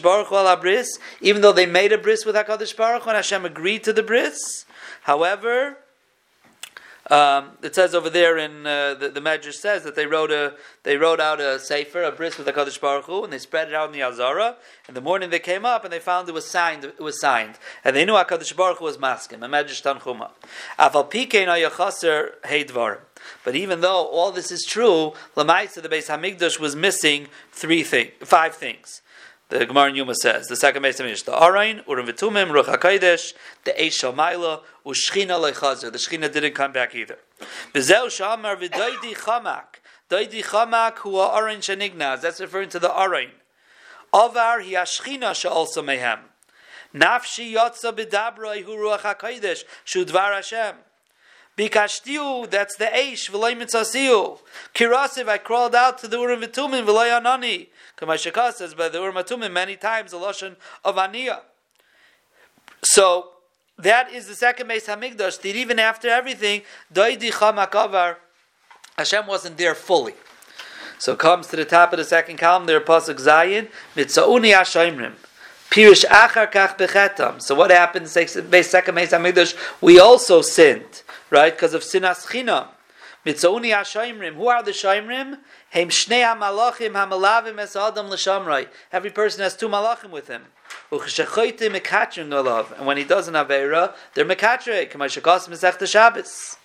Baruch 0.01 0.31
al 0.31 0.75
even 1.19 1.41
though 1.41 1.51
they 1.51 1.65
made 1.65 1.91
a 1.91 1.97
bris 1.97 2.25
with 2.25 2.35
HaKadosh 2.35 2.77
Baruch 2.77 3.01
Hu 3.03 3.09
and 3.09 3.15
Hashem 3.15 3.43
agreed 3.43 3.83
to 3.83 3.91
the 3.91 4.03
bris. 4.03 4.65
However, 5.01 5.77
um, 7.09 7.51
it 7.63 7.73
says 7.73 7.95
over 7.95 8.09
there 8.09 8.37
in 8.37 8.67
uh, 8.67 8.93
the, 8.93 9.09
the 9.09 9.51
says 9.51 9.83
that 9.83 9.95
they 9.95 10.05
wrote 10.05 10.29
a 10.29 10.53
they 10.83 10.97
wrote 10.97 11.19
out 11.19 11.39
a 11.39 11.57
sefer, 11.57 12.03
a 12.03 12.11
bris 12.11 12.37
with 12.37 12.45
the 12.45 12.53
Kadosh 12.53 12.79
Baruch 12.79 13.05
Hu, 13.05 13.23
and 13.23 13.33
they 13.33 13.39
spread 13.39 13.69
it 13.69 13.73
out 13.73 13.87
in 13.87 13.93
the 13.93 14.03
Azara. 14.03 14.57
In 14.87 14.93
the 14.93 15.01
morning 15.01 15.31
they 15.31 15.39
came 15.39 15.65
up 15.65 15.85
and 15.85 15.91
they 15.91 15.99
found 15.99 16.29
it 16.29 16.33
was 16.33 16.45
signed. 16.45 16.83
It 16.83 16.99
was 16.99 17.19
signed, 17.19 17.57
and 17.83 17.95
they 17.95 18.05
knew 18.05 18.13
Hakadosh 18.13 18.55
Baruch 18.55 18.77
Hu 18.77 18.85
was 18.85 18.97
maskim. 18.97 19.43
A 19.43 19.47
Medrash 19.47 19.81
Tanchuma. 19.81 20.31
Aval 20.77 21.09
pikein 21.09 21.47
ayachaser. 21.47 22.33
But 23.43 23.55
even 23.55 23.81
though 23.81 24.05
all 24.07 24.31
this 24.31 24.51
is 24.51 24.65
true, 24.65 25.13
Lamaisa 25.35 25.81
the 25.81 25.89
Beis 25.89 26.07
Hamikdash 26.07 26.59
was 26.59 26.75
missing 26.75 27.27
three 27.51 27.83
things, 27.83 28.11
five 28.21 28.55
things. 28.55 29.01
The 29.49 29.65
Gemara 29.65 29.89
in 29.89 29.95
Yuma 29.95 30.13
says 30.13 30.47
the 30.47 30.57
second 30.57 30.83
Beis 30.83 31.01
Hamikdash, 31.01 31.23
the 31.23 31.31
Arain, 31.31 31.81
Urim 31.87 32.05
Vitumim, 32.07 32.51
Ruach 32.51 32.75
Hakodesh, 32.75 33.33
the 33.63 33.71
Eish 33.71 34.03
Shamaila, 34.03 34.61
Ushchina 34.85 35.39
Lechazer. 35.39 35.91
The 35.91 35.97
Shchina 35.97 36.31
didn't 36.31 36.53
come 36.53 36.73
back 36.73 36.93
either. 36.93 37.17
V'zeu 37.73 38.07
Shamar 38.07 38.57
v'Doidi 38.57 39.15
Chamak, 39.15 39.79
Doidi 40.09 40.43
Chamak 40.43 40.97
Hu 40.97 41.11
Arain 41.11 41.59
Shenignaz. 41.59 42.21
That's 42.21 42.41
referring 42.41 42.69
to 42.69 42.79
the 42.79 42.89
Arain. 42.89 43.29
Avar 44.13 44.61
hi 44.61 44.73
Ashchina 44.73 45.33
she'also 45.33 45.81
mehem. 45.81 46.19
Nafshi 46.93 47.53
Yotza 47.53 47.93
b'Dabroi 47.93 48.63
Hu 48.63 48.71
Ruach 48.71 48.99
Hakodesh 48.99 49.63
Shudvar 49.85 50.33
Hashem. 50.35 50.75
Bikashtiu, 51.57 52.49
that's 52.49 52.75
the 52.75 52.85
Eish, 52.85 53.31
v'loy 53.31 53.59
mitzasiu. 53.59 54.39
Kirasiv, 54.75 55.27
I 55.27 55.39
crawled 55.39 55.73
out 55.73 55.97
to 55.99 56.07
the 56.07 56.17
Urim 56.19 56.41
V'tumim, 56.41 56.85
v'loy 56.85 57.19
anani. 57.19 57.67
Kamashaka 57.97 58.53
says 58.53 58.75
by 58.75 58.89
the 58.89 58.99
Urim 58.99 59.53
many 59.53 59.75
times, 59.75 60.13
a 60.13 60.17
lotion 60.17 60.55
of 60.85 60.95
Aniyah. 60.95 61.39
So, 62.83 63.29
that 63.79 64.11
is 64.11 64.27
the 64.27 64.35
second 64.35 64.67
Beis 64.67 64.85
Hamikdash, 64.85 65.41
that 65.41 65.55
even 65.55 65.79
after 65.79 66.09
everything, 66.09 66.61
Doidi 66.93 67.31
Chamakavar, 67.31 68.17
Hashem 68.97 69.25
wasn't 69.25 69.57
there 69.57 69.75
fully. 69.75 70.13
So 70.99 71.13
it 71.13 71.19
comes 71.19 71.47
to 71.47 71.55
the 71.55 71.65
top 71.65 71.93
of 71.93 71.97
the 71.97 72.05
second 72.05 72.37
column 72.37 72.65
there, 72.65 72.81
Pasuk 72.81 73.19
Zayin, 73.19 73.69
Mitzauni 73.95 74.53
Hashaimrim. 74.53 75.13
Pirish 75.69 76.05
Achar 76.05 76.51
Kach 76.51 76.77
Bechetam. 76.77 77.41
So 77.41 77.53
what 77.53 77.69
happened 77.69 78.05
the 78.05 78.09
second 78.09 78.51
Beis 78.51 78.73
Hamikdash? 78.73 79.55
We 79.81 79.99
also 79.99 80.41
sinned 80.41 81.03
right? 81.29 81.53
Because 81.53 81.73
of 81.73 81.81
sinas 81.81 82.25
chinam. 82.27 82.67
Mitzoni 83.25 83.73
HaShoimrim. 83.73 84.35
Who 84.35 84.47
are 84.47 84.63
the 84.63 84.71
Shoimrim? 84.71 85.39
Hem 85.71 85.89
Shnei 85.89 86.23
HaMalachim 86.23 86.93
HaMalavim 86.93 87.59
Es 87.59 87.75
Adam 87.75 88.07
L'Shamrai. 88.07 88.67
Every 88.91 89.09
person 89.09 89.41
has 89.41 89.55
two 89.55 89.67
malachim 89.67 90.11
with 90.11 90.27
him. 90.29 90.43
Ucheshechoyte 90.91 91.59
Mekatrin 91.59 92.33
Olav. 92.33 92.73
And 92.77 92.85
when 92.85 92.95
he 92.95 93.03
does 93.03 93.27
an 93.27 93.33
Aveira, 93.33 93.93
they're 94.13 94.23
Mekatre. 94.23 94.89
K'may 94.89 95.21
Shekos 95.21 95.49
Mesech 95.49 95.85
Shabbos. 95.85 96.55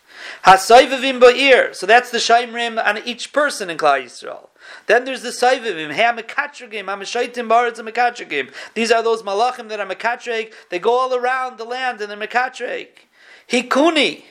Hasoivavim 0.44 1.20
Ba'ir. 1.20 1.74
So 1.74 1.84
that's 1.84 2.10
the 2.10 2.18
Shoimrim 2.18 2.84
on 2.84 2.98
each 2.98 3.32
person 3.32 3.68
in 3.68 3.76
Klal 3.76 4.04
Yisrael. 4.04 4.48
Then 4.86 5.04
there's 5.04 5.22
the 5.22 5.30
Saivivim, 5.30 5.92
Hey 5.92 6.04
Mekatragim, 6.04 6.84
Amashaitim 6.84 7.48
Baritz 7.48 7.80
and 7.80 7.88
Mekatragim. 7.88 8.52
These 8.74 8.92
are 8.92 9.02
those 9.02 9.24
malachim 9.24 9.68
that 9.68 9.80
are 9.80 9.86
Mekatreg. 9.86 10.52
They 10.70 10.78
go 10.78 10.92
all 10.92 11.12
around 11.12 11.58
the 11.58 11.64
land 11.64 12.00
and 12.00 12.10
they're 12.10 12.28
Mekatreg. 12.28 12.88
Hikuni. 13.48 14.22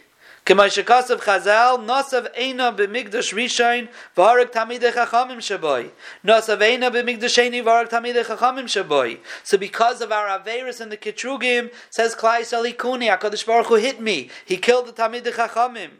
K'may 0.52 0.84
shekasav 0.84 1.22
Chazal, 1.22 1.80
Nosav 1.86 2.28
Eina 2.38 2.76
b'migdash 2.76 3.34
Rishain, 3.34 3.88
v'harag 4.18 4.52
Tamidei 4.52 4.92
Chachamim 4.92 5.38
Shaboy. 5.38 5.92
Nosav 6.26 6.58
Eina 6.58 6.92
b'migdash 6.92 7.40
Sheni, 7.40 7.64
v'harag 7.64 7.90
Tamidei 7.90 8.26
Chachamim 8.26 8.66
Shaboy. 8.66 9.20
So 9.46 9.58
because 9.58 10.02
of 10.02 10.12
our 10.12 10.28
Averis 10.38 10.82
and 10.82 10.92
the 10.92 10.98
Ketrugim, 10.98 11.72
says 11.90 12.16
Klai 12.16 12.42
Yisrael 12.42 12.70
Hikuni, 12.70 13.18
HaKadosh 13.18 13.46
Baruch 13.46 13.68
Hu 13.68 13.76
hit 13.76 14.02
me. 14.02 14.30
He 14.46 14.58
killed 14.58 14.88
the 14.88 14.92
Tamidei 14.92 15.32
Chachamim. 15.32 15.92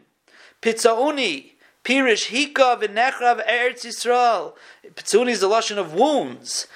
Pitzauni. 0.60 1.52
Pirish 1.82 2.26
Hika 2.28 2.78
v'nechrav 2.78 3.48
Eretz 3.48 3.86
Yisrael. 3.86 4.52
Pitzuni 4.92 5.30
is 5.30 5.40
the 5.40 5.48
lashon 5.48 5.78
of 5.78 5.94
wounds. 5.94 6.66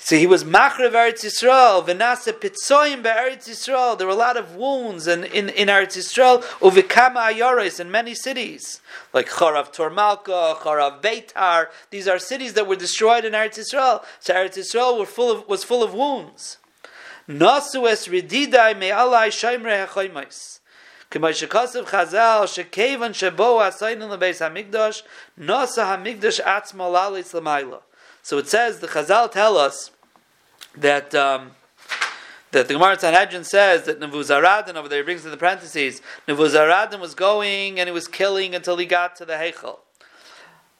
So 0.00 0.14
he 0.14 0.26
was 0.28 0.44
machrev 0.44 0.92
Eretz 0.92 1.24
Yisrael, 1.24 1.84
v'nase 1.84 2.32
pitzoyim 2.32 3.02
be'Eretz 3.02 3.48
Yisrael. 3.48 3.98
There 3.98 4.06
were 4.06 4.12
a 4.12 4.16
lot 4.16 4.36
of 4.36 4.54
wounds 4.54 5.08
in, 5.08 5.24
in, 5.24 5.48
in 5.48 5.66
Eretz 5.66 5.96
Yisrael, 5.96 6.44
uvikama 6.60 7.32
ayoris 7.32 7.80
in 7.80 7.90
many 7.90 8.14
cities, 8.14 8.80
like 9.12 9.28
Charav 9.28 9.74
Tormalka, 9.74 10.58
Charav 10.58 11.02
Beitar. 11.02 11.66
These 11.90 12.06
are 12.06 12.20
cities 12.20 12.52
that 12.52 12.68
were 12.68 12.76
destroyed 12.76 13.24
in 13.24 13.32
Eretz 13.32 13.58
Yisrael. 13.58 14.04
So 14.20 14.32
Eretz 14.32 14.56
Yisrael 14.56 14.96
were 14.96 15.06
full 15.06 15.32
of, 15.32 15.48
was 15.48 15.64
full 15.64 15.82
of 15.82 15.92
wounds. 15.92 16.58
Nasu 17.28 17.88
es 17.88 18.06
rididai 18.06 18.78
me'alai 18.78 19.28
shaimre 19.28 19.88
hachoymais. 19.88 20.60
כמו 21.10 21.34
שכוסף 21.34 21.86
חז"ל, 21.86 22.44
שכיוון 22.46 23.14
שבו 23.14 23.62
עשינו 23.62 24.14
לבייס 24.14 24.42
המקדוש, 24.42 25.02
נוסה 25.38 25.84
המקדוש 25.84 26.40
עצמו 26.40 26.92
לליץ 26.92 27.34
למעלה. 27.34 27.76
So 28.23 28.37
it 28.37 28.47
says, 28.47 28.79
the 28.79 28.87
Chazal 28.87 29.31
tell 29.31 29.57
us 29.57 29.91
that 30.75 31.13
um, 31.15 31.51
that 32.51 32.67
the 32.67 32.73
Gemara 32.73 32.99
Sanhedrin 32.99 33.43
says 33.43 33.83
that 33.83 33.99
Nebuzaradin 33.99 34.75
over 34.75 34.89
there 34.89 34.99
he 34.99 35.03
brings 35.03 35.23
in 35.23 35.31
the 35.31 35.37
parentheses, 35.37 36.01
Nebuzaradin 36.27 36.99
was 36.99 37.15
going 37.15 37.79
and 37.79 37.87
he 37.87 37.93
was 37.93 38.07
killing 38.07 38.53
until 38.53 38.77
he 38.77 38.85
got 38.85 39.15
to 39.17 39.25
the 39.25 39.33
Heichel. 39.33 39.79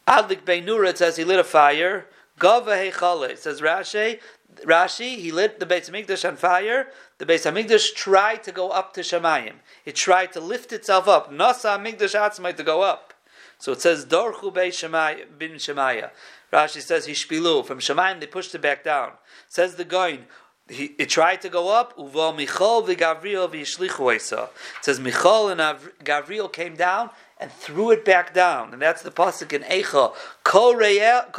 Adlik 0.07 0.43
Beinura, 0.43 0.95
says 0.95 1.15
he 1.15 1.23
lit 1.23 1.39
a 1.39 1.43
fire. 1.43 2.07
Gava 2.39 2.91
Heichale, 2.91 3.37
says 3.37 3.61
Rashi, 3.61 4.19
Rashi, 4.65 5.17
he 5.17 5.31
lit 5.31 5.59
the 5.59 5.65
Beit 5.65 5.83
Hamikdash 5.83 6.27
on 6.27 6.35
fire. 6.35 6.87
The 7.19 7.25
Beit 7.25 7.41
Hamikdash 7.41 7.93
tried 7.93 8.43
to 8.43 8.51
go 8.51 8.69
up 8.69 8.93
to 8.95 9.01
Shemayim. 9.01 9.55
It 9.85 9.95
tried 9.95 10.33
to 10.33 10.41
lift 10.41 10.73
itself 10.73 11.07
up. 11.07 11.31
Nasa 11.31 11.77
Hamikdash 11.77 12.19
Atzmai 12.19 12.55
to 12.57 12.63
go 12.63 12.81
up. 12.81 13.13
So 13.59 13.71
it 13.71 13.81
says 13.81 14.05
Dorchu 14.05 14.53
Beit 14.53 14.73
Shemaya, 14.73 15.25
bin 15.37 15.51
Shemaya. 15.51 16.09
Rashi 16.51 16.81
says 16.81 17.07
Hishpilu. 17.07 17.65
From 17.65 17.79
Shemayim 17.79 18.19
they 18.19 18.27
pushed 18.27 18.53
it 18.53 18.61
back 18.61 18.83
down. 18.83 19.11
Says 19.47 19.75
the 19.75 19.85
Goin, 19.85 20.25
he, 20.69 20.95
it 20.97 21.09
tried 21.09 21.41
to 21.41 21.49
go 21.49 21.69
up. 21.69 21.93
Uva 21.97 22.33
Michal 22.33 22.83
v'Gavriel 22.83 23.49
v'Yishlichu 23.49 24.15
It 24.15 24.51
says 24.81 24.99
Michal 24.99 25.49
and 25.49 25.61
Av- 25.61 25.91
Gavriel 26.03 26.51
came 26.51 26.75
down 26.75 27.09
and 27.41 27.51
threw 27.51 27.89
it 27.89 28.05
back 28.05 28.33
down. 28.33 28.71
And 28.71 28.81
that's 28.81 29.01
the 29.01 29.09
pasuk 29.09 29.51
in 29.51 29.63
Eicha. 29.63 30.13
Kol 30.43 30.75
re'el 30.75 31.31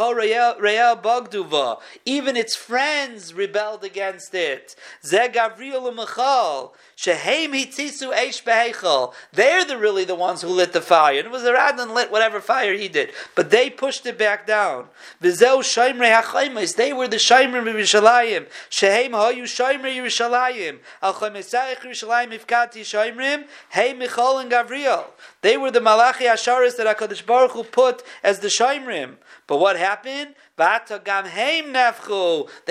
bagduva. 1.00 1.80
Even 2.05 2.36
its 2.36 2.57
friends 2.57 3.32
rebelled 3.32 3.84
against 3.84 4.34
it. 4.34 4.74
Ze 5.05 5.28
Gavriel 5.28 5.94
u'Michal. 5.94 6.72
Shehem 6.96 7.53
hitzisu 7.53 8.12
eish 8.12 8.42
beheichel. 8.42 9.14
They're 9.32 9.64
the 9.64 9.78
really 9.78 10.05
the 10.05 10.14
ones 10.14 10.42
who 10.42 10.48
lit 10.48 10.72
the 10.72 10.80
fire. 10.80 11.18
And 11.18 11.26
it 11.26 11.32
was 11.32 11.42
the 11.42 11.53
Radon 11.53 11.94
lit 11.94 12.11
whatever 12.11 12.40
fire 12.40 12.74
he 12.74 12.88
did. 12.88 13.12
But 13.34 13.50
they 13.50 13.70
pushed 13.70 14.05
it 14.05 14.18
back 14.18 14.46
down. 14.46 14.88
V'zeu 15.22 15.61
shaimrei 15.61 16.20
hachaimis. 16.20 16.74
They 16.76 16.92
were 16.92 17.09
the 17.09 17.16
shaimrei 17.16 17.64
Yerushalayim. 17.74 18.46
Shehem 18.68 19.12
hayu 19.12 19.44
shaimrei 19.44 19.96
Yerushalayim. 19.96 20.80
Al 21.00 21.14
chaimisayich 21.14 21.80
Yerushalayim 21.80 22.38
ifkati 22.38 22.82
shaimrim. 22.82 23.46
Hey 23.70 23.94
Michal 23.94 24.38
and 24.38 24.50
Gavriel. 24.50 25.05
They 25.42 25.57
were 25.57 25.70
the 25.70 25.80
Malachi 25.93 26.24
Asharis 26.24 26.76
that 26.78 26.97
HaKadosh 26.97 27.26
Baruch 27.26 27.51
Hu 27.51 27.64
put 27.64 28.03
as 28.22 28.40
the 28.40 28.49
Shaimrim. 28.49 29.16
But 29.47 29.59
what 29.59 29.76
happened? 29.76 30.34
They 30.57 30.64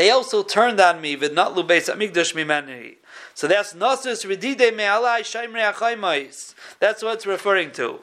also 0.09 0.41
turned 0.41 0.79
on 0.79 1.01
me. 1.01 1.15
V'not 1.15 1.55
lu 1.55 1.63
beis 1.63 1.87
amigdash 1.93 2.33
mimeni. 2.33 2.95
So 3.35 3.47
that's 3.47 3.75
Nosus 3.75 4.25
Redide 4.25 4.75
Me'alai 4.75 5.19
Shaimrei 5.19 5.71
Achaymais. 5.71 6.55
That's 6.79 7.03
what 7.03 7.13
it's 7.13 7.27
referring 7.27 7.69
to. 7.73 7.99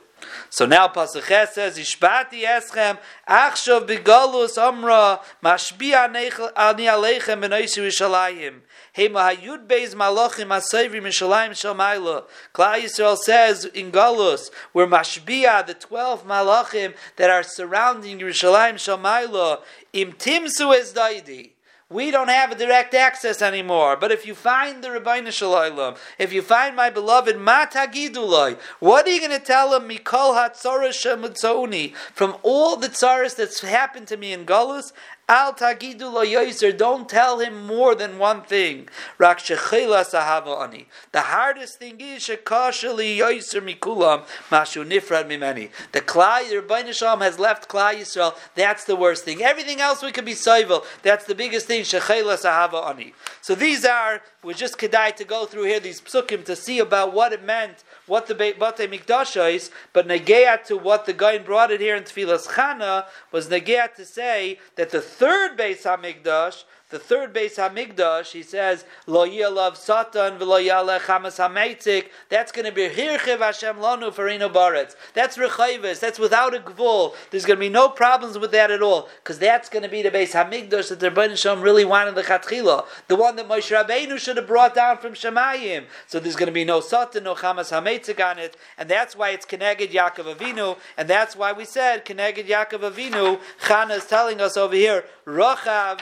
So 0.50 0.66
now 0.66 0.86
Pasach 0.86 1.48
says, 1.48 1.78
Ishbati 1.78 2.42
eschem, 2.42 2.98
achshav 3.28 3.88
bigalus 3.88 4.56
amra, 4.56 5.20
mashbi 5.42 5.94
ani 5.94 6.84
aleichem 6.84 7.42
b'noisi 7.42 7.82
Rishalayim. 7.82 8.60
Hema 8.96 9.34
hayud 9.34 9.66
beis 9.66 9.94
malachim 9.94 10.48
asayvim 10.48 11.02
Rishalayim 11.02 11.50
shamayla. 11.50 12.24
Klal 12.54 12.80
Yisrael 12.82 13.16
says 13.16 13.64
in 13.64 13.90
Galus, 13.90 14.50
where 14.72 14.86
mashbiya, 14.86 15.66
the 15.66 15.74
twelve 15.74 16.26
malachim 16.26 16.94
that 17.16 17.30
are 17.30 17.42
surrounding 17.42 18.18
Yerushalayim 18.18 18.74
shamayla, 18.74 19.60
im 19.92 20.12
timsu 20.12 20.74
es 20.74 20.92
daidi 20.92 21.50
we 21.90 22.10
don't 22.10 22.28
have 22.28 22.52
a 22.52 22.54
direct 22.54 22.92
access 22.92 23.40
anymore. 23.40 23.96
But 23.96 24.12
if 24.12 24.26
you 24.26 24.34
find 24.34 24.84
the 24.84 24.88
Ribono 24.88 25.32
Shel 25.32 25.52
Olam, 25.52 25.96
if 26.18 26.34
you 26.34 26.42
find 26.42 26.76
my 26.76 26.90
beloved 26.90 27.36
Matagidulai, 27.36 28.58
what 28.78 29.06
are 29.06 29.10
you 29.10 29.20
going 29.20 29.38
to 29.38 29.44
tell 29.44 29.74
him? 29.74 29.88
Mikol 29.88 30.34
Hatzorah 30.34 31.94
From 32.12 32.36
all 32.42 32.76
the 32.76 32.88
tzaras 32.88 33.36
that's 33.36 33.60
happened 33.60 34.06
to 34.08 34.18
me 34.18 34.34
in 34.34 34.44
Galus, 34.44 34.92
Al 35.30 35.52
tagidu 35.52 36.10
lo 36.10 36.24
yoiser. 36.24 36.74
Don't 36.76 37.06
tell 37.06 37.38
him 37.38 37.66
more 37.66 37.94
than 37.94 38.18
one 38.18 38.40
thing. 38.42 38.88
Rak 39.18 39.40
shechela 39.40 40.02
sahava 40.02 40.62
ani. 40.62 40.88
The 41.12 41.20
hardest 41.20 41.78
thing 41.78 42.00
is 42.00 42.22
shekashali 42.22 43.18
yoiser 43.18 43.60
mikulam 43.60 44.24
mashu 44.50 44.86
nifrad 44.86 45.28
mimeni. 45.28 45.68
The 45.92 46.00
klai 46.00 46.44
Rebbeinu 46.50 46.94
Shalom 46.94 47.20
has 47.20 47.38
left 47.38 47.68
klai 47.68 47.96
Yisrael. 47.96 48.34
That's 48.54 48.84
the 48.84 48.96
worst 48.96 49.26
thing. 49.26 49.42
Everything 49.42 49.82
else 49.82 50.02
we 50.02 50.12
could 50.12 50.24
be 50.24 50.32
soivel. 50.32 50.82
That's 51.02 51.26
the 51.26 51.34
biggest 51.34 51.66
thing. 51.66 51.82
Shechela 51.82 52.38
sahava 52.38 52.88
ani. 52.88 53.12
So 53.42 53.54
these 53.54 53.84
are 53.84 54.22
we're 54.42 54.54
just 54.54 54.78
kedai 54.78 55.14
to 55.16 55.24
go 55.24 55.44
through 55.44 55.64
here 55.64 55.80
these 55.80 56.00
psukim 56.00 56.42
to 56.46 56.56
see 56.56 56.78
about 56.78 57.12
what 57.12 57.34
it 57.34 57.44
meant 57.44 57.84
what 58.08 58.26
the 58.26 58.34
Bate 58.34 58.58
Mikdash 58.58 59.54
is, 59.54 59.70
but 59.92 60.06
negeat 60.06 60.64
to 60.64 60.76
what 60.76 61.06
the 61.06 61.12
guy 61.12 61.38
brought 61.38 61.70
it 61.70 61.80
here 61.80 61.96
in 61.96 62.04
Tfilas 62.04 62.48
Chana 62.48 63.06
was 63.32 63.48
negeat 63.48 63.94
to 63.94 64.04
say 64.04 64.58
that 64.76 64.90
the 64.90 65.00
third 65.00 65.58
Beis 65.58 65.82
Hamikdash 65.82 66.64
the 66.90 66.98
third 66.98 67.32
base 67.32 67.56
Hamigdash, 67.56 68.32
he 68.32 68.42
says, 68.42 68.86
Lo 69.06 69.26
Yelav 69.26 69.76
Satan 69.76 70.38
v'lo 70.38 70.58
Yalech 70.66 71.00
Hamas 71.00 71.38
Hameitzik. 71.38 72.06
That's 72.30 72.50
going 72.50 72.64
to 72.64 72.72
be 72.72 72.88
Hirchev 72.88 73.40
Hashem 73.40 73.76
Lanu 73.76 74.10
Farino 74.12 74.50
Baretz. 74.50 74.96
That's 75.12 75.36
Rechayvis. 75.36 76.00
That's 76.00 76.18
without 76.18 76.54
a 76.54 76.60
gvul. 76.60 77.14
There's 77.30 77.44
going 77.44 77.58
to 77.58 77.60
be 77.60 77.68
no 77.68 77.90
problems 77.90 78.38
with 78.38 78.52
that 78.52 78.70
at 78.70 78.82
all, 78.82 79.08
because 79.22 79.38
that's 79.38 79.68
going 79.68 79.82
to 79.82 79.88
be 79.88 80.00
the 80.00 80.10
base 80.10 80.32
Hamigdash 80.32 80.88
that 80.88 81.00
the 81.00 81.10
Ribono 81.10 81.36
Shel 81.36 81.56
Olam 81.56 81.62
really 81.62 81.84
wanted 81.84 82.14
the 82.14 82.22
Chatchila, 82.22 82.86
the 83.08 83.16
one 83.16 83.36
that 83.36 83.48
Moshe 83.48 83.70
Rabbeinu 83.74 84.18
should 84.18 84.36
have 84.36 84.46
brought 84.46 84.74
down 84.74 84.98
from 84.98 85.12
Shemayim. 85.12 85.84
So 86.06 86.20
there's 86.20 86.36
going 86.36 86.46
to 86.46 86.52
be 86.52 86.64
no 86.64 86.80
Satan, 86.80 87.24
no 87.24 87.34
Hamas 87.34 87.70
Hameitzik 87.72 88.24
on 88.24 88.38
it, 88.38 88.56
and 88.76 88.88
that's 88.88 89.16
why 89.16 89.30
it's 89.30 89.46
Keneged 89.46 89.92
Yaakov 89.92 90.36
Avinu, 90.36 90.78
and 90.96 91.08
that's 91.08 91.36
why 91.36 91.52
we 91.52 91.64
said 91.64 92.04
Keneged 92.04 92.46
Yaakov 92.46 92.90
Avinu. 92.90 93.40
Chana 93.62 93.96
is 93.98 94.06
telling 94.06 94.40
us 94.40 94.56
over 94.56 94.74
here, 94.74 95.04
Rochav. 95.26 96.00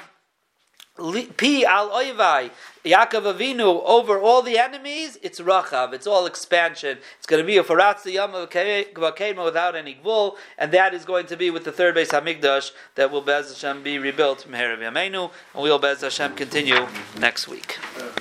Pi 0.96 1.64
al 1.64 1.90
oivai, 1.90 2.50
Yaakov 2.84 3.34
Avinu 3.34 3.82
over 3.84 4.18
all 4.18 4.40
the 4.40 4.56
enemies. 4.56 5.18
It's 5.22 5.40
rachav. 5.40 5.92
It's 5.92 6.06
all 6.06 6.24
expansion. 6.24 6.98
It's 7.18 7.26
going 7.26 7.42
to 7.42 7.46
be 7.46 7.58
a 7.58 7.62
faratzi 7.62 8.14
yam 8.14 8.32
without 8.32 9.76
any 9.76 9.98
gvul, 10.02 10.36
and 10.56 10.72
that 10.72 10.94
is 10.94 11.04
going 11.04 11.26
to 11.26 11.36
be 11.36 11.50
with 11.50 11.64
the 11.64 11.72
third 11.72 11.94
base 11.94 12.10
Hamikdash 12.10 12.72
that 12.94 13.10
will 13.10 13.20
Bez 13.20 13.48
Hashem 13.48 13.82
be 13.82 13.98
rebuilt 13.98 14.42
from 14.42 14.52
Herav 14.52 14.80
and 14.80 15.30
we'll 15.54 15.78
Bez 15.78 16.00
Hashem 16.00 16.34
continue 16.34 16.86
next 17.18 17.46
week. 17.46 17.78